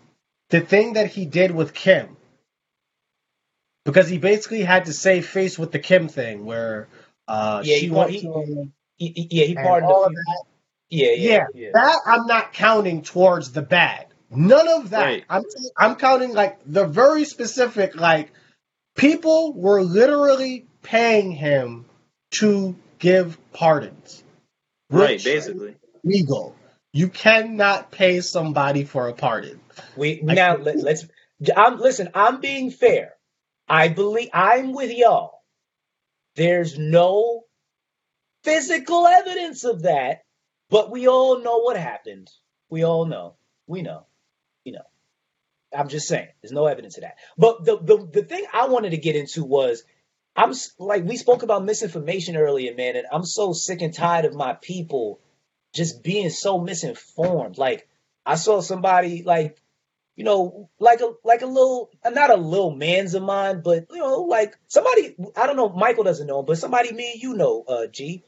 the 0.51 0.61
thing 0.61 0.95
that 0.95 1.07
he 1.07 1.25
did 1.25 1.53
with 1.53 1.73
Kim, 1.73 2.17
because 3.85 4.09
he 4.09 4.19
basically 4.19 4.63
had 4.63 4.87
to 4.87 4.93
save 4.93 5.27
face 5.27 5.59
with 5.59 5.73
the 5.73 5.79
Kim 5.79 6.09
thing, 6.09 6.45
where 6.45 6.89
uh, 7.29 7.63
Yeah, 7.65 7.77
she 7.77 7.81
he- 7.87 7.91
went 7.91 8.11
he- 8.11 8.21
to 8.23 8.33
him. 8.41 8.73
he- 8.97 9.13
he- 9.15 9.29
yeah, 9.31 9.45
he 9.47 9.55
pardoned 9.55 9.93
all 9.93 10.05
of 10.05 10.13
that. 10.13 10.45
Yeah, 10.91 11.13
yeah, 11.13 11.15
Yeah, 11.15 11.45
yeah. 11.55 11.71
that 11.75 11.99
I'm 12.05 12.27
not 12.27 12.53
counting 12.53 13.03
towards 13.03 13.53
the 13.53 13.63
bad. 13.63 14.07
None 14.31 14.69
of 14.69 14.91
that. 14.91 15.03
Right. 15.05 15.25
I'm 15.31 15.45
I'm 15.79 15.95
counting 15.97 16.35
like 16.35 16.59
the 16.67 16.87
very 16.87 17.25
specific 17.25 17.95
like 17.95 18.33
people 18.97 19.53
were 19.53 19.83
literally 19.83 20.67
paying 20.83 21.31
him 21.31 21.85
to 22.33 22.75
give 22.99 23.39
pardons. 23.53 24.23
Right, 24.91 25.23
basically. 25.23 25.77
legal. 26.03 26.57
You 26.93 27.09
cannot 27.09 27.93
pay 27.93 28.21
somebody 28.21 28.85
for 28.85 29.09
a 29.09 29.15
pardon. 29.15 29.61
We 29.97 30.23
I 30.29 30.35
now 30.35 30.57
let, 30.57 30.79
let's. 30.79 31.07
I'm 31.57 31.79
listen. 31.79 32.11
I'm 32.15 32.41
being 32.41 32.71
fair. 32.71 33.15
I 33.69 33.89
believe 33.89 34.31
I'm 34.33 34.73
with 34.73 34.91
y'all. 34.93 35.43
There's 36.35 36.79
no 36.79 37.43
physical 38.43 39.07
evidence 39.07 39.65
of 39.65 39.83
that, 39.83 40.23
but 40.69 40.91
we 40.91 41.07
all 41.07 41.41
know 41.43 41.59
what 41.59 41.77
happened. 41.77 42.29
We 42.71 42.85
all 42.85 43.07
know. 43.07 43.37
We 43.67 43.83
know. 43.83 44.07
You 44.65 44.73
know. 44.73 44.83
I'm 45.77 45.89
just 45.89 46.09
saying. 46.09 46.29
There's 46.43 46.53
no 46.53 46.67
evidence 46.67 46.97
of 46.97 47.03
that. 47.03 47.19
But 47.39 47.65
the 47.65 47.79
the, 47.79 48.09
the 48.13 48.23
thing 48.25 48.45
I 48.53 48.67
wanted 48.67 48.91
to 48.91 48.97
get 48.97 49.15
into 49.15 49.45
was 49.45 49.85
I'm 50.35 50.53
like 50.81 51.05
we 51.05 51.17
spoke 51.17 51.45
about 51.45 51.65
misinformation 51.65 52.37
earlier, 52.37 52.75
man, 52.75 52.97
and 52.97 53.07
I'm 53.13 53.25
so 53.25 53.53
sick 53.53 53.81
and 53.81 53.95
tired 53.95 54.25
of 54.25 54.35
my 54.35 54.55
people 54.55 55.21
just 55.75 56.03
being 56.03 56.31
so 56.31 56.59
misinformed. 56.61 57.59
Like 57.59 57.89
I 58.25 58.35
saw 58.35 58.61
somebody 58.61 59.23
like 59.23 59.61
you 60.17 60.25
know, 60.25 60.69
like 60.79 61.01
a 61.01 61.13
like 61.25 61.43
a 61.43 61.47
little 61.47 61.91
not 62.05 62.31
a 62.31 62.37
little 62.37 62.75
man's 62.75 63.15
of 63.15 63.23
mine, 63.23 63.63
but 63.65 63.87
you 63.91 63.99
know, 63.99 64.23
like 64.23 64.57
somebody 64.69 65.17
I 65.37 65.47
don't 65.47 65.57
know, 65.57 65.69
Michael 65.69 66.05
doesn't 66.05 66.27
know 66.27 66.41
him, 66.41 66.47
but 66.47 66.59
somebody 66.59 66.93
me 66.93 67.13
and 67.13 67.23
you 67.23 67.35
know, 67.35 67.65
uh 67.67 67.87
G. 67.87 68.25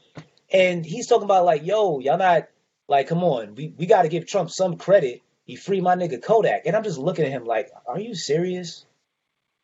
And 0.51 0.85
he's 0.85 1.07
talking 1.07 1.23
about 1.23 1.45
like, 1.45 1.65
yo, 1.65 1.99
y'all 1.99 2.17
not 2.17 2.47
like, 2.87 3.07
come 3.07 3.23
on, 3.23 3.55
we, 3.55 3.73
we 3.77 3.85
gotta 3.85 4.07
give 4.09 4.27
Trump 4.27 4.51
some 4.51 4.77
credit 4.77 5.21
he 5.45 5.55
freed 5.55 5.83
my 5.83 5.95
nigga 5.95 6.21
Kodak, 6.21 6.65
and 6.65 6.75
I'm 6.75 6.83
just 6.83 6.97
looking 6.97 7.25
at 7.25 7.31
him 7.31 7.45
like, 7.45 7.69
are 7.85 7.99
you 7.99 8.15
serious? 8.15 8.85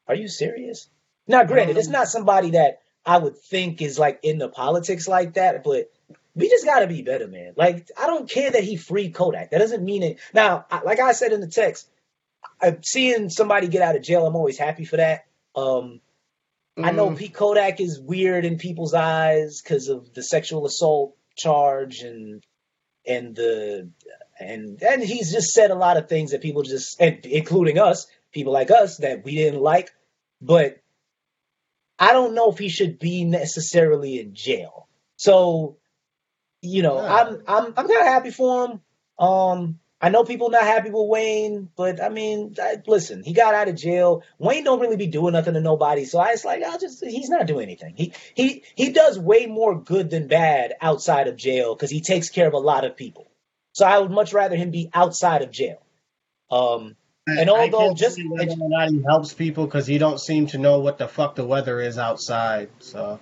Are 0.08 0.16
you 0.16 0.28
serious? 0.28 0.90
Now, 1.28 1.44
granted, 1.44 1.78
it's 1.78 1.88
not 1.88 2.08
somebody 2.08 2.52
that 2.52 2.82
I 3.06 3.18
would 3.18 3.38
think 3.38 3.82
is 3.82 3.98
like 3.98 4.20
in 4.24 4.40
the 4.40 4.50
politics 4.50 5.08
like 5.08 5.36
that, 5.36 5.64
but 5.64 5.92
we 6.40 6.50
just 6.50 6.66
got 6.66 6.80
to 6.80 6.88
be 6.88 7.02
better, 7.02 7.28
man. 7.28 7.54
Like, 7.56 7.90
I 7.98 8.08
don't 8.08 8.30
care 8.30 8.50
that 8.52 8.64
he 8.64 8.78
freed 8.78 9.14
Kodak. 9.14 9.52
That 9.52 9.60
doesn't 9.60 9.84
mean 9.84 10.04
it. 10.04 10.20
Now, 10.34 10.66
I- 10.72 10.82
like 10.82 11.00
I 11.00 11.12
said 11.12 11.34
in 11.34 11.42
the 11.42 11.48
text, 11.48 11.90
I'm 12.62 12.82
seeing 12.84 13.30
somebody 13.30 13.68
get 13.68 13.82
out 13.82 13.96
of 13.96 14.02
jail. 14.04 14.26
I'm 14.26 14.36
always 14.36 14.58
happy 14.58 14.86
for 14.86 14.98
that. 14.98 15.26
Um, 15.56 16.02
I 16.78 16.92
know 16.92 17.10
Mm. 17.10 17.18
Pete 17.18 17.34
Kodak 17.34 17.82
is 17.82 18.00
weird 18.00 18.46
in 18.46 18.58
people's 18.58 18.94
eyes 18.94 19.62
because 19.62 19.90
of 19.90 20.14
the 20.14 20.24
sexual 20.24 20.66
assault 20.66 21.16
charge 21.36 22.00
and 22.02 22.42
and 23.06 23.36
the 23.36 23.90
and 24.40 24.82
and 24.82 25.04
he's 25.04 25.32
just 25.32 25.50
said 25.50 25.72
a 25.72 25.76
lot 25.76 25.98
of 25.98 26.08
things 26.08 26.32
that 26.32 26.42
people 26.42 26.62
just 26.64 27.00
and 27.02 27.26
including 27.26 27.80
us, 27.80 28.08
people 28.32 28.54
like 28.54 28.72
us 28.72 28.98
that 28.98 29.26
we 29.26 29.36
didn't 29.36 29.60
like. 29.60 29.92
But 30.42 30.80
I 31.98 32.14
don't 32.14 32.34
know 32.36 32.50
if 32.50 32.58
he 32.58 32.70
should 32.70 32.98
be 33.00 33.26
necessarily 33.26 34.20
in 34.22 34.34
jail. 34.34 34.88
So, 35.18 35.79
you 36.62 36.82
know, 36.82 36.96
Yeah. 36.96 37.14
I'm 37.14 37.44
I'm 37.48 37.66
I'm 37.78 37.88
kind 37.88 38.02
of 38.02 38.08
happy 38.08 38.32
for 38.32 38.68
him. 38.68 38.82
Um, 39.18 39.80
I 40.02 40.10
know 40.10 40.24
people 40.24 40.50
not 40.50 40.64
happy 40.64 40.90
with 40.90 41.08
Wayne, 41.10 41.70
but 41.76 42.02
I 42.02 42.08
mean, 42.08 42.56
I, 42.62 42.78
listen, 42.88 43.22
he 43.22 43.34
got 43.34 43.54
out 43.54 43.68
of 43.68 43.76
jail. 43.76 44.24
Wayne 44.38 44.64
don't 44.64 44.80
really 44.80 44.96
be 44.96 45.08
doing 45.08 45.34
nothing 45.34 45.56
to 45.56 45.62
nobody, 45.62 46.06
so 46.06 46.20
I 46.20 46.32
was 46.32 46.46
like, 46.46 46.64
I'll 46.64 46.80
just 46.80 47.04
he's 47.04 47.30
not 47.30 47.48
doing 47.48 47.64
anything. 47.64 47.96
He 47.96 48.14
he 48.34 48.64
he 48.76 48.92
does 48.92 49.20
way 49.20 49.46
more 49.46 49.80
good 49.80 50.10
than 50.10 50.28
bad 50.28 50.74
outside 50.82 51.28
of 51.28 51.36
jail 51.36 51.76
because 51.76 51.92
he 51.92 52.02
takes 52.02 52.30
care 52.30 52.48
of 52.48 52.54
a 52.54 52.60
lot 52.60 52.86
of 52.86 52.96
people. 52.96 53.30
So 53.74 53.86
I 53.86 54.00
would 54.00 54.12
much 54.12 54.34
rather 54.34 54.56
him 54.56 54.72
be 54.72 54.90
outside 54.94 55.42
of 55.42 55.52
jail. 55.52 55.82
Um, 56.50 56.96
and 57.28 57.50
although 57.50 57.94
just 57.94 58.20
whether 58.30 58.52
or 58.52 58.70
not 58.70 58.90
he 58.90 59.04
helps 59.04 59.34
people 59.34 59.66
because 59.66 59.86
he 59.86 59.98
don't 59.98 60.20
seem 60.20 60.48
to 60.48 60.58
know 60.58 60.80
what 60.80 60.98
the 60.98 61.08
fuck 61.08 61.36
the 61.36 61.46
weather 61.46 61.80
is 61.80 61.98
outside. 61.98 62.70
So 62.80 63.20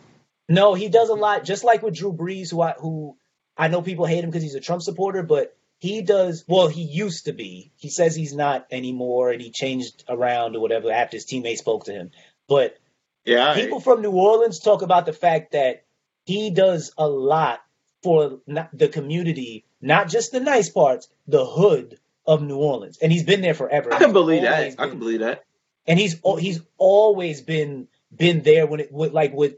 No, 0.47 0.73
he 0.75 0.89
does 0.89 1.09
a 1.09 1.13
lot, 1.13 1.43
just 1.43 1.63
like 1.63 1.81
with 1.81 1.95
Drew 1.95 2.13
Brees, 2.13 2.51
who 2.51 2.61
I, 2.61 2.71
who 2.73 3.17
I 3.57 3.67
know 3.69 3.81
people 3.81 4.05
hate 4.05 4.23
him 4.23 4.29
because 4.29 4.43
he's 4.43 4.55
a 4.55 4.59
Trump 4.59 4.81
supporter, 4.81 5.23
but 5.23 5.55
he 5.79 6.01
does. 6.01 6.43
Well, 6.47 6.67
he 6.67 6.81
used 6.83 7.25
to 7.25 7.33
be. 7.33 7.71
He 7.77 7.89
says 7.89 8.15
he's 8.15 8.33
not 8.33 8.67
anymore, 8.71 9.31
and 9.31 9.41
he 9.41 9.51
changed 9.51 10.03
around 10.09 10.55
or 10.55 10.59
whatever 10.59 10.91
after 10.91 11.17
his 11.17 11.25
teammate 11.25 11.57
spoke 11.57 11.85
to 11.85 11.91
him. 11.91 12.11
But 12.47 12.77
Yeah, 13.25 13.51
I- 13.51 13.55
people 13.61 13.79
from 13.79 14.01
New 14.01 14.11
Orleans 14.11 14.59
talk 14.59 14.81
about 14.81 15.05
the 15.05 15.13
fact 15.13 15.51
that 15.51 15.83
he 16.25 16.49
does 16.49 16.91
a 16.97 17.07
lot 17.07 17.59
for 18.03 18.39
the 18.73 18.89
community, 18.89 19.65
not 19.81 20.07
just 20.09 20.31
the 20.31 20.39
nice 20.39 20.69
parts, 20.69 21.07
the 21.27 21.45
hood 21.45 21.99
of 22.25 22.41
New 22.41 22.57
Orleans, 22.57 22.97
and 23.01 23.11
he's 23.11 23.23
been 23.23 23.41
there 23.41 23.53
forever. 23.53 23.93
I 23.93 23.97
can 23.99 24.13
believe 24.13 24.41
that. 24.43 24.75
I 24.79 24.87
can 24.87 24.99
believe 24.99 25.19
that. 25.21 25.43
and 25.87 25.97
he's 25.99 26.19
he's 26.39 26.61
always 26.77 27.41
been 27.41 27.87
been 28.15 28.41
there 28.43 28.65
when 28.67 28.79
it 28.81 28.91
like 28.93 29.33
with 29.33 29.55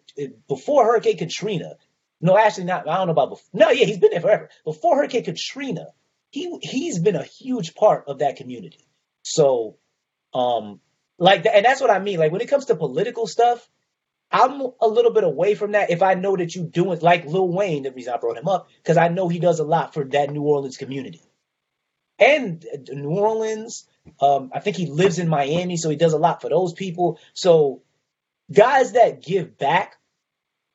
before 0.47 0.85
Hurricane 0.85 1.17
Katrina. 1.17 1.77
No, 2.21 2.37
actually 2.37 2.65
not. 2.65 2.87
I 2.87 2.97
don't 2.97 3.07
know 3.07 3.13
about 3.13 3.29
before. 3.29 3.49
No, 3.53 3.69
yeah, 3.69 3.85
he's 3.85 3.97
been 3.97 4.11
there 4.11 4.21
forever. 4.21 4.49
Before 4.65 4.95
Hurricane 4.95 5.23
Katrina, 5.23 5.87
he 6.31 6.57
he's 6.61 6.99
been 6.99 7.15
a 7.15 7.23
huge 7.23 7.75
part 7.75 8.05
of 8.07 8.19
that 8.19 8.35
community. 8.35 8.87
So, 9.23 9.77
um, 10.33 10.81
like, 11.17 11.43
that, 11.43 11.55
and 11.55 11.65
that's 11.65 11.81
what 11.81 11.89
I 11.89 11.99
mean. 11.99 12.19
Like 12.19 12.31
when 12.31 12.41
it 12.41 12.49
comes 12.49 12.65
to 12.65 12.75
political 12.75 13.27
stuff, 13.27 13.67
I'm 14.31 14.61
a 14.81 14.87
little 14.87 15.11
bit 15.11 15.23
away 15.23 15.55
from 15.55 15.71
that. 15.71 15.89
If 15.89 16.01
I 16.01 16.13
know 16.13 16.35
that 16.35 16.55
you 16.55 16.63
doing 16.63 16.99
like 16.99 17.25
Lil 17.25 17.47
Wayne, 17.47 17.83
the 17.83 17.91
reason 17.91 18.13
I 18.13 18.17
brought 18.17 18.37
him 18.37 18.47
up 18.47 18.69
because 18.83 18.97
I 18.97 19.07
know 19.07 19.27
he 19.27 19.39
does 19.39 19.59
a 19.59 19.63
lot 19.63 19.93
for 19.93 20.03
that 20.05 20.29
New 20.29 20.43
Orleans 20.43 20.77
community 20.77 21.21
and 22.19 22.65
uh, 22.71 22.93
New 22.93 23.09
Orleans. 23.09 23.87
Um, 24.21 24.51
I 24.53 24.59
think 24.59 24.75
he 24.75 24.87
lives 24.87 25.19
in 25.19 25.29
Miami, 25.29 25.77
so 25.77 25.89
he 25.89 25.95
does 25.95 26.13
a 26.13 26.17
lot 26.17 26.41
for 26.41 26.49
those 26.49 26.73
people. 26.73 27.19
So 27.33 27.81
guys 28.51 28.93
that 28.93 29.23
give 29.23 29.57
back, 29.57 29.97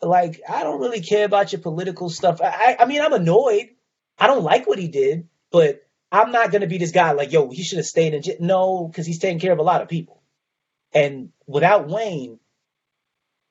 like 0.02 0.40
I 0.48 0.62
don't 0.62 0.80
really 0.80 1.00
care 1.00 1.24
about 1.24 1.52
your 1.52 1.60
political 1.60 2.10
stuff. 2.10 2.40
I, 2.42 2.76
I, 2.78 2.84
mean, 2.86 3.00
I'm 3.00 3.12
annoyed. 3.12 3.70
I 4.18 4.26
don't 4.26 4.44
like 4.44 4.66
what 4.66 4.78
he 4.78 4.88
did, 4.88 5.28
but 5.50 5.82
I'm 6.12 6.30
not 6.30 6.52
gonna 6.52 6.66
be 6.66 6.78
this 6.78 6.92
guy 6.92 7.12
like, 7.12 7.32
yo, 7.32 7.50
he 7.50 7.62
should 7.62 7.78
have 7.78 7.86
stayed 7.86 8.14
in 8.14 8.22
jail. 8.22 8.36
No, 8.40 8.88
because 8.88 9.06
he's 9.06 9.18
taking 9.18 9.40
care 9.40 9.52
of 9.52 9.58
a 9.58 9.62
lot 9.62 9.82
of 9.82 9.88
people. 9.88 10.22
And 10.92 11.30
without 11.46 11.88
Wayne, 11.88 12.38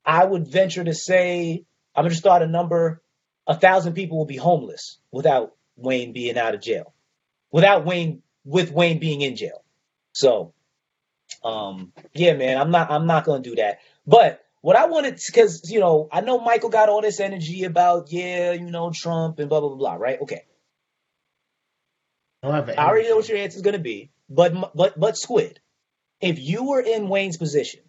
I 0.06 0.24
would 0.24 0.48
venture 0.48 0.84
to 0.84 0.94
say 0.94 1.66
I'm 1.96 2.06
gonna 2.06 2.16
start 2.16 2.42
a 2.42 2.48
number. 2.48 3.02
A 3.46 3.56
thousand 3.56 3.94
people 3.94 4.18
will 4.18 4.26
be 4.26 4.38
homeless 4.38 5.00
without 5.12 5.54
Wayne 5.76 6.14
being 6.14 6.38
out 6.38 6.56
of 6.56 6.62
jail. 6.62 6.94
Without 7.52 7.86
Wayne, 7.86 8.24
with 8.46 8.72
Wayne 8.72 9.00
being 9.00 9.22
in 9.22 9.36
jail. 9.36 9.64
So, 10.14 10.54
um, 11.44 11.92
yeah, 12.14 12.34
man, 12.34 12.58
I'm 12.58 12.72
not, 12.72 12.90
I'm 12.90 13.06
not 13.06 13.26
gonna 13.26 13.44
do 13.44 13.56
that. 13.56 13.80
But 14.08 14.43
what 14.64 14.78
I 14.78 14.86
wanted, 14.86 15.20
because 15.26 15.70
you 15.70 15.82
know, 15.82 16.08
I 16.10 16.22
know 16.22 16.40
Michael 16.40 16.70
got 16.70 16.88
all 16.88 17.02
this 17.02 17.20
energy 17.20 17.66
about, 17.66 18.14
yeah, 18.14 18.54
you 18.54 18.72
know, 18.72 18.92
Trump 18.94 19.40
and 19.40 19.50
blah 19.50 19.60
blah 19.60 19.68
blah, 19.70 19.78
blah 19.78 19.94
right? 19.96 20.22
Okay, 20.22 20.46
I 22.42 22.48
don't 22.48 22.56
have 22.56 22.70
an 22.70 22.80
I 22.80 22.88
already 22.88 23.10
know 23.10 23.18
what 23.18 23.28
your 23.28 23.38
answer 23.38 23.58
is 23.58 23.62
gonna 23.62 23.78
be. 23.78 24.12
But 24.30 24.74
but 24.74 24.98
but 24.98 25.18
Squid, 25.18 25.60
if 26.22 26.40
you 26.40 26.64
were 26.64 26.80
in 26.80 27.10
Wayne's 27.10 27.36
position 27.36 27.82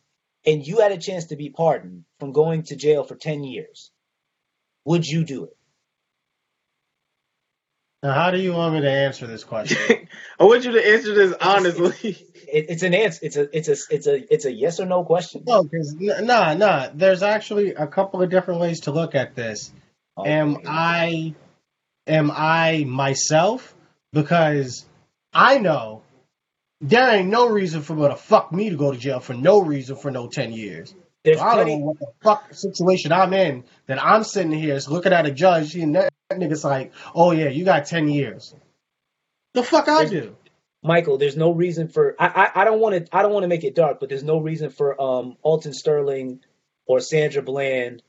and 0.45 0.66
you 0.66 0.81
had 0.81 0.91
a 0.91 0.99
chance 0.99 1.27
to 1.27 1.37
be 1.37 1.49
pardoned 1.49 2.07
from 2.18 2.33
going 2.33 2.64
to 2.64 2.77
jail 2.77 3.05
for 3.05 3.14
ten 3.14 3.45
years, 3.45 3.93
would 4.85 5.07
you 5.07 5.25
do 5.25 5.45
it? 5.45 5.57
Now, 8.05 8.13
how 8.13 8.31
do 8.31 8.39
you 8.39 8.53
want 8.53 8.75
me 8.75 8.83
to 8.83 8.91
answer 8.91 9.27
this 9.27 9.45
question? 9.45 10.07
I 10.39 10.45
want 10.45 10.63
you 10.67 10.73
to 10.73 10.87
answer 10.87 11.15
this 11.15 11.35
honestly. 11.41 12.29
It, 12.47 12.67
it's 12.69 12.83
an 12.83 12.93
answer. 12.93 13.21
It's 13.23 13.37
a 13.37 13.57
it's 13.57 13.69
a 13.69 13.77
it's 13.91 14.07
a 14.07 14.35
it's 14.35 14.45
a 14.45 14.53
yes 14.53 14.79
or 14.79 14.85
no 14.85 15.05
question. 15.05 15.43
no, 15.47 15.65
because 15.65 15.97
nah, 15.99 16.53
nah. 16.53 16.91
There's 16.93 17.23
actually 17.23 17.75
a 17.75 17.87
couple 17.87 18.23
of 18.23 18.29
different 18.29 18.61
ways 18.61 18.81
to 18.81 18.93
look 18.93 19.15
at 19.15 19.35
this. 19.35 19.73
Oh, 20.19 20.27
am 20.27 20.59
I 20.67 21.35
am 22.07 22.31
I 22.31 22.85
myself? 22.87 23.75
Because 24.13 24.85
I 25.33 25.57
know 25.57 26.03
there 26.83 27.09
ain't 27.09 27.31
no 27.31 27.49
reason 27.49 27.81
for 27.81 27.95
what 27.95 28.11
the 28.11 28.17
fuck 28.17 28.53
me 28.53 28.69
to 28.69 28.77
go 28.77 28.93
to 28.93 28.99
jail 28.99 29.21
for 29.21 29.33
no 29.33 29.63
reason 29.63 29.97
for 29.97 30.11
no 30.11 30.29
ten 30.29 30.53
years. 30.53 30.95
There's 31.25 31.41
I 31.41 31.57
don't 31.57 31.65
plenty. 31.65 31.79
know 31.79 31.87
what 31.87 31.99
the 32.01 32.07
fuck 32.23 32.53
situation 32.53 33.13
I'm 33.13 33.33
in 33.33 33.65
that 33.87 34.05
I'm 34.05 34.25
sitting 34.25 34.53
here 34.53 34.79
looking 34.89 35.15
at 35.15 35.25
a 35.25 35.31
judge 35.31 35.75
and 35.75 36.11
that, 36.31 36.39
that 36.39 36.45
nigga's 36.51 36.64
like, 36.64 36.93
oh 37.14 37.33
yeah, 37.33 37.49
you 37.49 37.64
got 37.64 37.87
ten 37.87 38.09
years. 38.09 38.55
The 39.55 39.62
fuck 39.62 39.89
I 39.89 40.05
do? 40.07 40.37
Michael, 40.83 41.16
there's 41.16 41.37
no 41.37 41.53
reason 41.53 41.89
for 41.89 42.14
I 42.18 42.27
I, 42.55 42.62
I 42.62 42.64
don't 42.64 42.81
want 42.81 43.07
to 43.07 43.16
I 43.16 43.22
don't 43.22 43.33
want 43.33 43.45
to 43.45 43.49
make 43.49 43.64
it 43.64 43.75
dark, 43.75 44.01
but 44.01 44.09
there's 44.09 44.25
no 44.25 44.39
reason 44.39 44.70
for 44.70 45.01
um 45.01 45.37
Alton 45.43 45.72
Sterling 45.72 46.41
or 46.87 47.01
Sandra 47.01 47.43
Bland 47.43 48.03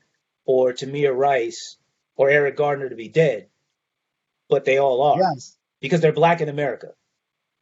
or 0.45 0.73
Tamir 0.73 1.15
Rice 1.15 1.77
or 2.17 2.29
Eric 2.29 2.57
Gardner 2.57 2.89
to 2.89 2.95
be 2.95 3.07
dead, 3.09 3.47
but 4.49 4.65
they 4.65 4.77
all 4.77 5.01
are 5.03 5.19
Yes. 5.19 5.55
because 5.81 6.01
they're 6.01 6.11
black 6.13 6.41
in 6.41 6.49
America. 6.49 6.89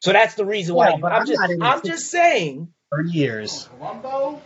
So 0.02 0.12
that's 0.12 0.34
the 0.36 0.46
reason 0.46 0.76
why. 0.76 0.90
Yeah, 0.90 0.98
but 0.98 1.12
I'm 1.12 1.22
I'm 1.22 1.28
just 1.28 1.40
not 1.40 1.50
in 1.52 1.60
the 1.60 1.66
I'm 1.66 1.82
just 1.84 2.10
saying, 2.10 2.74
Thirty 2.92 3.12
years. 3.12 3.70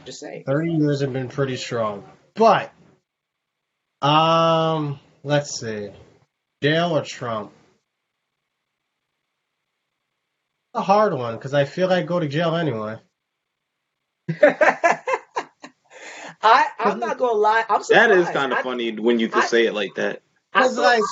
just 0.05 0.19
saying. 0.19 0.43
Thirty 0.45 0.71
years 0.71 1.01
have 1.01 1.13
been 1.13 1.29
pretty 1.29 1.55
strong. 1.55 2.03
But 2.35 2.73
um 4.01 4.99
let's 5.27 5.59
see. 5.59 5.89
Jail 6.63 6.97
or 6.97 7.03
Trump? 7.03 7.51
A 10.73 10.81
hard 10.81 11.13
one, 11.13 11.35
because 11.35 11.53
I 11.53 11.65
feel 11.65 11.87
like 11.89 12.05
go 12.05 12.19
to 12.19 12.27
jail 12.27 12.55
anyway. 12.55 12.97
I 14.41 14.99
I'm 16.79 16.99
not 16.99 17.17
gonna 17.17 17.33
lie. 17.33 17.63
I'm 17.67 17.83
surprised. 17.83 18.11
that 18.11 18.17
is 18.17 18.29
kind 18.29 18.53
I- 18.53 18.57
of 18.59 18.63
funny 18.63 18.91
when 18.91 19.19
you 19.19 19.27
can 19.29 19.41
I- 19.41 19.45
say 19.45 19.65
it 19.65 19.73
like 19.73 19.95
that. 19.95 20.21
I 20.53 20.65
It's 20.65 20.75
thought, 20.75 20.81
like- 20.83 21.03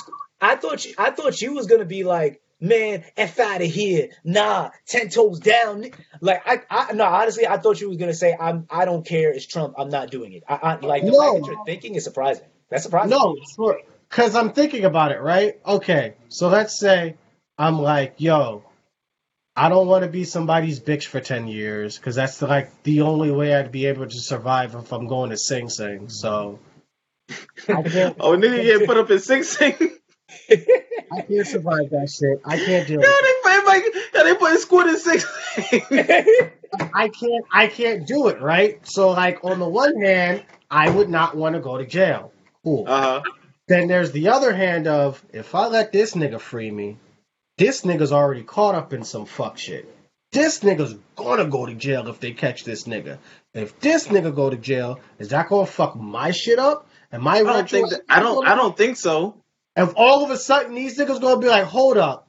I 0.41 0.55
thought 0.55 0.85
you, 0.85 0.93
I 0.97 1.11
thought 1.11 1.41
you 1.41 1.53
was 1.53 1.65
gonna 1.67 1.85
be 1.85 2.03
like, 2.03 2.41
man, 2.59 3.03
f 3.17 3.39
out 3.39 3.61
of 3.61 3.67
here, 3.67 4.09
nah, 4.23 4.69
ten 4.85 5.09
toes 5.09 5.39
down. 5.39 5.85
Like 6.21 6.43
I, 6.45 6.61
I, 6.69 6.93
no, 6.93 7.05
honestly, 7.05 7.47
I 7.47 7.57
thought 7.57 7.81
you 7.81 7.89
was 7.89 7.97
gonna 7.97 8.13
say, 8.13 8.35
I'm, 8.39 8.67
I 8.69 8.85
don't 8.85 9.05
care, 9.05 9.31
it's 9.31 9.45
Trump, 9.47 9.75
I'm 9.77 9.89
not 9.89 10.11
doing 10.11 10.33
it. 10.33 10.43
I, 10.47 10.55
I 10.55 10.75
like 10.79 11.03
the 11.03 11.11
No. 11.11 11.19
fact 11.33 11.45
that 11.45 11.51
you're 11.51 11.65
thinking 11.65 11.95
is 11.95 12.03
surprising. 12.03 12.45
That's 12.69 12.83
surprising. 12.83 13.09
No, 13.11 13.35
because 14.15 14.33
I'm 14.33 14.53
thinking 14.53 14.85
about 14.85 15.11
it, 15.11 15.19
right? 15.19 15.59
Okay, 15.65 16.13
so 16.29 16.47
let's 16.47 16.79
say 16.79 17.15
I'm 17.57 17.81
like, 17.81 18.15
yo, 18.17 18.63
I 19.57 19.67
don't 19.67 19.87
want 19.87 20.05
to 20.05 20.09
be 20.09 20.23
somebody's 20.23 20.79
bitch 20.79 21.03
for 21.05 21.19
10 21.19 21.49
years 21.49 21.97
because 21.97 22.15
that's 22.15 22.41
like 22.41 22.71
the 22.83 23.01
only 23.01 23.29
way 23.31 23.53
I'd 23.53 23.73
be 23.73 23.87
able 23.87 24.07
to 24.07 24.17
survive 24.17 24.73
if 24.73 24.93
I'm 24.93 25.07
going 25.07 25.31
to 25.31 25.37
Sing 25.37 25.67
Sing. 25.67 26.07
So 26.07 26.59
I 27.67 27.83
can't, 27.83 28.15
Oh, 28.21 28.37
nigga 28.37 28.63
get 28.63 28.87
put 28.87 28.95
up 28.95 29.11
in 29.11 29.19
Sing 29.19 29.43
Sing. 29.43 29.75
I 30.49 31.21
can't 31.21 31.47
survive 31.47 31.89
that 31.91 32.09
shit. 32.09 32.39
I 32.45 32.55
can't 32.57 32.87
do 32.87 32.93
Yo, 32.93 33.01
it. 33.01 33.43
they 33.43 33.51
put 33.51 33.65
like, 33.65 33.83
yeah, 34.13 34.23
they 34.23 34.35
put 34.35 34.57
Squid 34.61 34.87
in 34.87 34.97
Sing 34.97 35.19
Sing. 35.19 35.81
I 36.93 37.09
can't, 37.09 37.45
I 37.53 37.67
can't 37.67 38.07
do 38.07 38.29
it, 38.29 38.41
right? 38.41 38.79
So 38.87 39.09
like 39.09 39.43
on 39.43 39.59
the 39.59 39.67
one 39.67 39.99
hand, 40.01 40.45
I 40.71 40.89
would 40.89 41.09
not 41.09 41.35
want 41.35 41.55
to 41.55 41.61
go 41.61 41.77
to 41.77 41.85
jail. 41.85 42.31
Cool. 42.63 42.85
Uh 42.87 43.01
huh. 43.01 43.21
Then 43.67 43.87
there's 43.87 44.11
the 44.11 44.29
other 44.29 44.53
hand 44.53 44.87
of 44.87 45.23
if 45.33 45.55
I 45.55 45.67
let 45.67 45.91
this 45.91 46.13
nigga 46.13 46.39
free 46.39 46.69
me, 46.69 46.97
this 47.57 47.81
nigga's 47.81 48.11
already 48.11 48.43
caught 48.43 48.75
up 48.75 48.93
in 48.93 49.03
some 49.03 49.25
fuck 49.25 49.57
shit. 49.57 49.91
This 50.31 50.59
nigga's 50.59 50.95
gonna 51.15 51.45
go 51.45 51.65
to 51.65 51.73
jail 51.73 52.07
if 52.07 52.19
they 52.19 52.31
catch 52.31 52.63
this 52.63 52.83
nigga. 52.83 53.17
If 53.53 53.79
this 53.79 54.07
nigga 54.07 54.35
go 54.35 54.49
to 54.49 54.57
jail, 54.57 54.99
is 55.17 55.29
that 55.29 55.49
gonna 55.49 55.65
fuck 55.65 55.95
my 55.95 56.31
shit 56.31 56.59
up? 56.59 56.87
And 57.11 57.23
my 57.23 57.37
I 57.37 57.43
don't 57.43 57.69
think 57.69 57.89
that, 57.89 58.01
I 58.09 58.19
don't 58.19 58.45
I 58.45 58.55
don't 58.55 58.77
think 58.77 58.97
so. 58.97 59.37
If 59.75 59.93
all 59.95 60.23
of 60.23 60.31
a 60.31 60.37
sudden 60.37 60.75
these 60.75 60.99
niggas 60.99 61.21
gonna 61.21 61.39
be 61.39 61.47
like, 61.47 61.63
hold 61.63 61.97
up, 61.97 62.27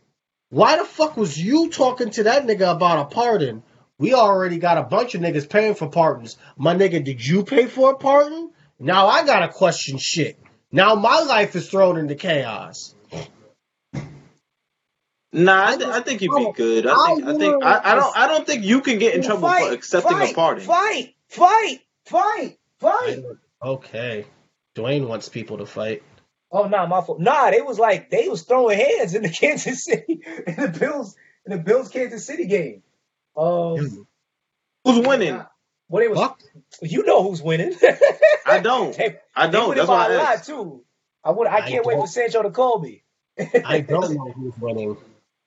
why 0.51 0.79
the 0.79 0.85
fuck 0.85 1.17
was 1.17 1.37
you 1.37 1.71
talking 1.71 2.11
to 2.11 2.23
that 2.25 2.47
nigga 2.47 2.75
about 2.75 3.11
a 3.11 3.15
pardon? 3.15 3.63
We 3.99 4.15
already 4.15 4.59
got 4.59 4.79
a 4.79 4.85
bunch 4.85 5.15
of 5.15 5.21
niggas 5.21 5.51
paying 5.51 5.75
for 5.75 5.89
pardons. 5.89 6.37
My 6.57 6.75
nigga, 6.75 7.03
did 7.03 7.27
you 7.27 7.45
pay 7.45 7.67
for 7.67 7.93
a 7.93 7.97
pardon? 7.97 8.53
Now 8.79 9.09
I 9.09 9.27
gotta 9.27 9.49
question 9.49 9.99
shit. 9.99 10.39
Now 10.77 10.95
my 10.95 11.21
life 11.21 11.57
is 11.57 11.71
thrown 11.71 11.97
into 11.97 12.15
chaos. 12.15 12.95
Nah, 15.33 15.69
I, 15.69 15.77
th- 15.77 15.89
I 15.89 16.01
think 16.01 16.21
you'd 16.21 16.37
be 16.37 16.53
good. 16.55 16.87
I 16.87 17.07
think 17.07 17.25
I 17.25 17.39
think 17.39 17.65
I, 17.65 17.81
I 17.83 17.95
don't 17.95 18.17
I 18.17 18.27
don't 18.29 18.47
think 18.47 18.63
you 18.63 18.83
can 18.83 18.99
get 18.99 19.15
in 19.15 19.23
trouble 19.23 19.49
for 19.49 19.73
accepting 19.73 20.13
fight, 20.13 20.33
a 20.33 20.35
pardon. 20.35 20.65
Fight, 20.65 21.15
fight, 21.29 21.81
fight, 22.05 22.59
fight. 22.79 23.25
Okay. 23.63 24.27
Dwayne 24.75 25.09
wants 25.09 25.31
people 25.31 25.59
to 25.59 25.67
fight. 25.67 26.03
Oh 26.53 26.65
no, 26.65 26.69
nah, 26.69 26.87
my 26.87 27.01
fault. 27.01 27.21
Nah, 27.21 27.51
they 27.51 27.63
was 27.63 27.79
like 27.79 28.11
they 28.11 28.29
was 28.29 28.43
throwing 28.43 28.79
hands 28.79 29.15
in 29.15 29.23
the 29.23 29.31
Kansas 29.41 29.83
City 29.83 30.21
in 30.47 30.57
the 30.57 30.69
Bills 30.79 31.17
in 31.47 31.53
the 31.53 31.59
Bills 31.59 31.89
Kansas 31.89 32.27
City 32.27 32.45
game. 32.45 32.83
Um, 33.35 34.07
Who's 34.85 35.07
winning? 35.07 35.43
What 35.89 36.03
it 36.03 36.11
was? 36.11 36.19
Fuck. 36.19 36.41
You 36.83 37.05
know 37.05 37.23
who's 37.23 37.41
winning. 37.43 37.75
I 38.47 38.59
don't. 38.61 38.97
They, 38.97 39.19
I 39.35 39.47
don't. 39.49 39.77
That's 39.77 39.89
why 39.89 40.09
by 40.09 40.15
a 40.15 40.19
I 40.19 40.23
lot 40.35 40.45
too. 40.45 40.85
I 41.25 41.31
would. 41.31 41.47
I 41.47 41.57
I 41.57 41.61
can't 41.69 41.85
wait 41.87 41.97
for. 41.97 42.07
Sancho 42.07 42.43
to 42.43 42.51
call 42.51 42.81
me. 42.81 43.03
I 43.39 43.81
don't 43.89 44.15
know 44.15 44.33
who's 44.33 44.55
winning. 44.59 44.97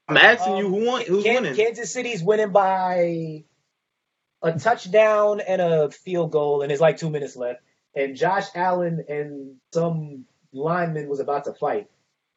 I'm 0.07 0.17
asking 0.17 0.57
you 0.57 0.65
Um, 0.67 0.73
who 0.73 0.85
won, 0.85 1.01
who's 1.05 1.23
Kan- 1.23 1.35
winning. 1.43 1.55
Kansas 1.55 1.91
City's 1.93 2.23
winning 2.23 2.51
by 2.51 3.43
a 4.41 4.57
touchdown 4.57 5.39
and 5.41 5.61
a 5.61 5.91
field 5.91 6.31
goal, 6.31 6.61
and 6.61 6.71
it's 6.71 6.81
like 6.81 6.97
two 6.97 7.09
minutes 7.09 7.35
left. 7.35 7.59
And 7.95 8.15
Josh 8.15 8.45
Allen 8.55 9.03
and 9.09 9.55
some 9.73 10.25
lineman 10.53 11.09
was 11.09 11.19
about 11.19 11.45
to 11.45 11.53
fight. 11.53 11.87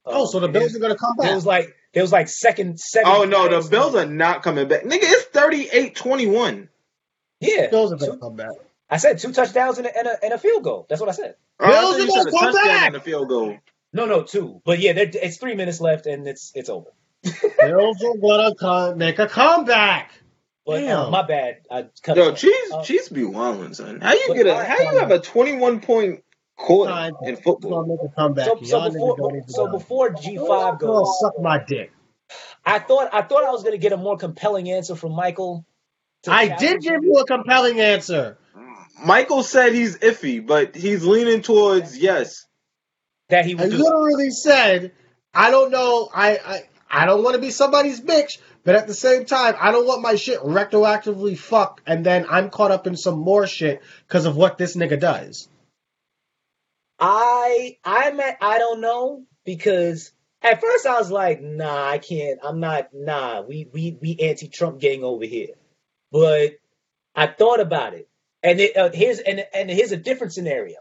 Oh, 0.05 0.26
so 0.26 0.40
the 0.40 0.46
Um, 0.46 0.53
Bills 0.53 0.74
are 0.74 0.80
gonna 0.80 0.96
come 0.96 1.14
back. 1.16 1.30
It 1.30 1.34
was 1.34 1.46
like 1.46 1.74
it 1.92 2.03
was 2.03 2.11
like 2.12 2.28
second 2.28 2.80
second. 2.80 3.12
Oh 3.12 3.24
no, 3.24 3.48
the 3.48 3.68
Bills 3.68 3.94
are 3.94 4.07
not 4.07 4.42
coming 4.42 4.66
back. 4.68 4.82
Nigga, 4.82 4.98
it's 5.03 5.26
38-21. 5.36 6.68
Yeah. 7.43 7.68
Bills 7.70 7.93
are 7.93 7.97
gonna 7.97 8.18
come 8.18 8.36
back. 8.36 8.51
I 8.88 8.99
said 8.99 9.18
two 9.18 9.32
touchdowns 9.32 9.78
and 9.78 9.86
a, 9.86 9.97
and 9.99 10.07
a, 10.09 10.24
and 10.24 10.32
a 10.34 10.38
field 10.38 10.62
goal. 10.64 10.86
That's 10.88 11.01
what 11.01 11.09
I 11.09 11.12
said. 11.12 11.36
Bills 11.59 11.97
are 12.01 12.07
gonna 12.07 12.30
come 12.30 12.53
back. 12.53 12.86
and 12.88 12.97
a 12.97 13.01
field 13.01 13.28
goal. 13.28 13.57
No, 13.93 14.07
no, 14.07 14.22
two. 14.22 14.61
But 14.64 14.78
yeah, 14.80 14.93
there- 14.95 15.11
it's 15.12 15.36
three 15.36 15.55
minutes 15.55 15.80
left 15.80 16.07
and 16.07 16.26
it's 16.26 16.53
it's 16.55 16.68
over. 16.68 16.90
Bills 17.61 18.03
are 18.03 18.16
gonna 18.20 18.55
come, 18.55 18.99
make 18.99 19.18
a 19.18 19.26
comeback. 19.28 20.12
But 20.64 20.80
Damn. 20.80 20.99
uh, 21.07 21.11
my 21.11 21.22
bad. 21.22 21.59
I 21.70 21.86
cut 22.03 22.16
Yo, 22.16 22.28
it 22.28 22.32
off. 22.32 22.38
Chiefs, 22.38 22.72
Uh, 22.72 22.82
Chiefs 22.84 23.09
be 23.09 23.22
wildin', 23.22 23.74
son. 23.74 24.01
How 24.01 24.12
you 24.14 24.34
get 24.34 24.47
a? 24.47 24.55
I- 24.55 24.64
How 24.64 24.78
you 24.80 24.99
have 24.99 25.11
a 25.11 25.18
twenty-one 25.18 25.80
point 25.80 26.22
quarter 26.57 26.93
Fine. 26.93 27.12
in 27.24 27.36
football? 27.36 27.82
gonna 27.82 27.88
make 27.88 27.99
a 28.05 28.14
comeback. 28.14 28.47
so, 28.47 28.62
so 28.62 28.78
Y'all 28.78 28.90
before 28.90 29.43
so 29.49 29.66
before 29.68 30.11
G 30.11 30.36
five 30.36 30.78
goes, 30.78 31.18
suck 31.20 31.32
my 31.40 31.59
dick. 31.66 31.93
I 32.64 32.78
thought 32.78 33.09
I 33.12 33.22
thought 33.22 33.45
I 33.45 33.51
was 33.51 33.62
gonna 33.64 33.78
get 33.78 33.93
a 33.93 33.97
more 33.97 34.16
compelling 34.16 34.70
answer 34.70 34.95
from 34.95 35.12
Michael. 35.12 35.64
To 36.23 36.33
I 36.33 36.57
did 36.57 36.81
give 36.83 37.03
you 37.03 37.14
a 37.18 37.27
compelling 37.27 37.81
answer. 37.81 38.39
Mm. 38.57 39.05
Michael 39.05 39.43
said 39.43 39.73
he's 39.73 39.99
iffy, 39.99 40.45
but 40.45 40.75
he's 40.77 41.05
leaning 41.05 41.43
towards 41.43 41.99
yes. 41.99 42.47
that 43.29 43.45
he 43.45 43.57
I 43.57 43.62
would 43.62 43.70
do. 43.70 43.79
literally 43.79 44.31
said, 44.31 44.93
I 45.35 45.51
don't 45.51 45.70
know. 45.70 46.09
I 46.14 46.39
I, 46.45 46.62
I 46.91 47.07
don't 47.07 47.23
want 47.25 47.35
to 47.35 47.41
be 47.41 47.51
somebody's 47.51 48.01
bitch, 48.01 48.39
but 48.64 48.77
at 48.77 48.87
the 48.87 48.95
same 48.95 49.25
time, 49.25 49.55
I 49.59 49.73
don't 49.73 49.87
want 49.87 50.03
my 50.03 50.14
shit 50.14 50.41
retroactively 50.41 51.37
fucked, 51.37 51.81
and 51.87 52.05
then 52.07 52.27
I'm 52.29 52.51
caught 52.51 52.70
up 52.70 52.87
in 52.87 52.97
some 52.97 53.18
more 53.18 53.47
shit 53.47 53.83
because 54.07 54.27
of 54.27 54.37
what 54.37 54.59
this 54.59 54.77
nigga 54.77 55.01
does. 55.01 55.49
I 57.01 57.79
I'm 57.85 58.20
at 58.20 58.39
I 58.41 58.59
don't 58.59 58.81
know 58.81 59.25
because 59.45 60.12
at 60.41 60.61
first 60.61 60.87
I 60.87 60.99
was 60.99 61.11
like, 61.11 61.43
nah, 61.43 61.89
I 61.89 61.99
can't. 61.99 62.39
I'm 62.43 62.61
not. 62.61 62.91
Nah, 62.93 63.41
we 63.41 63.68
we 63.73 63.99
we 64.01 64.16
anti-Trump 64.20 64.79
gang 64.79 65.03
over 65.03 65.25
here. 65.25 65.55
But 66.13 66.53
I 67.17 67.27
thought 67.27 67.61
about 67.61 67.95
it, 67.95 68.09
and 68.43 68.61
it, 68.61 68.77
uh, 68.77 68.91
here's 68.93 69.19
and 69.19 69.45
and 69.55 69.71
here's 69.71 69.93
a 69.93 69.97
different 69.97 70.35
scenario. 70.35 70.79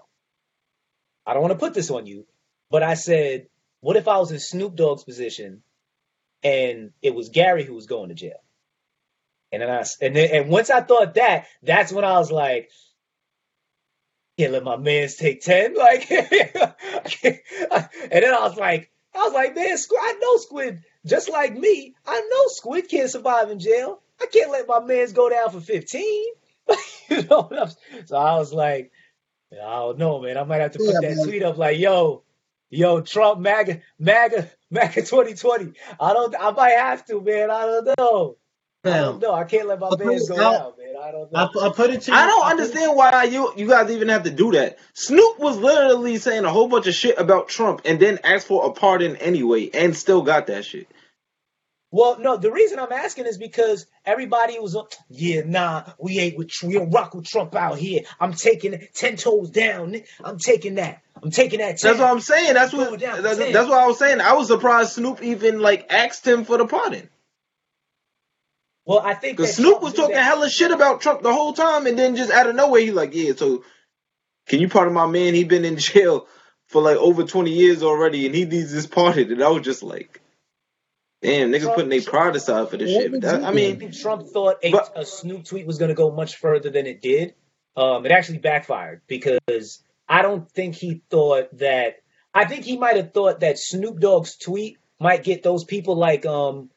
I 1.25 1.33
don't 1.33 1.41
want 1.41 1.53
to 1.53 1.59
put 1.59 1.73
this 1.73 1.89
on 1.89 2.05
you, 2.05 2.25
but 2.69 2.83
I 2.83 2.95
said, 2.95 3.47
what 3.79 3.95
if 3.95 4.07
I 4.07 4.17
was 4.17 4.31
in 4.31 4.39
Snoop 4.39 4.75
Dogg's 4.75 5.03
position, 5.03 5.63
and 6.43 6.91
it 7.01 7.15
was 7.15 7.29
Gary 7.29 7.63
who 7.63 7.73
was 7.73 7.87
going 7.87 8.09
to 8.09 8.15
jail? 8.15 8.43
And 9.51 9.61
then 9.61 9.69
I 9.69 9.85
and 10.01 10.15
then 10.15 10.29
and 10.33 10.49
once 10.49 10.69
I 10.69 10.81
thought 10.81 11.15
that, 11.15 11.47
that's 11.63 11.93
when 11.93 12.03
I 12.03 12.19
was 12.19 12.31
like, 12.31 12.69
can't 14.37 14.53
let 14.53 14.63
my 14.63 14.77
man's 14.77 15.15
take 15.15 15.41
10. 15.41 15.75
Like, 15.77 16.09
and 16.11 16.29
then 18.11 18.33
I 18.33 18.39
was 18.41 18.57
like, 18.57 18.91
I 19.13 19.19
was 19.19 19.33
like, 19.33 19.55
man, 19.55 19.77
Squid, 19.77 19.99
I 20.01 20.13
know 20.21 20.37
Squid, 20.37 20.83
just 21.05 21.29
like 21.29 21.55
me, 21.55 21.95
I 22.05 22.19
know 22.19 22.47
Squid 22.47 22.89
can't 22.89 23.09
survive 23.09 23.49
in 23.49 23.59
jail. 23.59 24.00
I 24.21 24.25
can't 24.27 24.51
let 24.51 24.67
my 24.67 24.79
man's 24.81 25.13
go 25.13 25.29
down 25.29 25.49
for 25.51 25.59
15. 25.61 26.25
you 27.09 27.23
know 27.23 27.41
what 27.43 27.59
I'm 27.59 28.05
So 28.05 28.17
I 28.17 28.35
was 28.37 28.53
like, 28.53 28.91
I 29.51 29.55
don't 29.57 29.97
know, 29.97 30.21
man. 30.21 30.37
I 30.37 30.43
might 30.43 30.61
have 30.61 30.71
to 30.73 30.79
put 30.79 30.87
Yeah, 30.87 31.01
that 31.01 31.17
man. 31.17 31.25
tweet 31.27 31.43
up 31.43 31.57
like, 31.57 31.79
yo, 31.79 32.23
yo, 32.69 33.01
Trump, 33.01 33.39
MAGA, 33.41 33.81
MAGA, 33.99 34.49
MAGA 34.71 35.01
2020. 35.01 35.73
I 35.99 36.13
don't, 36.13 36.35
I 36.39 36.51
might 36.51 36.71
have 36.77 37.05
to, 37.07 37.19
man. 37.21 37.51
I 37.51 37.65
don't 37.65 37.89
know. 37.97 38.37
I 38.83 38.89
don't 38.97 39.21
know. 39.21 39.33
I 39.33 39.43
can't 39.43 39.67
let 39.67 39.79
my 39.79 39.89
But 39.91 39.99
man's 39.99 40.27
go 40.27 40.39
I'll- 40.39 40.51
down, 40.53 40.73
man. 40.79 40.95
I 41.01 41.11
don't 41.11 41.29
I, 41.35 41.49
know. 41.53 41.61
I 41.61 41.69
put 41.73 41.89
it 41.91 42.01
to 42.01 42.11
you. 42.11 42.17
I 42.17 42.25
don't 42.27 42.45
I 42.45 42.51
understand 42.51 42.95
why 42.97 43.23
you 43.25 43.53
you 43.55 43.67
guys 43.67 43.91
even 43.91 44.09
have 44.09 44.23
to 44.23 44.31
do 44.31 44.51
that. 44.53 44.79
Snoop 44.93 45.37
was 45.39 45.57
literally 45.57 46.17
saying 46.17 46.45
a 46.45 46.49
whole 46.49 46.67
bunch 46.67 46.87
of 46.87 46.95
shit 46.95 47.19
about 47.19 47.47
Trump 47.47 47.81
and 47.85 47.99
then 47.99 48.19
asked 48.23 48.47
for 48.47 48.65
a 48.65 48.71
pardon 48.73 49.17
anyway 49.17 49.69
and 49.71 49.95
still 49.95 50.23
got 50.23 50.47
that 50.47 50.65
shit. 50.65 50.87
Well, 51.93 52.19
no, 52.19 52.37
the 52.37 52.51
reason 52.51 52.79
I'm 52.79 52.91
asking 52.93 53.25
is 53.25 53.37
because 53.37 53.85
everybody 54.05 54.57
was, 54.59 54.77
yeah, 55.09 55.41
nah, 55.45 55.83
we 55.99 56.19
ain't 56.19 56.37
with, 56.37 56.51
we 56.63 56.73
don't 56.75 56.89
rock 56.89 57.13
with 57.13 57.25
Trump 57.25 57.53
out 57.53 57.77
here. 57.77 58.01
I'm 58.17 58.33
taking 58.33 58.87
ten 58.93 59.17
toes 59.17 59.49
down. 59.49 59.97
I'm 60.23 60.37
taking 60.37 60.75
that. 60.75 61.01
I'm 61.21 61.31
taking 61.31 61.59
that. 61.59 61.77
10. 61.77 61.89
That's 61.89 61.99
what 61.99 62.09
I'm 62.09 62.21
saying. 62.21 62.53
That's 62.53 62.71
what 62.73 62.97
that's, 62.99 63.37
that's 63.37 63.69
what 63.69 63.77
I 63.77 63.87
was 63.87 63.99
saying. 63.99 64.21
I 64.21 64.33
was 64.33 64.47
surprised 64.47 64.93
Snoop 64.93 65.21
even 65.21 65.59
like 65.59 65.87
asked 65.91 66.25
him 66.25 66.45
for 66.45 66.57
the 66.57 66.65
pardon. 66.65 67.09
well, 68.85 68.99
I 68.99 69.13
think 69.13 69.37
Because 69.37 69.55
Snoop 69.55 69.71
Trump 69.71 69.83
was 69.83 69.93
talking 69.93 70.15
that- 70.15 70.23
hella 70.23 70.49
shit 70.49 70.71
about 70.71 71.01
Trump 71.01 71.21
the 71.23 71.33
whole 71.33 71.51
time, 71.53 71.87
and 71.87 71.99
then 71.99 72.15
just 72.15 72.31
out 72.31 72.47
of 72.47 72.55
nowhere, 72.55 72.81
he's 72.81 72.93
like, 72.93 73.13
yeah, 73.13 73.33
so 73.35 73.65
can 74.47 74.61
you 74.61 74.69
pardon 74.69 74.93
my 74.93 75.07
man? 75.07 75.33
He 75.33 75.43
been 75.43 75.65
in 75.65 75.77
jail 75.77 76.25
for 76.67 76.81
like 76.81 76.95
over 76.97 77.25
twenty 77.25 77.51
years 77.51 77.83
already, 77.83 78.25
and 78.25 78.33
he 78.33 78.45
needs 78.45 78.71
this 78.71 78.87
pardon. 78.87 79.29
And 79.29 79.43
I 79.43 79.49
was 79.49 79.63
just 79.63 79.83
like, 79.83 80.20
damn, 81.21 81.51
niggas 81.51 81.61
Trump- 81.61 81.75
putting 81.75 81.89
their 81.89 82.01
pride 82.01 82.35
aside 82.35 82.69
for 82.69 82.77
this 82.77 82.89
shit. 82.89 83.21
That, 83.21 83.43
I 83.43 83.51
mean, 83.51 83.91
Trump 83.91 84.27
thought 84.27 84.57
a, 84.63 84.71
But- 84.71 84.93
a 84.95 85.05
Snoop 85.05 85.45
tweet 85.45 85.65
was 85.65 85.77
going 85.77 85.89
to 85.89 85.95
go 85.95 86.11
much 86.11 86.35
further 86.37 86.69
than 86.69 86.85
it 86.87 87.01
did. 87.01 87.35
Um, 87.77 88.05
it 88.05 88.11
actually 88.11 88.39
backfired 88.39 89.01
because 89.07 89.83
I 90.09 90.21
don't 90.21 90.49
think 90.51 90.75
he 90.75 91.01
thought 91.09 91.57
that. 91.57 91.97
I 92.33 92.45
think 92.45 92.65
he 92.65 92.77
might 92.77 92.95
have 92.97 93.13
thought 93.13 93.41
that 93.41 93.57
Snoop 93.57 93.99
Dogg's 93.99 94.37
tweet 94.37 94.77
might 94.99 95.23
get 95.23 95.41
those 95.43 95.63
people 95.63 95.95
like 95.95 96.25
um 96.25 96.69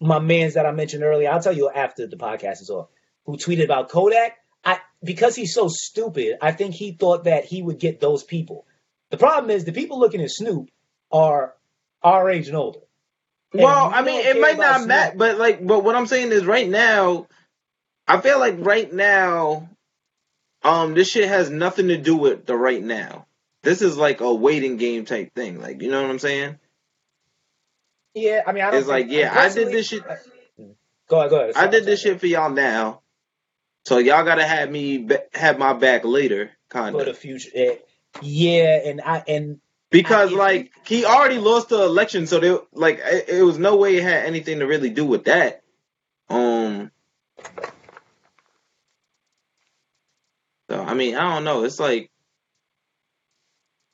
my 0.00 0.18
man's 0.18 0.54
that 0.54 0.66
I 0.66 0.72
mentioned 0.72 1.02
earlier. 1.02 1.30
I'll 1.30 1.40
tell 1.40 1.56
you 1.56 1.70
after 1.70 2.06
the 2.06 2.16
podcast 2.16 2.60
is 2.60 2.70
off. 2.70 2.88
Who 3.24 3.36
tweeted 3.36 3.64
about 3.64 3.88
Kodak? 3.88 4.36
I 4.64 4.80
because 5.02 5.34
he's 5.34 5.54
so 5.54 5.68
stupid. 5.68 6.36
I 6.42 6.52
think 6.52 6.74
he 6.74 6.92
thought 6.92 7.24
that 7.24 7.44
he 7.44 7.62
would 7.62 7.78
get 7.78 8.00
those 8.00 8.22
people. 8.22 8.66
The 9.10 9.16
problem 9.16 9.50
is 9.50 9.64
the 9.64 9.72
people 9.72 9.98
looking 9.98 10.20
at 10.20 10.30
Snoop 10.30 10.68
are 11.10 11.54
our 12.02 12.28
age 12.30 12.48
and 12.48 12.56
older. 12.56 12.80
Well, 13.54 13.90
I 13.94 14.02
mean, 14.02 14.20
it 14.26 14.40
might 14.40 14.58
not 14.58 14.86
matter, 14.86 15.16
but 15.16 15.38
like, 15.38 15.64
but 15.64 15.84
what 15.84 15.94
I'm 15.94 16.06
saying 16.06 16.32
is, 16.32 16.44
right 16.44 16.68
now, 16.68 17.28
I 18.06 18.20
feel 18.20 18.40
like 18.40 18.56
right 18.58 18.92
now, 18.92 19.68
um, 20.62 20.94
this 20.94 21.08
shit 21.08 21.28
has 21.28 21.50
nothing 21.50 21.88
to 21.88 21.96
do 21.96 22.16
with 22.16 22.46
the 22.46 22.56
right 22.56 22.82
now. 22.82 23.26
This 23.62 23.80
is 23.80 23.96
like 23.96 24.20
a 24.20 24.34
waiting 24.34 24.76
game 24.76 25.04
type 25.04 25.34
thing. 25.34 25.60
Like, 25.60 25.80
you 25.82 25.90
know 25.90 26.02
what 26.02 26.10
I'm 26.10 26.18
saying? 26.18 26.58
Yeah, 28.14 28.42
I 28.46 28.52
mean, 28.52 28.64
I 28.64 28.70
don't. 28.70 28.80
It's 28.80 28.88
like, 28.88 29.06
yeah, 29.08 29.32
I 29.32 29.48
did 29.48 29.68
this 29.68 29.88
shit. 29.88 30.02
Go 31.08 31.18
ahead, 31.18 31.30
go 31.30 31.40
ahead. 31.40 31.52
I 31.56 31.68
did 31.68 31.84
this 31.84 32.00
shit 32.00 32.18
for 32.18 32.26
y'all 32.26 32.50
now, 32.50 33.02
so 33.84 33.98
y'all 33.98 34.24
gotta 34.24 34.44
have 34.46 34.70
me 34.70 35.08
have 35.32 35.58
my 35.58 35.74
back 35.74 36.04
later, 36.04 36.50
kind 36.70 36.94
of. 36.94 37.00
for 37.00 37.04
the 37.04 37.14
future. 37.14 37.50
Eh, 37.54 37.76
yeah, 38.20 38.80
and 38.84 39.00
I 39.00 39.22
and 39.28 39.60
Because 39.94 40.32
like 40.32 40.72
he 40.84 41.04
already 41.04 41.38
lost 41.38 41.68
the 41.68 41.80
election, 41.80 42.26
so 42.26 42.40
there 42.40 42.58
like 42.72 42.98
it, 42.98 43.28
it 43.28 43.42
was 43.44 43.58
no 43.58 43.76
way 43.76 43.94
it 43.94 44.02
had 44.02 44.24
anything 44.24 44.58
to 44.58 44.66
really 44.66 44.90
do 44.90 45.06
with 45.06 45.26
that. 45.26 45.62
Um. 46.28 46.90
So 50.68 50.82
I 50.82 50.94
mean, 50.94 51.14
I 51.14 51.32
don't 51.32 51.44
know. 51.44 51.62
It's 51.62 51.78
like, 51.78 52.10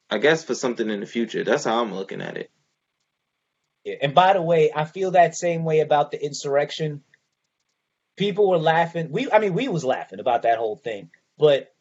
I 0.09 0.17
guess 0.17 0.43
for 0.43 0.55
something 0.55 0.89
in 0.89 1.01
the 1.01 1.07
future. 1.07 1.45
That's 1.45 1.65
how 1.65 1.83
I'm 1.83 1.93
looking 1.93 2.23
at 2.23 2.39
it. 2.39 2.51
Yeah. 3.85 3.97
And 4.01 4.15
by 4.15 4.33
the 4.33 4.41
way, 4.41 4.71
I 4.75 4.87
feel 4.87 5.11
that 5.11 5.37
same 5.37 5.65
way 5.65 5.81
about 5.81 6.13
the 6.13 6.25
insurrection. 6.25 7.03
People 8.17 8.49
were 8.49 8.57
laughing. 8.57 9.11
We, 9.11 9.31
I 9.31 9.39
mean, 9.39 9.53
we 9.53 9.69
was 9.69 9.85
laughing 9.85 10.19
about 10.19 10.45
that 10.45 10.57
whole 10.57 10.77
thing, 10.77 11.11
but 11.37 11.75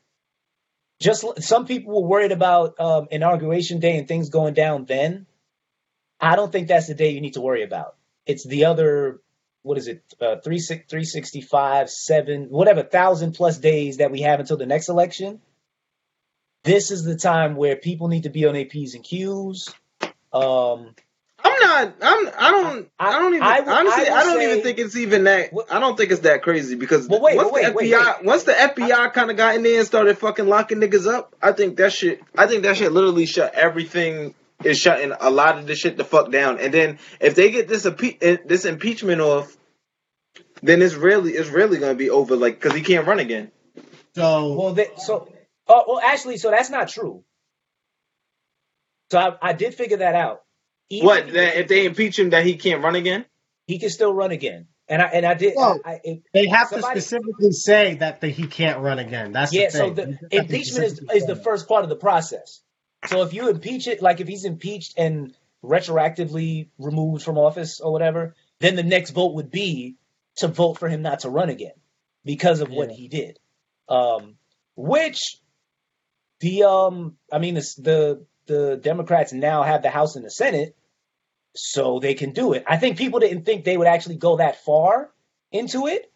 just 0.99 1.25
some 1.41 1.65
people 1.65 1.93
were 1.93 2.07
worried 2.07 2.31
about 2.31 2.79
um, 2.79 3.07
inauguration 3.11 3.79
day 3.79 3.97
and 3.97 4.07
things 4.07 4.29
going 4.29 4.53
down 4.53 4.85
then. 4.85 5.25
I 6.19 6.35
don't 6.35 6.51
think 6.51 6.67
that's 6.67 6.87
the 6.87 6.93
day 6.93 7.11
you 7.11 7.21
need 7.21 7.33
to 7.33 7.41
worry 7.41 7.63
about. 7.63 7.95
It's 8.25 8.45
the 8.45 8.65
other, 8.65 9.21
what 9.61 9.77
is 9.77 9.87
it, 9.87 10.03
uh, 10.19 10.37
three 10.43 10.59
six 10.59 10.85
three 10.89 11.05
sixty 11.05 11.41
five 11.41 11.89
seven 11.89 12.47
whatever 12.49 12.83
thousand 12.83 13.33
plus 13.33 13.57
days 13.57 13.97
that 13.97 14.11
we 14.11 14.21
have 14.21 14.39
until 14.39 14.57
the 14.57 14.65
next 14.65 14.89
election. 14.89 15.41
This 16.63 16.91
is 16.91 17.05
the 17.05 17.15
time 17.15 17.55
where 17.55 17.77
people 17.77 18.09
need 18.09 18.23
to 18.23 18.29
be 18.29 18.45
on 18.45 18.53
their 18.53 18.65
p's 18.65 18.95
and 18.95 19.03
q's. 19.03 19.73
Um, 20.33 20.93
not. 21.69 21.93
I'm. 22.01 22.27
I 22.37 22.51
don't. 22.51 22.89
I, 22.99 23.11
don't 23.19 23.33
even. 23.35 23.43
I 23.43 23.59
would- 23.59 23.69
honestly, 23.69 24.07
I 24.07 24.15
I, 24.17 24.23
don't 24.23 24.37
say- 24.37 24.51
even 24.51 24.63
think 24.63 24.79
it's 24.79 24.95
even 24.95 25.23
that. 25.25 25.51
I 25.71 25.79
don't 25.79 25.97
think 25.97 26.11
it's 26.11 26.21
that 26.21 26.41
crazy 26.43 26.75
because 26.75 27.07
Well, 27.07 27.21
wait, 27.21 27.37
once 27.37 27.51
wait, 27.51 27.65
the 27.65 27.71
FBI, 27.71 28.15
wait. 28.17 28.25
once 28.25 28.43
the 28.43 28.53
FBI 28.53 29.13
kind 29.13 29.31
of 29.31 29.37
got 29.37 29.55
in 29.55 29.63
there 29.63 29.77
and 29.79 29.87
started 29.87 30.17
fucking 30.17 30.47
locking 30.47 30.79
niggas 30.79 31.07
up, 31.11 31.35
I 31.41 31.51
think 31.51 31.77
that 31.77 31.93
shit. 31.93 32.21
I 32.37 32.47
think 32.47 32.63
that 32.63 32.77
shit 32.77 32.91
literally 32.91 33.25
shut 33.25 33.53
everything. 33.53 34.35
Is 34.61 34.77
shutting 34.77 35.13
a 35.17 35.29
lot 35.29 35.57
of 35.57 35.67
this 35.67 35.79
shit 35.79 35.95
the 35.95 36.03
fuck 36.03 36.31
down. 36.33 36.59
And 36.59 36.73
then 36.73 36.99
if 37.21 37.33
they 37.35 37.49
get 37.49 37.69
this 37.69 37.85
impe- 37.85 38.17
eh, 38.21 38.37
this 38.45 38.65
impeachment 38.65 39.21
off, 39.21 39.55
then 40.61 40.81
it's 40.81 40.95
really 40.95 41.31
it's 41.31 41.47
really 41.49 41.77
gonna 41.79 41.95
be 41.95 42.09
over. 42.09 42.35
Like 42.35 42.55
because 42.59 42.75
he 42.75 42.81
can't 42.81 43.07
run 43.07 43.19
again. 43.19 43.51
So 44.15 44.53
Well, 44.55 44.73
they, 44.73 44.87
so, 44.97 45.31
oh, 45.65 45.83
well, 45.87 46.01
actually, 46.03 46.37
so 46.39 46.51
that's 46.51 46.69
not 46.69 46.89
true. 46.89 47.23
So 49.11 49.17
I, 49.17 49.37
I 49.41 49.53
did 49.53 49.75
figure 49.75 49.97
that 49.97 50.15
out. 50.15 50.41
Even 50.89 51.05
What 51.05 51.33
that 51.33 51.59
if 51.59 51.67
they 51.67 51.85
impeach 51.85 52.17
him 52.17 52.31
that 52.31 52.45
he 52.45 52.55
can't 52.55 52.83
run 52.83 52.95
again? 52.95 53.25
he 53.67 53.77
can 53.77 53.91
still 53.91 54.11
run 54.11 54.31
again, 54.31 54.65
and 54.87 54.99
I 55.01 55.05
and 55.05 55.25
I 55.25 55.35
did. 55.35 55.53
Well, 55.55 55.79
I, 55.85 55.99
it, 56.03 56.23
they 56.33 56.47
have 56.47 56.69
Somebody- 56.69 56.95
to 56.95 57.01
specifically 57.01 57.51
say 57.51 57.95
that 57.95 58.19
the, 58.21 58.27
he 58.29 58.47
can't 58.47 58.79
run 58.79 58.97
again. 58.97 59.31
That's 59.31 59.53
yeah. 59.53 59.69
the 59.69 59.77
So 59.77 59.89
the 59.91 60.01
You 60.01 60.07
just 60.07 60.21
have 60.21 60.29
to 60.31 60.37
impeachment 60.37 60.85
is 60.85 60.99
is 61.13 61.25
the 61.27 61.35
first 61.35 61.67
part 61.67 61.83
of 61.83 61.89
the 61.89 61.95
process. 61.95 62.61
So 63.07 63.21
if 63.21 63.33
you 63.33 63.49
impeach 63.49 63.87
it, 63.87 64.01
like 64.01 64.19
if 64.19 64.27
he's 64.27 64.45
impeached 64.45 64.95
and 64.97 65.35
retroactively 65.63 66.69
removed 66.79 67.23
from 67.23 67.37
office 67.37 67.79
or 67.79 67.91
whatever, 67.91 68.35
then 68.59 68.75
the 68.75 68.83
next 68.83 69.11
vote 69.11 69.35
would 69.35 69.51
be 69.51 69.95
to 70.37 70.47
vote 70.47 70.79
for 70.79 70.89
him 70.89 71.01
not 71.01 71.19
to 71.19 71.29
run 71.29 71.49
again 71.49 71.73
because 72.25 72.61
of 72.61 72.69
what 72.69 72.89
he 72.91 73.07
did. 73.07 73.37
Um, 73.87 74.35
which 74.75 75.37
the 76.39 76.63
um, 76.63 77.17
I 77.31 77.37
mean, 77.39 77.55
the 77.55 77.61
the 77.77 78.25
the 78.47 78.77
Democrats 78.81 79.33
now 79.33 79.61
have 79.63 79.83
the 79.83 79.89
House 79.89 80.15
and 80.15 80.25
the 80.25 80.31
Senate, 80.31 80.75
so 81.61 81.99
they 81.99 82.13
can 82.13 82.31
do 82.31 82.53
it. 82.53 82.63
I 82.65 82.77
think 82.77 82.97
people 82.97 83.19
didn't 83.19 83.43
think 83.43 83.65
they 83.65 83.75
would 83.75 83.87
actually 83.87 84.15
go 84.15 84.37
that 84.37 84.63
far 84.63 85.11
into 85.51 85.87
it. 85.87 86.11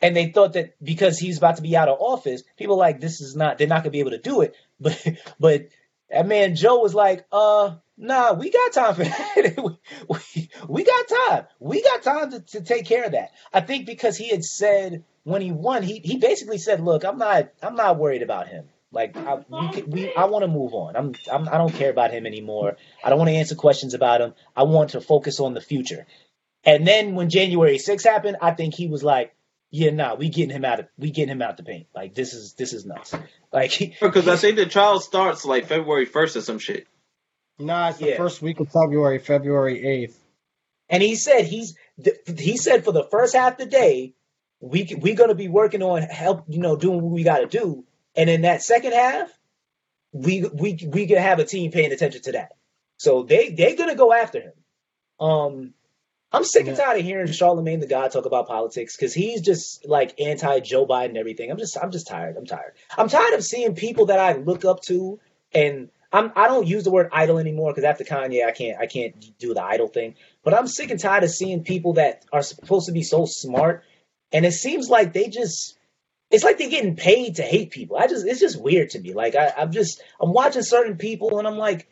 And 0.00 0.14
they 0.14 0.30
thought 0.30 0.52
that 0.52 0.74
because 0.82 1.18
he's 1.18 1.38
about 1.38 1.56
to 1.56 1.62
be 1.62 1.76
out 1.76 1.88
of 1.88 1.98
office, 2.00 2.42
people 2.56 2.76
like 2.76 3.00
this 3.00 3.20
is 3.20 3.34
not 3.34 3.58
they're 3.58 3.66
not 3.66 3.82
gonna 3.82 3.90
be 3.90 4.00
able 4.00 4.12
to 4.12 4.18
do 4.18 4.42
it. 4.42 4.54
But 4.80 5.04
but 5.40 5.68
that 6.08 6.26
man 6.26 6.54
Joe 6.54 6.78
was 6.78 6.94
like, 6.94 7.26
uh, 7.32 7.74
nah, 7.96 8.32
we 8.34 8.50
got 8.50 8.72
time 8.72 8.94
for 8.94 9.04
that. 9.04 9.54
we, 9.56 9.76
we, 10.08 10.50
we 10.68 10.84
got 10.84 11.08
time. 11.08 11.46
We 11.58 11.82
got 11.82 12.02
time 12.02 12.30
to, 12.30 12.40
to 12.40 12.60
take 12.60 12.86
care 12.86 13.04
of 13.04 13.12
that. 13.12 13.32
I 13.52 13.60
think 13.60 13.86
because 13.86 14.16
he 14.16 14.28
had 14.28 14.44
said 14.44 15.02
when 15.24 15.42
he 15.42 15.50
won, 15.50 15.82
he 15.82 15.98
he 15.98 16.18
basically 16.18 16.58
said, 16.58 16.80
look, 16.80 17.04
I'm 17.04 17.18
not 17.18 17.50
I'm 17.60 17.74
not 17.74 17.98
worried 17.98 18.22
about 18.22 18.46
him. 18.46 18.68
Like 18.90 19.16
I, 19.16 19.36
we, 19.48 19.68
can- 19.68 19.90
we, 19.90 20.14
I 20.14 20.24
want 20.26 20.42
to 20.44 20.48
move 20.48 20.72
on. 20.74 20.96
I'm, 20.96 21.14
I'm, 21.30 21.48
I 21.48 21.58
don't 21.58 21.74
care 21.74 21.90
about 21.90 22.10
him 22.10 22.24
anymore. 22.26 22.76
I 23.04 23.10
don't 23.10 23.18
want 23.18 23.28
to 23.30 23.36
answer 23.36 23.54
questions 23.54 23.94
about 23.94 24.20
him. 24.20 24.34
I 24.56 24.62
want 24.62 24.90
to 24.90 25.00
focus 25.00 25.40
on 25.40 25.54
the 25.54 25.60
future. 25.60 26.06
And 26.64 26.86
then 26.86 27.14
when 27.14 27.28
January 27.30 27.76
6th 27.78 28.04
happened, 28.04 28.38
I 28.40 28.52
think 28.52 28.74
he 28.74 28.86
was 28.88 29.02
like, 29.04 29.34
yeah, 29.70 29.90
nah, 29.90 30.14
we 30.14 30.30
getting 30.30 30.50
him 30.56 30.64
out 30.64 30.80
of, 30.80 30.86
we 30.96 31.10
getting 31.10 31.32
him 31.32 31.42
out 31.42 31.58
the 31.58 31.62
paint. 31.62 31.86
Like 31.94 32.14
this 32.14 32.32
is, 32.32 32.54
this 32.54 32.72
is 32.72 32.84
nuts. 32.86 33.14
Like 33.50 33.96
Because 34.00 34.28
I 34.28 34.36
think 34.36 34.56
the 34.56 34.66
trial 34.66 35.00
starts 35.00 35.46
like 35.46 35.66
February 35.68 36.04
first 36.04 36.36
or 36.36 36.42
some 36.42 36.58
shit. 36.58 36.86
Nah, 37.58 37.88
it's 37.90 37.98
the 37.98 38.10
Yeah. 38.10 38.16
first 38.18 38.42
week 38.42 38.60
of 38.60 38.68
February, 38.70 39.18
February 39.18 39.86
eighth. 39.86 40.18
And 40.90 41.02
he 41.02 41.14
said 41.16 41.44
he's 41.46 41.74
he 42.36 42.56
said 42.58 42.84
for 42.84 42.92
the 42.92 43.04
first 43.04 43.34
half 43.34 43.52
of 43.52 43.58
the 43.58 43.66
day, 43.66 44.12
we 44.60 44.94
we're 45.00 45.14
gonna 45.16 45.34
be 45.34 45.48
working 45.48 45.82
on 45.82 46.02
help, 46.02 46.44
you 46.48 46.58
know, 46.60 46.76
doing 46.76 47.00
what 47.00 47.10
we 47.10 47.22
got 47.22 47.38
to 47.38 47.46
do, 47.46 47.84
and 48.18 48.28
in 48.28 48.42
that 48.42 48.62
second 48.62 48.92
half, 48.92 49.30
we 50.12 50.42
we 50.52 50.76
we 50.86 51.06
gonna 51.06 51.20
have 51.20 51.38
a 51.38 51.44
team 51.44 51.70
paying 51.70 51.92
attention 51.92 52.20
to 52.22 52.32
that. 52.32 52.50
So 52.98 53.22
they 53.22 53.50
they're 53.50 53.76
gonna 53.76 53.94
go 53.94 54.12
after 54.12 54.40
him. 54.40 54.52
Um, 55.20 55.74
I'm 56.32 56.44
sick 56.44 56.66
and 56.66 56.76
tired 56.76 56.98
of 56.98 57.04
hearing 57.04 57.30
Charlemagne 57.30 57.78
the 57.78 57.86
God 57.86 58.10
talk 58.10 58.26
about 58.26 58.48
politics 58.48 58.96
because 58.96 59.14
he's 59.14 59.40
just 59.40 59.86
like 59.86 60.20
anti 60.20 60.58
Joe 60.60 60.84
Biden 60.84 61.10
and 61.10 61.16
everything. 61.16 61.50
I'm 61.50 61.58
just 61.58 61.78
I'm 61.80 61.92
just 61.92 62.08
tired. 62.08 62.36
I'm 62.36 62.44
tired. 62.44 62.72
I'm 62.98 63.08
tired 63.08 63.34
of 63.34 63.44
seeing 63.44 63.76
people 63.76 64.06
that 64.06 64.18
I 64.18 64.32
look 64.32 64.64
up 64.64 64.82
to 64.88 65.20
and 65.54 65.88
I'm 66.12 66.32
I 66.34 66.48
don't 66.48 66.66
use 66.66 66.82
the 66.82 66.90
word 66.90 67.10
idol 67.12 67.38
anymore 67.38 67.70
because 67.70 67.84
after 67.84 68.02
Kanye 68.02 68.44
I 68.44 68.50
can't 68.50 68.80
I 68.80 68.86
can't 68.86 69.38
do 69.38 69.54
the 69.54 69.62
idol 69.62 69.86
thing. 69.86 70.16
But 70.42 70.54
I'm 70.54 70.66
sick 70.66 70.90
and 70.90 70.98
tired 70.98 71.22
of 71.22 71.30
seeing 71.30 71.62
people 71.62 71.92
that 71.94 72.24
are 72.32 72.42
supposed 72.42 72.86
to 72.86 72.92
be 72.92 73.04
so 73.04 73.26
smart 73.26 73.84
and 74.32 74.44
it 74.44 74.52
seems 74.52 74.90
like 74.90 75.12
they 75.12 75.28
just 75.28 75.77
it's 76.30 76.44
like 76.44 76.58
they're 76.58 76.68
getting 76.68 76.96
paid 76.96 77.36
to 77.36 77.42
hate 77.42 77.70
people. 77.70 77.96
I 77.96 78.06
just 78.06 78.26
it's 78.26 78.40
just 78.40 78.60
weird 78.60 78.90
to 78.90 79.00
me. 79.00 79.14
Like 79.14 79.34
I, 79.34 79.52
I'm 79.56 79.72
just 79.72 80.02
I'm 80.20 80.32
watching 80.32 80.62
certain 80.62 80.96
people 80.96 81.38
and 81.38 81.48
I'm 81.48 81.56
like, 81.56 81.88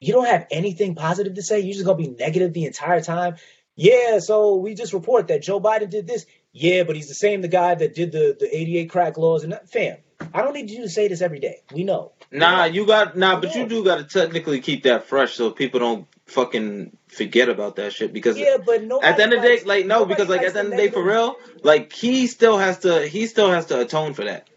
you 0.00 0.12
don't 0.12 0.26
have 0.26 0.46
anything 0.50 0.94
positive 0.94 1.34
to 1.34 1.42
say. 1.42 1.60
You're 1.60 1.74
just 1.74 1.84
gonna 1.84 1.98
be 1.98 2.08
negative 2.08 2.52
the 2.52 2.64
entire 2.64 3.00
time. 3.00 3.36
Yeah, 3.74 4.18
so 4.18 4.56
we 4.56 4.74
just 4.74 4.92
report 4.92 5.28
that 5.28 5.42
Joe 5.42 5.60
Biden 5.60 5.90
did 5.90 6.06
this. 6.06 6.26
Yeah, 6.52 6.82
but 6.84 6.96
he's 6.96 7.08
the 7.08 7.14
same 7.14 7.40
the 7.40 7.48
guy 7.48 7.74
that 7.74 7.94
did 7.94 8.12
the 8.12 8.36
the 8.38 8.54
88 8.54 8.90
crack 8.90 9.16
laws 9.16 9.44
and 9.44 9.52
that, 9.52 9.70
fam. 9.70 9.98
I 10.34 10.42
don't 10.42 10.54
need 10.54 10.70
you 10.70 10.82
to 10.82 10.88
say 10.88 11.08
this 11.08 11.20
every 11.20 11.40
day. 11.40 11.62
We 11.72 11.84
know. 11.84 12.12
Nah, 12.30 12.64
you 12.64 12.86
got 12.86 13.16
nah, 13.16 13.40
but 13.40 13.54
you 13.54 13.66
do 13.66 13.84
got 13.84 13.96
to 13.96 14.04
technically 14.04 14.60
keep 14.60 14.84
that 14.84 15.06
fresh 15.06 15.34
so 15.34 15.50
people 15.50 15.80
don't 15.80 16.06
fucking 16.32 16.96
forget 17.08 17.48
about 17.48 17.76
that 17.76 17.92
shit. 17.92 18.12
Because 18.12 18.38
Yeah, 18.38 18.56
but 18.64 18.82
nobody 18.82 19.06
at 19.06 19.16
the 19.16 19.22
end 19.22 19.32
of 19.34 19.42
the 19.42 19.48
day, 19.48 19.62
like 19.64 19.86
no, 19.86 20.04
because 20.04 20.28
like 20.28 20.42
at 20.42 20.54
the 20.54 20.60
end 20.60 20.68
of 20.68 20.76
the 20.76 20.76
day, 20.76 20.90
for 20.90 21.02
real, 21.02 21.36
like 21.62 21.92
he 21.92 22.26
still 22.26 22.58
has 22.58 22.78
to, 22.80 23.06
he 23.06 23.26
still 23.26 23.50
has 23.50 23.66
to 23.66 23.80
atone 23.80 24.14
for 24.14 24.24
that. 24.24 24.48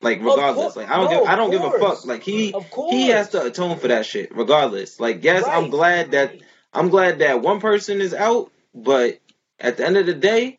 Like 0.00 0.18
regardless, 0.18 0.74
course- 0.74 0.76
like 0.76 0.90
I 0.90 0.96
don't 0.96 1.10
no, 1.10 1.20
give, 1.20 1.28
I 1.28 1.36
don't 1.36 1.50
give 1.50 1.62
a 1.64 1.70
fuck. 1.78 2.04
Like 2.04 2.22
he, 2.22 2.54
he 2.90 3.08
has 3.08 3.30
to 3.30 3.42
atone 3.42 3.78
for 3.78 3.88
that 3.88 4.06
shit 4.06 4.34
regardless. 4.36 5.00
Like 5.00 5.24
yes, 5.24 5.44
I'm 5.46 5.70
glad 5.70 6.12
that 6.12 6.34
I'm 6.72 6.88
glad 6.88 7.20
that 7.20 7.40
one 7.42 7.60
person 7.60 8.00
is 8.00 8.14
out, 8.14 8.52
but 8.74 9.18
at 9.58 9.78
the 9.78 9.86
end 9.86 9.96
of 9.96 10.06
the 10.06 10.14
day, 10.14 10.58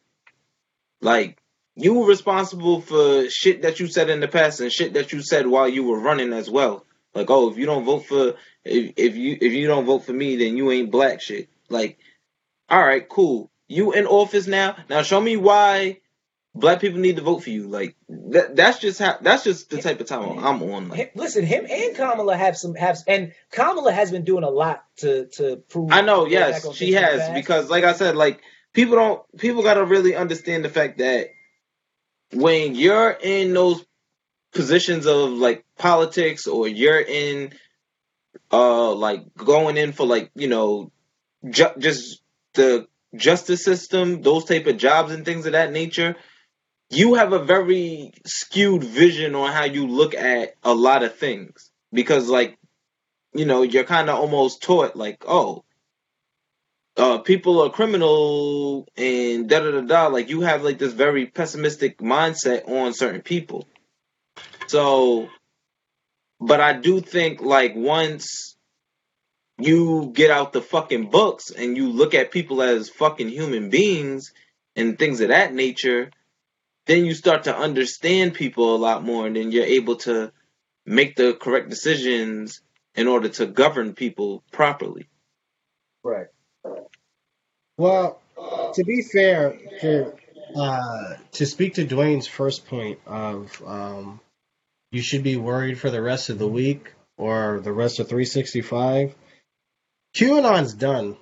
like 1.01 1.38
you 1.76 1.93
were 1.93 2.07
responsible 2.07 2.82
for 2.82 3.30
shit 3.30 3.61
that 3.61 3.80
you 3.80 3.88
said 3.88 4.09
in 4.09 4.20
the 4.20 4.28
past 4.28 4.59
and 4.59 4.72
shit 4.72 4.93
that 4.93 5.13
you 5.13 5.22
said 5.22 5.45
while 5.45 5.70
you 5.70 5.84
were 5.84 5.99
running 5.99 6.34
as 6.34 6.49
well. 6.49 6.84
Like, 7.18 7.32
oh, 7.32 7.49
if 7.49 7.57
you 7.57 7.65
don't 7.65 7.84
vote 7.84 8.05
for 8.05 8.36
if, 8.63 8.93
if 8.95 9.15
you 9.15 9.38
if 9.41 9.53
you 9.53 9.68
don't 9.68 9.86
vote 9.86 10.05
for 10.05 10.13
me, 10.13 10.36
then 10.38 10.55
you 10.55 10.72
ain't 10.72 10.91
black 10.91 11.20
shit. 11.20 11.49
Like, 11.70 11.97
all 12.70 12.80
right, 12.80 13.07
cool. 13.07 13.51
You 13.68 13.91
in 13.91 14.05
office 14.05 14.47
now. 14.47 14.78
Now 14.89 15.01
show 15.01 15.20
me 15.20 15.36
why 15.36 15.99
black 16.53 16.80
people 16.80 16.99
need 16.99 17.15
to 17.15 17.22
vote 17.22 17.43
for 17.43 17.49
you. 17.49 17.68
Like 17.68 17.95
that 18.09 18.55
that's 18.55 18.80
just 18.80 18.99
how 18.99 19.18
that's 19.20 19.43
just 19.43 19.70
the 19.72 19.82
type 19.82 19.99
of 19.99 20.07
time 20.07 20.38
I'm 20.39 20.61
on. 20.61 20.89
Like 20.89 21.13
listen, 21.15 21.45
him 21.45 21.65
and 21.70 21.95
Kamala 21.95 22.38
have 22.38 22.55
some 22.55 22.76
have 22.76 22.99
and 23.07 23.34
Kamala 23.51 23.91
has 23.91 24.11
been 24.11 24.24
doing 24.24 24.43
a 24.43 24.49
lot 24.49 24.84
to 24.97 25.26
to 25.38 25.57
prove. 25.57 25.91
I 25.91 26.01
know, 26.01 26.28
yes, 26.28 26.61
she 26.76 26.91
things 26.91 26.95
in 26.95 27.01
the 27.01 27.24
has 27.24 27.34
because, 27.34 27.70
like 27.70 27.84
I 27.84 27.93
said, 27.93 28.15
like 28.15 28.41
people 28.74 28.95
don't 28.95 29.38
people 29.38 29.63
got 29.63 29.76
to 29.76 29.86
really 29.86 30.15
understand 30.15 30.63
the 30.63 30.70
fact 30.70 30.99
that 30.99 31.30
when 32.34 32.76
you're 32.76 33.11
in 33.11 33.53
those 33.53 33.84
positions 34.54 35.06
of 35.06 35.32
like 35.32 35.66
politics 35.78 36.48
or 36.48 36.68
you're 36.68 37.02
in 37.02 37.54
uh 38.52 38.93
like 38.93 39.22
going 39.36 39.78
in 39.78 39.91
for 39.91 40.06
like 40.06 40.32
you 40.36 40.48
know 40.48 40.91
ju- 41.50 41.76
just 41.80 42.22
the 42.54 42.88
justice 43.16 43.64
system, 43.64 44.22
those 44.22 44.45
type 44.45 44.68
of 44.68 44.78
jobs 44.78 45.12
and 45.12 45.26
things 45.26 45.45
of 45.45 45.54
that 45.54 45.72
nature, 45.72 46.16
you 46.89 47.16
have 47.16 47.34
a 47.34 47.43
very 47.43 48.14
skewed 48.26 48.84
vision 48.84 49.36
on 49.36 49.52
how 49.52 49.64
you 49.66 49.88
look 49.88 50.14
at 50.14 50.54
a 50.64 50.74
lot 50.74 51.04
of 51.04 51.16
things. 51.16 51.72
Because 51.93 52.30
like 52.30 52.58
you 53.34 53.45
know 53.45 53.62
you're 53.62 53.84
kind 53.84 54.10
of 54.10 54.20
almost 54.20 54.62
taught 54.62 54.95
like 54.95 55.24
oh 55.28 55.64
uh 56.98 57.20
people 57.20 57.62
are 57.62 57.70
criminal 57.70 58.88
and 58.98 59.48
da 59.50 59.60
da 59.60 59.72
da 59.72 59.82
da 59.82 60.08
like 60.08 60.30
you 60.30 60.41
have 60.41 60.64
like 60.64 60.78
this 60.78 60.93
very 60.93 61.26
pessimistic 61.28 62.00
mindset 62.00 62.68
on 62.68 62.93
certain 62.93 63.22
people 63.22 63.68
so 64.68 65.30
but 66.39 66.61
i 66.61 66.74
do 66.74 66.99
think 66.99 67.41
like 67.41 67.76
once 67.76 68.55
you 69.59 70.11
get 70.13 70.30
out 70.30 70.53
the 70.53 70.61
fucking 70.61 71.09
books 71.09 71.49
and 71.49 71.76
you 71.76 71.89
look 71.89 72.13
at 72.13 72.32
people 72.32 72.61
as 72.61 72.89
fucking 72.89 73.30
human 73.30 73.70
beings 73.70 74.34
and 74.76 74.99
things 74.99 75.22
of 75.22 75.30
that 75.30 75.53
nature 75.53 76.11
then 76.86 77.05
you 77.05 77.13
start 77.13 77.43
to 77.43 77.55
understand 77.55 78.34
people 78.34 78.76
a 78.76 78.78
lot 78.78 79.03
more 79.03 79.28
and 79.28 79.36
then 79.36 79.51
you're 79.51 79.65
able 79.65 79.95
to 79.95 80.32
make 80.86 81.15
the 81.15 81.34
correct 81.34 81.70
decisions 81.70 82.61
in 82.95 83.07
order 83.07 83.30
to 83.30 83.45
govern 83.45 83.93
people 83.93 84.43
properly 84.51 85.07
right. 86.03 86.28
Well, 87.78 88.20
to 88.74 88.84
be 88.84 89.03
fair, 89.03 89.57
to 89.82 90.13
uh, 90.55 91.15
to 91.34 91.45
speak 91.45 91.76
to 91.76 91.86
Dwayne's 91.86 92.28
first 92.28 92.65
point 92.65 92.99
of 93.05 93.61
um, 93.65 94.20
you 94.92 95.02
should 95.02 95.24
be 95.24 95.38
worried 95.38 95.80
for 95.80 95.90
the 95.90 96.02
rest 96.02 96.30
of 96.30 96.40
the 96.40 96.48
week 96.48 96.94
or 97.18 97.60
the 97.60 97.72
rest 97.72 98.00
of 98.00 98.08
365. 98.08 99.16
QAnon's 100.16 100.74
done. 100.74 101.18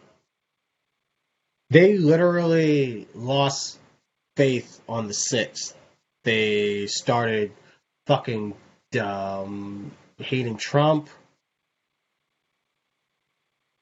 They 1.69 1.97
literally 1.97 3.07
lost 3.15 3.79
faith 4.37 4.79
on 4.87 5.07
the 5.07 5.13
sixth. 5.13 5.75
They 6.23 6.87
started 6.87 7.51
fucking 8.07 8.53
um, 8.99 9.91
hating 10.17 10.57
Trump. 10.57 11.09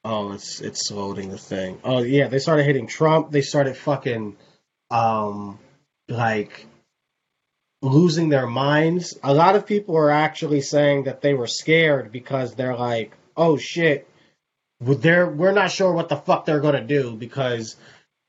Oh, 0.06 0.34
it's 0.34 0.60
it's 0.60 0.92
loading 0.92 1.30
the 1.30 1.38
thing. 1.38 1.80
Oh 1.84 2.00
yeah, 2.00 2.28
they 2.28 2.40
started 2.40 2.64
hating 2.64 2.88
Trump. 2.88 3.32
They 3.32 3.42
started 3.42 3.78
fucking 3.78 4.36
um 4.92 5.60
like 6.10 6.68
losing 7.84 8.30
their 8.30 8.48
minds. 8.48 9.20
A 9.22 9.34
lot 9.34 9.56
of 9.56 9.68
people 9.68 9.96
are 9.98 10.10
actually 10.10 10.62
saying 10.62 11.04
that 11.04 11.22
they 11.22 11.34
were 11.34 11.48
scared 11.48 12.12
because 12.12 12.56
they're 12.56 12.78
like, 12.78 13.12
"Oh 13.36 13.58
shit, 13.58 14.08
they're 14.80 15.30
we're 15.30 15.52
not 15.52 15.72
sure 15.72 15.92
what 15.92 16.10
the 16.10 16.16
fuck 16.16 16.46
they're 16.46 16.62
gonna 16.62 16.84
do 16.84 17.16
because 17.16 17.76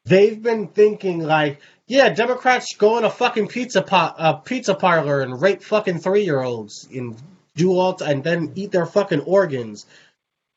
they've 0.05 0.43
been 0.43 0.67
thinking 0.69 1.21
like, 1.21 1.61
yeah, 1.87 2.09
Democrats 2.11 2.75
go 2.77 2.99
in 2.99 3.05
a 3.05 3.11
fucking 3.11 3.49
pizza 3.49 3.83
pot, 3.83 4.17
a 4.19 4.35
pizza 4.35 4.75
parlor 4.75 5.21
and 5.21 5.41
rape 5.41 5.63
fucking 5.63 6.01
three 6.01 6.25
year 6.25 6.43
olds 6.43 6.89
and 6.93 7.17
do 7.55 7.79
all 7.79 7.97
and 8.03 8.25
then 8.25 8.53
eat 8.57 8.73
their 8.73 8.87
fucking 8.87 9.21
organs, 9.21 9.87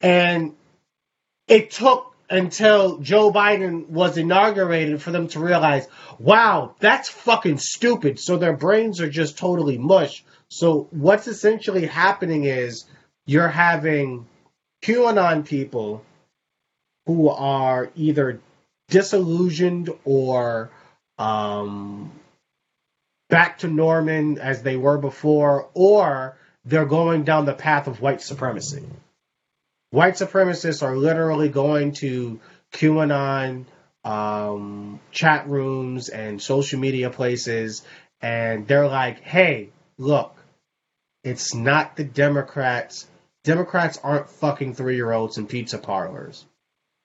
and 0.02 0.56
it 1.48 1.70
took 1.72 2.16
until 2.30 3.00
Joe 3.00 3.32
Biden 3.32 3.88
was 3.88 4.18
inaugurated 4.18 5.02
for 5.02 5.12
them 5.12 5.28
to 5.30 5.40
realize, 5.40 5.88
wow, 6.20 6.76
that's 6.80 7.10
fucking 7.10 7.58
stupid. 7.58 8.20
So 8.20 8.38
their 8.38 8.56
brains 8.56 9.02
are 9.02 9.10
just 9.10 9.38
totally 9.38 9.78
mush. 9.78 10.24
So 10.50 10.88
what's 10.92 11.28
essentially 11.28 11.86
happening 11.86 12.44
is 12.46 12.86
you're 13.26 13.48
having 13.48 14.26
QAnon 14.84 15.46
people 15.46 16.04
who 17.06 17.30
are 17.30 17.90
either 17.96 18.40
disillusioned 18.90 19.90
or 20.06 20.70
um, 21.18 22.12
back 23.30 23.60
to 23.60 23.68
Norman 23.68 24.38
as 24.38 24.62
they 24.62 24.78
were 24.78 24.98
before, 24.98 25.70
or 25.74 26.38
they're 26.66 26.86
going 26.86 27.24
down 27.24 27.46
the 27.46 27.54
path 27.54 27.88
of 27.88 28.02
white 28.02 28.22
supremacy. 28.22 28.84
White 29.92 30.16
supremacists 30.16 30.84
are 30.84 30.98
literally 30.98 31.50
going 31.50 31.94
to 31.94 32.40
QAnon 32.74 33.66
um, 34.04 35.00
chat 35.12 35.48
rooms 35.48 36.10
and 36.10 36.42
social 36.42 36.80
media 36.80 37.10
places, 37.10 37.84
and 38.22 38.68
they're 38.68 38.88
like, 38.88 39.22
hey, 39.22 39.70
look, 39.98 40.36
it's 41.24 41.54
not 41.54 41.96
the 41.96 42.04
Democrats. 42.04 43.08
Democrats 43.44 44.00
aren't 44.04 44.30
fucking 44.30 44.74
three 44.74 44.96
year 44.96 45.12
olds 45.12 45.38
in 45.38 45.48
pizza 45.48 45.78
parlors. 45.78 46.46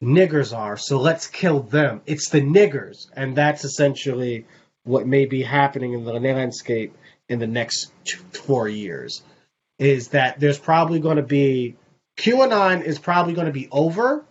Niggers 0.03 0.57
are, 0.57 0.77
so 0.77 1.01
let's 1.01 1.29
kill 1.29 1.61
them. 1.61 2.03
It's 2.07 2.29
the 2.31 2.41
niggers. 2.41 3.07
And 3.15 3.37
that's 3.37 3.65
essentially 3.65 4.47
what 4.83 5.07
may 5.07 5.27
be 5.27 5.43
happening 5.43 5.93
in 5.93 6.05
the 6.05 6.13
landscape 6.13 6.97
in 7.29 7.39
the 7.39 7.47
next 7.47 7.93
two, 8.05 8.19
four 8.33 8.69
years. 8.69 9.23
Is 9.79 10.09
that 10.09 10.41
there's 10.41 10.59
probably 10.59 10.99
going 10.99 11.17
to 11.17 11.23
be 11.23 11.77
QAnon 12.23 12.85
is 12.85 13.01
probably 13.01 13.35
going 13.35 13.49
to 13.49 13.53
be 13.53 13.69
over, 13.73 14.25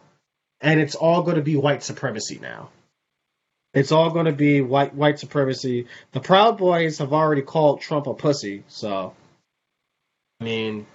and 0.62 0.80
it's 0.80 0.96
all 0.96 1.24
going 1.24 1.36
to 1.36 1.42
be 1.42 1.58
white 1.58 1.84
supremacy 1.84 2.40
now. 2.42 2.70
It's 3.74 3.92
all 3.92 4.12
going 4.12 4.28
to 4.28 4.32
be 4.32 4.62
white 4.62 4.96
white 4.96 5.20
supremacy. 5.20 5.88
The 6.14 6.22
Proud 6.22 6.58
Boys 6.58 7.00
have 7.00 7.12
already 7.12 7.42
called 7.42 7.82
Trump 7.82 8.08
a 8.08 8.14
pussy, 8.14 8.64
so 8.70 9.14
I 10.40 10.44
mean, 10.46 10.88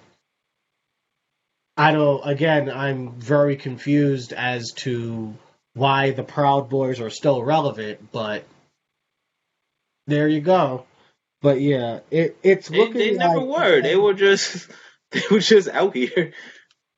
I 1.76 1.92
don't. 1.92 2.26
Again, 2.26 2.70
I'm 2.70 3.12
very 3.12 3.57
confused 3.57 4.32
as 4.32 4.72
to 4.76 5.34
why 5.74 6.12
the 6.12 6.22
Proud 6.24 6.70
Boys 6.70 7.01
are 7.01 7.11
still 7.11 7.42
relevant, 7.42 8.11
but 8.11 8.44
there 10.07 10.28
you 10.28 10.40
go. 10.40 10.86
But 11.42 11.61
yeah, 11.61 12.01
it 12.11 12.38
it's 12.42 12.68
They, 12.68 12.78
looking 12.78 12.94
they 12.94 13.12
never 13.12 13.40
like 13.40 13.59
were. 13.59 13.82
They 13.82 13.97
were 13.97 14.14
just 14.14 14.68
they 15.11 15.22
were 15.30 15.40
just 15.40 15.68
out 15.68 15.94
here. 15.94 16.32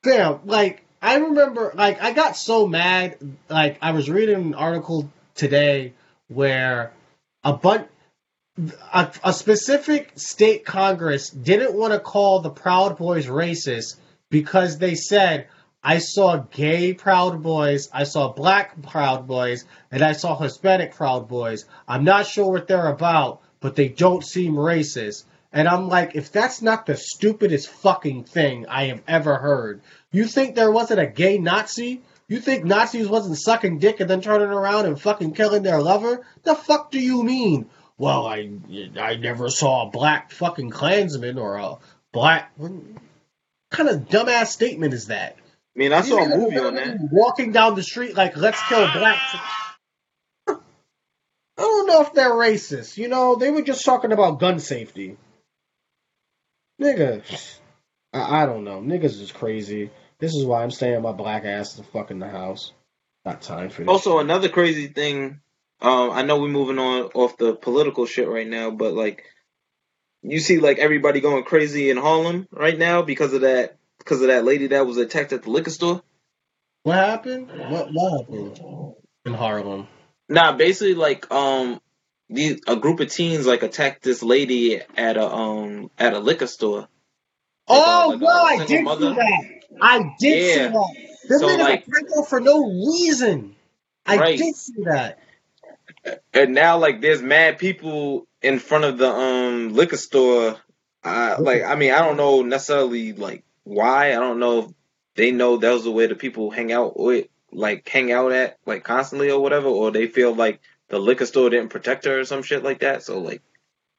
Damn, 0.03 0.46
like 0.46 0.84
I 1.03 1.16
remember, 1.16 1.72
like 1.74 2.01
I 2.03 2.12
got 2.12 2.36
so 2.36 2.66
mad. 2.66 3.18
Like 3.49 3.78
I 3.82 3.90
was 3.90 4.09
reading 4.09 4.36
an 4.36 4.55
article 4.55 5.11
today 5.34 5.94
where 6.28 6.92
a 7.42 7.53
bunch, 7.55 7.88
a, 8.92 9.11
a 9.24 9.32
specific 9.32 10.12
state 10.16 10.64
congress 10.64 11.30
didn't 11.30 11.74
want 11.74 11.92
to 11.92 12.01
call 12.01 12.40
the 12.40 12.51
Proud 12.51 12.96
Boys 12.96 13.26
racist 13.26 13.96
because 14.30 14.78
they 14.78 14.94
said 14.94 15.49
I 15.82 15.99
saw 15.99 16.38
gay 16.51 16.92
Proud 16.92 17.42
Boys, 17.42 17.88
I 17.92 18.05
saw 18.05 18.32
black 18.32 18.80
Proud 18.82 19.26
Boys, 19.26 19.64
and 19.90 20.03
I 20.03 20.12
saw 20.12 20.38
Hispanic 20.38 20.94
Proud 20.94 21.28
Boys. 21.28 21.64
I'm 21.88 22.05
not 22.05 22.26
sure 22.26 22.51
what 22.51 22.68
they're 22.68 22.88
about, 22.88 23.40
but 23.61 23.74
they 23.74 23.88
don't 23.88 24.24
seem 24.24 24.55
racist. 24.55 25.24
And 25.53 25.66
I'm 25.66 25.88
like, 25.88 26.14
if 26.14 26.30
that's 26.30 26.61
not 26.61 26.86
the 26.86 26.96
stupidest 26.96 27.68
fucking 27.70 28.24
thing 28.24 28.66
I 28.66 28.86
have 28.86 29.03
ever 29.09 29.36
heard, 29.36 29.80
you 30.12 30.26
think 30.26 30.55
there 30.55 30.70
wasn't 30.70 31.01
a 31.01 31.07
gay 31.07 31.38
Nazi? 31.38 32.03
You 32.28 32.40
think 32.40 32.64
Nazis 32.64 33.09
wasn't 33.09 33.38
sucking 33.38 33.78
dick 33.78 34.01
and 34.01 34.11
then 34.11 34.20
turning 34.20 34.49
around 34.49 34.84
and 34.84 35.01
fucking 35.01 35.32
killing 35.32 35.62
their 35.62 35.80
lover? 35.80 36.26
The 36.42 36.55
fuck 36.55 36.90
do 36.90 37.01
you 37.01 37.22
mean? 37.22 37.70
Well, 37.96 38.26
I 38.26 38.51
I 39.01 39.16
never 39.16 39.49
saw 39.49 39.86
a 39.86 39.90
black 39.90 40.30
fucking 40.32 40.70
Klansman 40.70 41.38
or 41.38 41.57
a 41.57 41.76
black. 42.12 42.53
What 42.57 42.72
kind 43.70 43.88
of 43.88 44.09
dumbass 44.09 44.49
statement 44.49 44.92
is 44.92 45.07
that? 45.07 45.36
I 45.40 45.78
mean, 45.78 45.92
I 45.92 46.03
saw 46.03 46.18
a 46.18 46.36
movie 46.36 46.59
on 46.59 46.74
that. 46.74 46.99
Walking 47.11 47.53
down 47.53 47.74
the 47.74 47.82
street 47.82 48.14
like, 48.14 48.36
let's 48.36 48.62
kill 48.68 48.90
blacks. 48.92 49.34
I 50.49 50.57
don't 51.57 51.86
know 51.86 52.03
if 52.03 52.12
they're 52.12 52.30
racist. 52.30 52.99
You 52.99 53.09
know, 53.09 53.36
they 53.36 53.51
were 53.51 53.62
just 53.62 53.84
talking 53.84 54.12
about 54.12 54.38
gun 54.38 54.61
safety. 54.61 55.16
Nigga, 56.81 57.59
I, 58.12 58.43
I 58.43 58.47
don't 58.47 58.64
know. 58.64 58.81
Niggas 58.81 59.20
is 59.20 59.33
crazy. 59.33 59.91
This 60.18 60.35
is 60.35 60.45
why 60.45 60.62
I'm 60.62 60.70
staying 60.70 61.03
my 61.03 61.12
black 61.12 61.45
ass 61.45 61.74
the 61.74 61.83
fuck 61.83 62.11
in 62.11 62.18
the 62.18 62.29
house. 62.29 62.72
Not 63.24 63.43
time 63.43 63.70
for 63.70 63.83
this. 63.83 63.89
Also, 63.89 64.18
another 64.18 64.49
crazy 64.49 64.89
thing. 64.89 65.41
Um, 65.81 66.11
I 66.11 66.22
know 66.22 66.41
we're 66.41 66.49
moving 66.49 66.79
on 66.79 67.11
off 67.14 67.37
the 67.37 67.55
political 67.55 68.07
shit 68.07 68.29
right 68.29 68.47
now, 68.47 68.70
but 68.70 68.95
like, 68.95 69.24
you 70.22 70.41
see, 70.41 70.59
like 70.59 70.79
everybody 70.79 71.20
going 71.20 71.45
crazy 71.45 71.91
in 71.91 71.97
Harlem 71.97 72.49
right 72.51 72.76
now 72.76 73.03
because 73.03 73.33
of 73.33 73.43
that, 73.43 73.76
because 73.99 74.22
of 74.22 74.29
that 74.29 74.45
lady 74.45 74.68
that 74.68 74.87
was 74.87 74.97
attacked 74.97 75.33
at 75.33 75.45
the 75.45 75.51
liquor 75.51 75.70
store. 75.70 76.03
What 76.83 76.97
happened? 76.97 77.49
What, 77.49 77.93
what 77.93 78.20
happened 78.20 78.61
in 79.24 79.35
Harlem? 79.35 79.87
Nah, 80.29 80.53
basically, 80.53 80.95
like, 80.95 81.31
um, 81.33 81.81
these 82.31 82.61
a 82.66 82.76
group 82.76 83.01
of 83.01 83.11
teens 83.11 83.47
like 83.47 83.62
attacked 83.62 84.03
this 84.03 84.22
lady 84.22 84.81
at 84.97 85.16
a 85.16 85.26
um 85.33 85.91
at 85.99 86.12
a 86.14 86.18
liquor 86.18 86.47
store. 86.47 86.89
Oh, 87.66 88.11
like 88.11 88.20
a- 88.20 88.24
no, 88.24 88.29
I 88.29 88.66
did 88.66 88.85
mother. 88.85 89.11
see 89.11 89.16
that. 89.16 89.61
I 89.81 90.14
did 90.18 90.55
see 90.55 90.59
that. 90.61 90.95
This 91.29 91.41
So, 91.41 91.47
like- 91.47 91.87
a 91.87 91.91
psycho 91.91 92.22
for 92.22 92.41
no 92.41 92.64
reason. 92.66 93.55
I 94.07 94.16
Right. 94.16 94.39
did 94.39 94.55
see 94.57 94.72
that. 94.85 95.18
and 96.33 96.55
now 96.55 96.79
like 96.79 97.01
there's 97.01 97.20
mad 97.20 97.59
people 97.59 98.26
in 98.41 98.59
front 98.59 98.85
of 98.85 98.97
the 98.99 99.11
um 99.11 99.74
liquor 99.74 99.97
store 99.97 100.57
uh 101.05 101.37
like 101.41 101.62
i 101.64 101.74
mean 101.74 101.93
i 101.93 101.99
don't 101.99 102.16
know 102.16 102.43
necessarily 102.43 103.12
like 103.12 103.43
why 103.64 104.09
i 104.09 104.12
don't 104.14 104.39
know 104.39 104.61
if 104.61 104.66
they 105.16 105.33
know 105.33 105.57
that 105.57 105.70
was 105.72 105.85
the 105.85 105.91
way 105.91 106.07
the 106.07 106.14
people 106.14 106.51
hang 106.51 106.72
out 106.72 106.99
with 106.99 107.26
like 107.53 107.87
hang 107.89 108.12
out 108.12 108.33
at 108.33 108.57
like 108.64 108.85
constantly 108.85 109.31
or 109.31 109.41
whatever 109.43 109.68
or 109.68 109.91
they 109.91 110.07
feel 110.07 110.35
like 110.35 110.61
the 110.89 110.99
liquor 110.99 111.26
store 111.26 111.51
didn't 111.51 111.70
protect 111.70 112.05
her 112.05 112.20
or 112.20 112.24
some 112.24 112.43
shit 112.43 112.62
like 112.62 112.80
that 112.80 113.03
so 113.03 113.20
like 113.20 113.43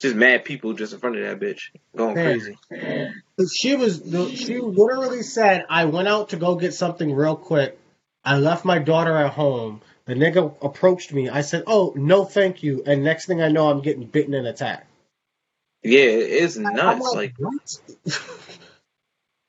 just 0.01 0.15
mad 0.15 0.45
people 0.45 0.73
just 0.73 0.93
in 0.93 0.99
front 0.99 1.17
of 1.17 1.23
that 1.23 1.39
bitch 1.39 1.69
going 1.95 2.15
Man. 2.15 2.25
crazy 2.25 2.57
She 3.53 3.75
was 3.75 4.01
she 4.35 4.59
literally 4.59 5.23
said, 5.23 5.65
"I 5.69 5.85
went 5.85 6.07
out 6.09 6.29
to 6.29 6.37
go 6.37 6.55
get 6.55 6.73
something 6.73 7.13
real 7.13 7.37
quick. 7.37 7.79
I 8.23 8.37
left 8.37 8.65
my 8.65 8.79
daughter 8.79 9.15
at 9.15 9.31
home. 9.31 9.81
The 10.05 10.13
nigga 10.13 10.53
approached 10.61 11.13
me. 11.13 11.29
I 11.29 11.41
said, 11.41 11.63
"Oh, 11.65 11.93
no, 11.95 12.25
thank 12.25 12.63
you." 12.63 12.83
And 12.85 13.03
next 13.03 13.27
thing 13.27 13.41
I 13.41 13.47
know, 13.47 13.69
I'm 13.69 13.81
getting 13.81 14.05
bitten 14.05 14.33
and 14.33 14.47
attacked. 14.47 14.87
yeah 15.83 16.01
it's 16.01 16.57
I'm 16.57 16.75
nuts 16.75 17.13
like 17.13 17.35
what? 17.37 17.79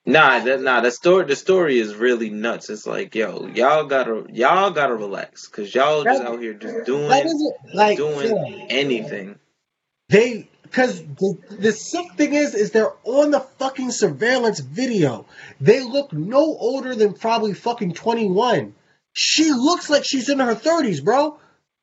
Nah, 0.07 0.41
that 0.41 0.61
nah. 0.63 0.81
The 0.81 0.91
story, 0.91 1.27
the 1.27 1.37
story 1.37 1.79
is 1.79 1.95
really 1.95 2.31
nuts. 2.31 2.71
It's 2.71 2.87
like, 2.87 3.15
yo, 3.15 3.47
y'all 3.49 3.85
gotta, 3.85 4.25
y'all 4.33 4.71
gotta 4.71 4.95
relax, 4.95 5.47
cause 5.47 5.75
y'all 5.75 6.05
just 6.05 6.23
out 6.23 6.41
here 6.41 6.55
just 6.55 6.87
doing, 6.87 7.09
like 7.75 7.97
doing 7.99 8.29
yeah. 8.29 8.67
anything. 8.71 9.39
They 10.09 10.49
because 10.63 11.03
the 11.03 11.39
the 11.51 11.73
sick 11.73 12.13
thing 12.15 12.35
is 12.35 12.55
is 12.55 12.71
they're 12.71 12.93
on 13.05 13.31
the 13.31 13.41
fucking 13.41 13.91
surveillance 13.91 14.61
video. 14.61 15.27
They 15.61 15.83
look 15.83 16.13
no 16.13 16.41
older 16.41 16.95
than 16.95 17.13
probably 17.13 17.55
fucking 17.55 17.93
twenty 17.93 18.29
one. 18.29 18.75
She 19.13 19.51
looks 19.51 19.91
like 19.91 20.05
she's 20.05 20.29
in 20.29 20.39
her 20.39 20.55
30s, 20.55 21.03
bro. 21.03 21.39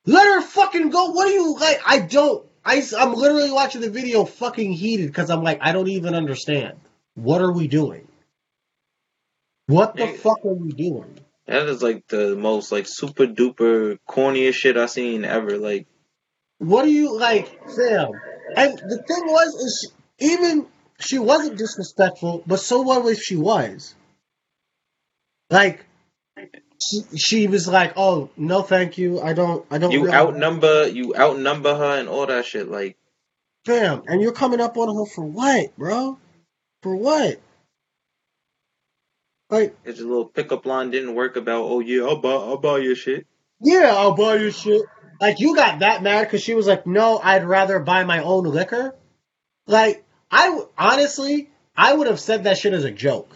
Let 0.06 0.26
her 0.26 0.42
fucking 0.42 0.90
go. 0.90 1.12
What 1.12 1.28
do 1.28 1.34
you 1.34 1.56
like? 1.60 1.82
I 1.86 2.00
don't. 2.00 2.46
I, 2.64 2.82
I'm 2.98 3.14
literally 3.14 3.52
watching 3.52 3.82
the 3.82 3.90
video 3.90 4.26
fucking 4.26 4.74
heated 4.74 5.08
because 5.08 5.30
I'm 5.30 5.44
like, 5.44 5.60
I 5.62 5.72
don't 5.72 5.88
even 5.88 6.16
understand. 6.16 6.80
What 7.18 7.42
are 7.42 7.52
we 7.52 7.68
doing? 7.68 8.08
What 9.66 9.96
the 9.96 10.06
Yeah. 10.06 10.14
fuck 10.18 10.46
are 10.46 10.54
we 10.54 10.72
doing? 10.72 11.20
That 11.48 11.68
is 11.68 11.82
like 11.82 12.08
the 12.08 12.36
most 12.36 12.72
like 12.72 12.86
super 12.88 13.26
duper 13.26 13.98
corniest 14.08 14.54
shit 14.54 14.78
I've 14.78 14.92
seen 14.92 15.26
ever. 15.26 15.58
Like 15.58 15.88
What 16.60 16.84
do 16.86 16.92
you 16.92 17.18
like, 17.18 17.48
Sam? 17.68 18.12
And 18.56 18.78
the 18.78 19.04
thing 19.08 19.24
was, 19.28 19.54
is 19.56 19.92
she, 20.20 20.34
even 20.34 20.68
she 21.00 21.20
wasn't 21.20 21.58
disrespectful, 21.58 22.44
but 22.48 22.60
so 22.60 22.82
what 22.82 23.06
if 23.12 23.20
she 23.20 23.36
was? 23.36 23.94
Like, 25.50 25.86
she, 26.82 27.02
she 27.18 27.48
was 27.48 27.68
like, 27.68 27.94
"Oh 27.98 28.30
no, 28.38 28.62
thank 28.62 28.98
you. 28.98 29.20
I 29.22 29.34
don't. 29.34 29.66
I 29.72 29.78
don't." 29.80 29.92
you 29.92 30.02
really- 30.06 30.14
outnumber 30.16 30.88
you 30.88 31.16
outnumber 31.16 31.76
her 31.76 32.00
and 32.00 32.08
all 32.10 32.26
that 32.28 32.46
shit. 32.46 32.68
Like 32.70 32.96
fam, 33.66 34.04
and 34.08 34.22
you're 34.22 34.32
coming 34.34 34.60
up 34.62 34.78
on 34.78 34.96
her 34.96 35.06
for 35.16 35.26
what, 35.26 35.76
bro? 35.78 36.20
For 36.88 36.96
what? 36.96 37.42
Like, 39.50 39.76
it's 39.84 40.00
a 40.00 40.06
little 40.06 40.24
pickup 40.24 40.66
line 40.66 40.90
didn't 40.90 41.16
work 41.16 41.36
about. 41.36 41.64
Oh 41.64 41.82
yeah, 41.82 42.04
I'll 42.04 42.22
buy 42.22 42.32
I'll 42.32 42.56
buy 42.56 42.78
your 42.78 42.96
shit. 42.96 43.28
yeah, 43.60 43.94
I'll 43.94 44.16
buy 44.16 44.36
your 44.36 44.54
shit. 44.54 44.84
Like, 45.20 45.42
you 45.42 45.54
got 45.54 45.80
that 45.80 46.02
mad 46.02 46.24
because 46.24 46.42
she 46.42 46.54
was 46.54 46.66
like, 46.66 46.88
"No, 46.88 47.20
I'd 47.22 47.44
rather 47.44 47.80
buy 47.80 48.06
my 48.06 48.24
own 48.24 48.46
liquor." 48.46 48.96
Like, 49.66 50.06
I 50.32 50.62
honestly, 50.78 51.50
I 51.76 51.94
would 51.94 52.08
have 52.08 52.22
said 52.22 52.46
that 52.46 52.58
shit 52.58 52.72
as 52.72 52.86
a 52.86 52.92
joke. 52.92 53.36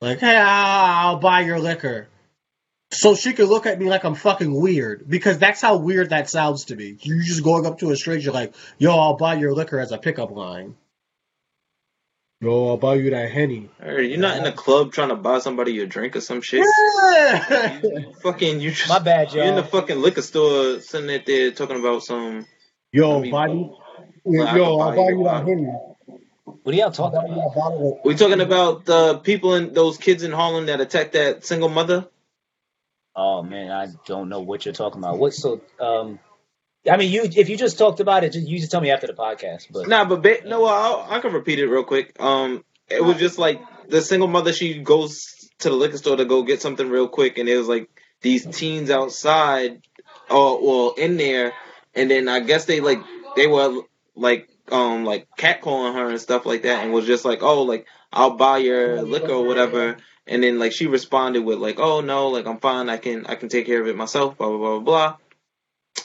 Like, 0.00 0.18
hey, 0.18 0.36
I'll 0.36 1.06
I'll 1.06 1.18
buy 1.20 1.42
your 1.42 1.60
liquor. 1.60 2.08
So 2.90 3.14
she 3.14 3.32
could 3.32 3.48
look 3.48 3.66
at 3.66 3.78
me 3.78 3.86
like 3.86 4.02
I'm 4.02 4.16
fucking 4.16 4.52
weird. 4.52 5.08
Because 5.08 5.38
that's 5.38 5.60
how 5.60 5.76
weird 5.76 6.10
that 6.10 6.28
sounds 6.28 6.64
to 6.64 6.74
me. 6.74 6.96
You're 7.00 7.22
just 7.22 7.44
going 7.44 7.64
up 7.64 7.78
to 7.78 7.92
a 7.92 7.96
stranger 7.96 8.32
like, 8.32 8.56
yo, 8.76 8.90
I'll 8.98 9.16
buy 9.16 9.34
your 9.34 9.54
liquor 9.54 9.78
as 9.78 9.92
a 9.92 9.98
pickup 9.98 10.32
line. 10.32 10.74
Yo, 12.40 12.68
I'll 12.68 12.76
buy 12.76 12.94
you 12.94 13.10
that 13.10 13.32
Henny. 13.32 13.68
Or 13.82 14.00
you're 14.00 14.18
not 14.18 14.36
in 14.36 14.46
a 14.46 14.52
club 14.52 14.92
trying 14.92 15.08
to 15.08 15.16
buy 15.16 15.40
somebody 15.40 15.80
a 15.80 15.86
drink 15.86 16.14
or 16.14 16.20
some 16.20 16.40
shit. 16.40 16.64
Yeah. 16.64 17.80
You 17.82 18.12
fucking 18.22 18.60
you 18.60 18.70
just 18.70 18.88
My 18.88 19.00
bad, 19.00 19.32
you're 19.32 19.44
in 19.44 19.56
the 19.56 19.64
fucking 19.64 19.98
liquor 20.00 20.22
store 20.22 20.78
sitting 20.80 21.08
there, 21.08 21.22
there 21.26 21.50
talking 21.50 21.80
about 21.80 22.04
some. 22.04 22.46
Yo, 22.92 23.18
I 23.18 23.22
mean, 23.22 23.32
buy 23.32 23.46
me. 23.48 23.72
well, 24.24 24.46
I 24.46 24.56
Yo, 24.56 24.64
can 24.64 24.80
I'll 24.80 24.90
buy 24.90 24.96
buy 24.96 25.02
you 25.02 25.08
you 25.08 25.20
a 25.20 25.24
that 25.24 25.30
bottle. 25.30 25.48
Henny. 25.48 25.66
What 26.62 26.74
are 26.74 26.78
y'all 26.78 26.90
talking 26.92 27.18
about? 27.18 28.04
We 28.04 28.14
talking 28.14 28.40
about 28.40 28.84
the 28.84 29.18
people 29.18 29.54
in 29.56 29.72
those 29.72 29.98
kids 29.98 30.22
in 30.22 30.30
Harlem 30.30 30.66
that 30.66 30.80
attacked 30.80 31.14
that 31.14 31.44
single 31.44 31.68
mother. 31.68 32.08
Oh 33.16 33.42
man, 33.42 33.72
I 33.72 33.88
don't 34.06 34.28
know 34.28 34.40
what 34.40 34.64
you're 34.64 34.74
talking 34.74 34.98
about. 35.00 35.18
What 35.18 35.34
so? 35.34 35.60
Um, 35.80 36.20
I 36.90 36.96
mean, 36.96 37.10
you 37.10 37.22
if 37.24 37.48
you 37.48 37.56
just 37.56 37.78
talked 37.78 38.00
about 38.00 38.24
it, 38.24 38.34
you 38.34 38.58
just 38.58 38.70
tell 38.70 38.80
me 38.80 38.90
after 38.90 39.06
the 39.06 39.12
podcast. 39.12 39.66
But 39.70 39.88
Nah, 39.88 40.04
but 40.04 40.22
ba- 40.22 40.46
no, 40.46 40.64
I'll, 40.64 41.06
I 41.08 41.20
can 41.20 41.32
repeat 41.32 41.58
it 41.58 41.66
real 41.66 41.84
quick. 41.84 42.20
Um, 42.20 42.64
it 42.88 43.04
was 43.04 43.18
just 43.18 43.38
like 43.38 43.60
the 43.88 44.00
single 44.00 44.28
mother. 44.28 44.52
She 44.52 44.78
goes 44.78 45.50
to 45.58 45.70
the 45.70 45.74
liquor 45.74 45.96
store 45.98 46.16
to 46.16 46.24
go 46.24 46.42
get 46.42 46.62
something 46.62 46.88
real 46.88 47.08
quick, 47.08 47.38
and 47.38 47.48
it 47.48 47.56
was 47.56 47.68
like 47.68 47.90
these 48.22 48.46
teens 48.46 48.90
outside, 48.90 49.82
or 50.30 50.64
well, 50.64 50.94
in 50.96 51.16
there, 51.16 51.52
and 51.94 52.10
then 52.10 52.28
I 52.28 52.40
guess 52.40 52.64
they 52.64 52.80
like 52.80 53.00
they 53.36 53.46
were 53.46 53.82
like 54.14 54.48
um 54.70 55.04
like 55.04 55.28
catcalling 55.36 55.94
her 55.94 56.08
and 56.08 56.20
stuff 56.20 56.46
like 56.46 56.62
that, 56.62 56.84
and 56.84 56.92
was 56.92 57.06
just 57.06 57.24
like, 57.24 57.42
oh, 57.42 57.62
like 57.62 57.86
I'll 58.12 58.36
buy 58.36 58.58
your 58.58 59.02
liquor 59.02 59.32
or 59.32 59.46
whatever. 59.46 59.96
And 60.26 60.42
then 60.42 60.58
like 60.58 60.72
she 60.72 60.86
responded 60.86 61.42
with 61.42 61.58
like, 61.58 61.78
oh 61.78 62.00
no, 62.00 62.28
like 62.28 62.46
I'm 62.46 62.58
fine, 62.60 62.88
I 62.88 62.98
can 62.98 63.26
I 63.26 63.34
can 63.34 63.48
take 63.48 63.66
care 63.66 63.80
of 63.80 63.88
it 63.88 63.96
myself, 63.96 64.36
blah 64.38 64.48
blah 64.48 64.58
blah 64.58 64.78
blah. 64.78 64.80
blah. 64.80 65.16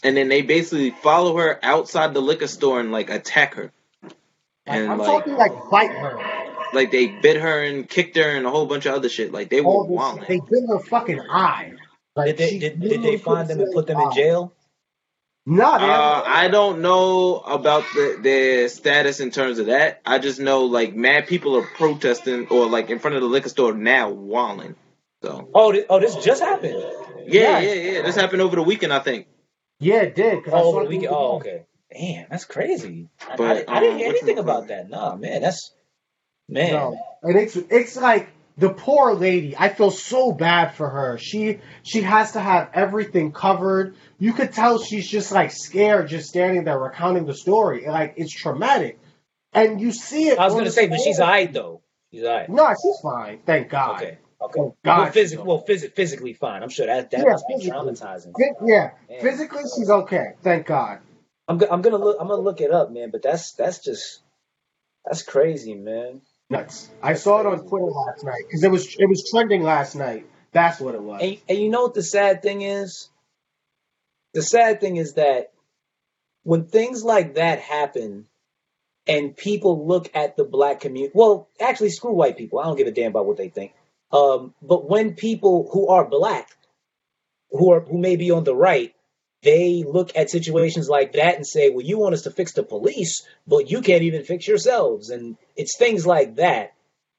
And 0.04 0.18
then 0.18 0.28
they 0.30 0.42
basically 0.42 0.92
follow 0.92 1.38
her 1.38 1.60
outside 1.64 2.14
the 2.14 2.22
liquor 2.22 2.48
store 2.48 2.80
and 2.80 2.92
like 2.92 3.10
attack 3.10 3.56
her. 3.56 3.72
And 4.66 4.92
I'm 4.92 4.98
like 5.00 5.08
talking 5.08 5.36
like 5.36 5.52
bite 5.72 5.92
her. 5.92 6.20
like 6.74 6.92
they 6.92 7.08
bit 7.08 7.38
her 7.42 7.64
and 7.64 7.88
kicked 7.90 8.18
her 8.18 8.24
and 8.30 8.46
a 8.46 8.50
whole 8.52 8.66
bunch 8.66 8.86
of 8.86 8.96
other 8.96 9.10
shit. 9.10 9.32
Like 9.32 9.50
they 9.50 9.62
were 9.62 9.68
All 9.72 9.84
this, 9.88 9.92
wilding. 9.98 10.26
they 10.28 10.40
bit 10.40 10.64
her 10.70 10.80
fucking 10.80 11.20
eye. 11.22 11.74
Like, 12.16 12.28
did 12.28 12.38
they 12.38 12.60
did, 12.60 12.80
did 12.82 13.02
they 13.04 13.18
find 13.18 13.48
them 13.48 13.60
and 13.62 13.74
put 13.74 13.88
them 13.88 14.00
in 14.00 14.12
jail? 14.14 14.54
No, 15.46 15.66
Uh, 15.66 16.24
I 16.26 16.48
don't 16.48 16.82
know 16.82 17.40
about 17.40 17.84
the, 17.94 18.18
their 18.22 18.70
status 18.70 19.20
in 19.20 19.32
terms 19.32 19.60
of 19.60 19.66
that. 19.66 20.02
I 20.06 20.20
just 20.20 20.40
know 20.40 20.66
like 20.66 20.96
mad 20.96 21.28
people 21.28 21.58
are 21.58 21.68
protesting 21.76 22.48
or 22.48 22.68
like 22.68 22.90
in 22.90 23.00
front 23.00 23.16
of 23.18 23.22
the 23.22 23.28
liquor 23.28 23.50
store 23.50 23.74
now 23.74 24.10
walling. 24.10 24.76
So 25.22 25.50
Oh, 25.54 25.74
thi- 25.74 25.86
oh, 25.90 26.00
this 26.00 26.16
just 26.24 26.42
happened. 26.42 26.76
yeah, 27.28 27.60
Yes. 27.60 27.64
yeah, 27.78 27.92
yeah. 27.92 28.02
This 28.04 28.16
happened 28.16 28.42
over 28.42 28.56
the 28.56 28.64
weekend, 28.64 28.94
I 28.94 29.00
think. 29.00 29.28
Yeah, 29.84 30.02
it 30.02 30.16
did. 30.16 30.44
'cause 30.44 30.54
I 30.54 30.58
Oh, 30.60 30.62
saw 30.64 30.70
over 30.70 30.84
it 30.84 30.90
weekend. 30.90 31.14
Oh, 31.14 31.36
okay. 31.38 31.64
Damn, 31.92 32.28
that's 32.30 32.46
crazy. 32.46 33.10
But, 33.38 33.42
I, 33.42 33.54
didn't- 33.54 33.70
I 33.70 33.80
didn't 33.80 33.94
um, 33.94 34.00
hear 34.00 34.10
anything 34.10 34.38
about 34.40 34.68
that. 34.70 34.90
Nah, 34.90 35.16
man, 35.16 35.42
that's 35.42 35.72
man. 36.50 36.72
No, 36.72 36.98
and 37.22 37.38
it's 37.38 37.56
it's 37.56 37.96
like 37.98 38.30
the 38.58 38.70
poor 38.70 39.14
lady. 39.14 39.56
I 39.58 39.70
feel 39.70 39.92
so 39.92 40.32
bad 40.32 40.74
for 40.76 40.90
her. 40.90 41.18
She 41.18 41.60
she 41.84 42.02
has 42.02 42.32
to 42.34 42.40
have 42.40 42.70
everything 42.74 43.32
covered. 43.32 43.96
You 44.20 44.34
could 44.34 44.54
tell 44.54 44.80
she's 44.80 45.08
just 45.08 45.32
like 45.32 45.52
scared, 45.52 46.08
just 46.08 46.30
standing 46.30 46.64
there 46.64 46.80
recounting 46.80 47.26
the 47.26 47.36
story. 47.36 47.86
Like 47.88 48.16
it's 48.18 48.34
traumatic, 48.34 49.00
and 49.54 49.80
you 49.80 49.92
see 49.92 50.30
it. 50.30 50.40
I 50.40 50.46
was 50.46 50.54
gonna 50.54 50.66
the 50.66 50.72
say, 50.72 50.88
but 50.88 51.00
she's 51.00 51.16
screen. 51.18 51.28
alright 51.28 51.54
though. 51.54 51.82
She's 52.12 52.24
alright. 52.24 52.50
No, 52.50 52.70
she's 52.70 53.00
fine. 53.02 53.40
Thank 53.46 53.70
God. 53.70 54.02
Okay. 54.02 54.18
Okay. 54.44 54.60
Oh, 54.60 54.76
God, 54.84 54.98
well, 55.04 55.12
physic- 55.12 55.46
well, 55.46 55.64
phys- 55.68 55.94
physically 55.94 56.34
fine. 56.34 56.64
I'm 56.64 56.70
sure 56.70 56.86
that 56.88 57.12
that 57.12 57.20
Yeah, 57.26 57.32
must 57.32 57.48
be 57.48 57.56
traumatizing. 57.70 58.34
Phys- 58.34 58.68
Yeah, 58.68 58.92
Man. 59.10 59.22
physically 59.22 59.64
she's 59.64 59.90
okay. 59.90 60.34
Thank 60.42 60.66
God. 60.68 61.00
I'm 61.48 61.58
go- 61.58 61.68
I'm 61.70 61.82
gonna 61.82 61.98
look. 61.98 62.18
I'm 62.20 62.28
gonna 62.28 62.42
look 62.42 62.62
it 62.62 62.72
up, 62.72 62.92
man. 62.92 63.10
But 63.12 63.22
that's 63.22 63.54
that's 63.54 63.80
just 63.80 64.22
that's 65.06 65.24
crazy, 65.24 65.76
man. 65.76 66.22
Nuts. 66.50 66.90
I 67.02 67.14
saw 67.14 67.40
it 67.40 67.46
on 67.46 67.68
Twitter 67.68 67.86
last 67.86 68.24
night 68.24 68.44
because 68.48 68.64
it 68.64 68.72
was 68.72 68.96
it 68.98 69.08
was 69.08 69.30
trending 69.30 69.64
last 69.64 69.96
night. 69.96 70.26
That's 70.52 70.80
what 70.80 70.96
it 70.96 71.02
was. 71.02 71.22
And, 71.22 71.38
and 71.50 71.58
you 71.58 71.70
know 71.70 71.84
what 71.84 71.94
the 71.96 72.04
sad 72.04 72.42
thing 72.42 72.62
is? 72.62 73.10
The 74.34 74.42
sad 74.42 74.80
thing 74.82 74.98
is 74.98 75.14
that 75.14 75.52
when 76.44 76.66
things 76.66 77.04
like 77.04 77.36
that 77.36 77.60
happen 77.60 78.28
and 79.08 79.36
people 79.36 79.88
look 79.88 80.10
at 80.16 80.38
the 80.38 80.44
black 80.44 80.80
community, 80.82 81.12
well, 81.16 81.50
actually, 81.60 81.90
screw 81.90 82.14
white 82.14 82.38
people. 82.38 82.60
I 82.60 82.66
don't 82.66 82.78
give 82.78 82.88
a 82.88 82.92
damn 82.92 83.12
about 83.12 83.26
what 83.26 83.38
they 83.38 83.50
think. 83.50 83.74
Um, 84.14 84.54
but 84.62 84.88
when 84.88 85.16
people 85.16 85.68
who 85.74 85.88
are 85.88 86.08
black, 86.08 86.56
who 87.50 87.72
are 87.72 87.82
who 87.82 87.98
may 87.98 88.16
be 88.16 88.30
on 88.30 88.44
the 88.44 88.56
right, 88.56 88.94
they 89.42 89.84
look 89.84 90.16
at 90.16 90.30
situations 90.30 90.88
like 90.88 91.14
that 91.14 91.36
and 91.36 91.46
say, 91.46 91.72
"Well, 91.72 91.86
you 91.86 91.98
want 91.98 92.14
us 92.14 92.22
to 92.22 92.32
fix 92.32 92.54
the 92.54 92.62
police, 92.62 93.26
but 93.48 93.72
you 93.72 93.82
can't 93.82 94.04
even 94.04 94.24
fix 94.24 94.48
yourselves." 94.48 95.10
And 95.10 95.36
it's 95.56 95.78
things 95.78 96.06
like 96.06 96.36
that 96.36 96.74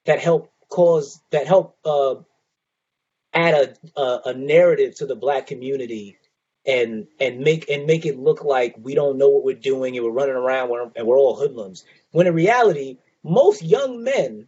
that 0.06 0.20
help 0.20 0.52
cause 0.68 1.20
that 1.30 1.48
help 1.48 1.76
uh, 1.84 2.14
add 3.32 3.76
a, 3.96 4.00
a 4.00 4.20
a 4.26 4.34
narrative 4.34 4.94
to 4.96 5.06
the 5.06 5.16
black 5.16 5.48
community 5.48 6.16
and 6.64 7.08
and 7.18 7.40
make 7.40 7.68
and 7.68 7.86
make 7.86 8.06
it 8.06 8.18
look 8.20 8.44
like 8.44 8.76
we 8.80 8.94
don't 8.94 9.18
know 9.18 9.30
what 9.30 9.44
we're 9.44 9.54
doing 9.56 9.96
and 9.96 10.06
we're 10.06 10.12
running 10.12 10.36
around 10.36 10.92
and 10.94 11.06
we're 11.08 11.18
all 11.18 11.34
hoodlums. 11.34 11.84
When 12.12 12.28
in 12.28 12.34
reality, 12.34 12.98
most 13.24 13.62
young 13.62 14.04
men, 14.04 14.46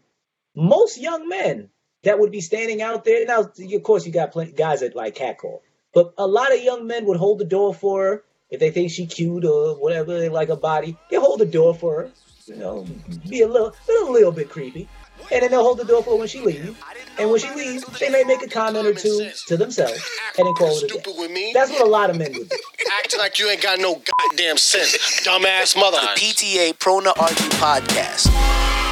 most 0.54 0.96
young 0.96 1.28
men 1.28 1.70
that 2.06 2.20
would 2.20 2.30
be 2.30 2.40
standing 2.40 2.80
out 2.80 3.04
there 3.04 3.26
now, 3.26 3.40
of 3.40 3.82
course, 3.82 4.06
you 4.06 4.12
got 4.12 4.30
plenty 4.30 4.52
guys 4.52 4.80
that 4.80 4.94
like 4.94 5.16
catcall, 5.16 5.62
but 5.92 6.14
a 6.16 6.26
lot 6.26 6.54
of 6.54 6.62
young 6.62 6.86
men 6.86 7.04
would 7.04 7.16
hold 7.16 7.40
the 7.40 7.44
door 7.44 7.74
for 7.74 8.02
her 8.02 8.24
if 8.48 8.60
they 8.60 8.70
think 8.70 8.92
she 8.92 9.06
cute 9.06 9.44
or 9.44 9.74
whatever 9.74 10.16
they 10.18 10.28
like 10.28 10.48
her 10.48 10.56
body. 10.56 10.96
They 11.10 11.16
hold 11.16 11.40
the 11.40 11.46
door 11.46 11.74
for 11.74 12.02
her, 12.02 12.10
you 12.46 12.56
know, 12.56 12.86
be 13.28 13.42
a 13.42 13.48
little 13.48 13.74
a 13.88 14.10
little 14.10 14.30
bit 14.30 14.48
creepy, 14.48 14.88
and 15.32 15.42
then 15.42 15.50
they'll 15.50 15.64
hold 15.64 15.78
the 15.78 15.84
door 15.84 16.00
for 16.02 16.10
her 16.10 16.16
when 16.16 16.28
she 16.28 16.40
leaves. 16.40 16.76
And 17.18 17.28
when 17.28 17.40
she 17.40 17.52
leaves, 17.54 17.84
they 17.98 18.08
may 18.10 18.22
make 18.22 18.42
a 18.42 18.48
comment 18.48 18.86
or 18.86 18.94
two 18.94 19.28
to 19.48 19.56
themselves 19.56 20.00
and 20.38 20.46
then 20.46 20.54
call 20.54 20.76
it 20.76 20.84
a 20.84 20.86
day. 20.86 21.00
Stupid 21.00 21.14
with 21.18 21.32
me. 21.32 21.50
That's 21.54 21.72
what 21.72 21.80
a 21.80 21.90
lot 21.90 22.10
of 22.10 22.18
men 22.18 22.32
would 22.34 22.48
do. 22.48 22.56
Acting 22.98 23.18
like 23.18 23.38
you 23.40 23.50
ain't 23.50 23.62
got 23.62 23.80
no 23.80 24.00
goddamn 24.30 24.58
sense, 24.58 24.96
dumbass 25.26 25.76
mother. 25.76 25.98
The 26.00 26.20
PTA 26.20 26.78
Prone 26.78 27.04
to 27.04 27.18
Argue 27.18 27.48
Podcast. 27.58 28.85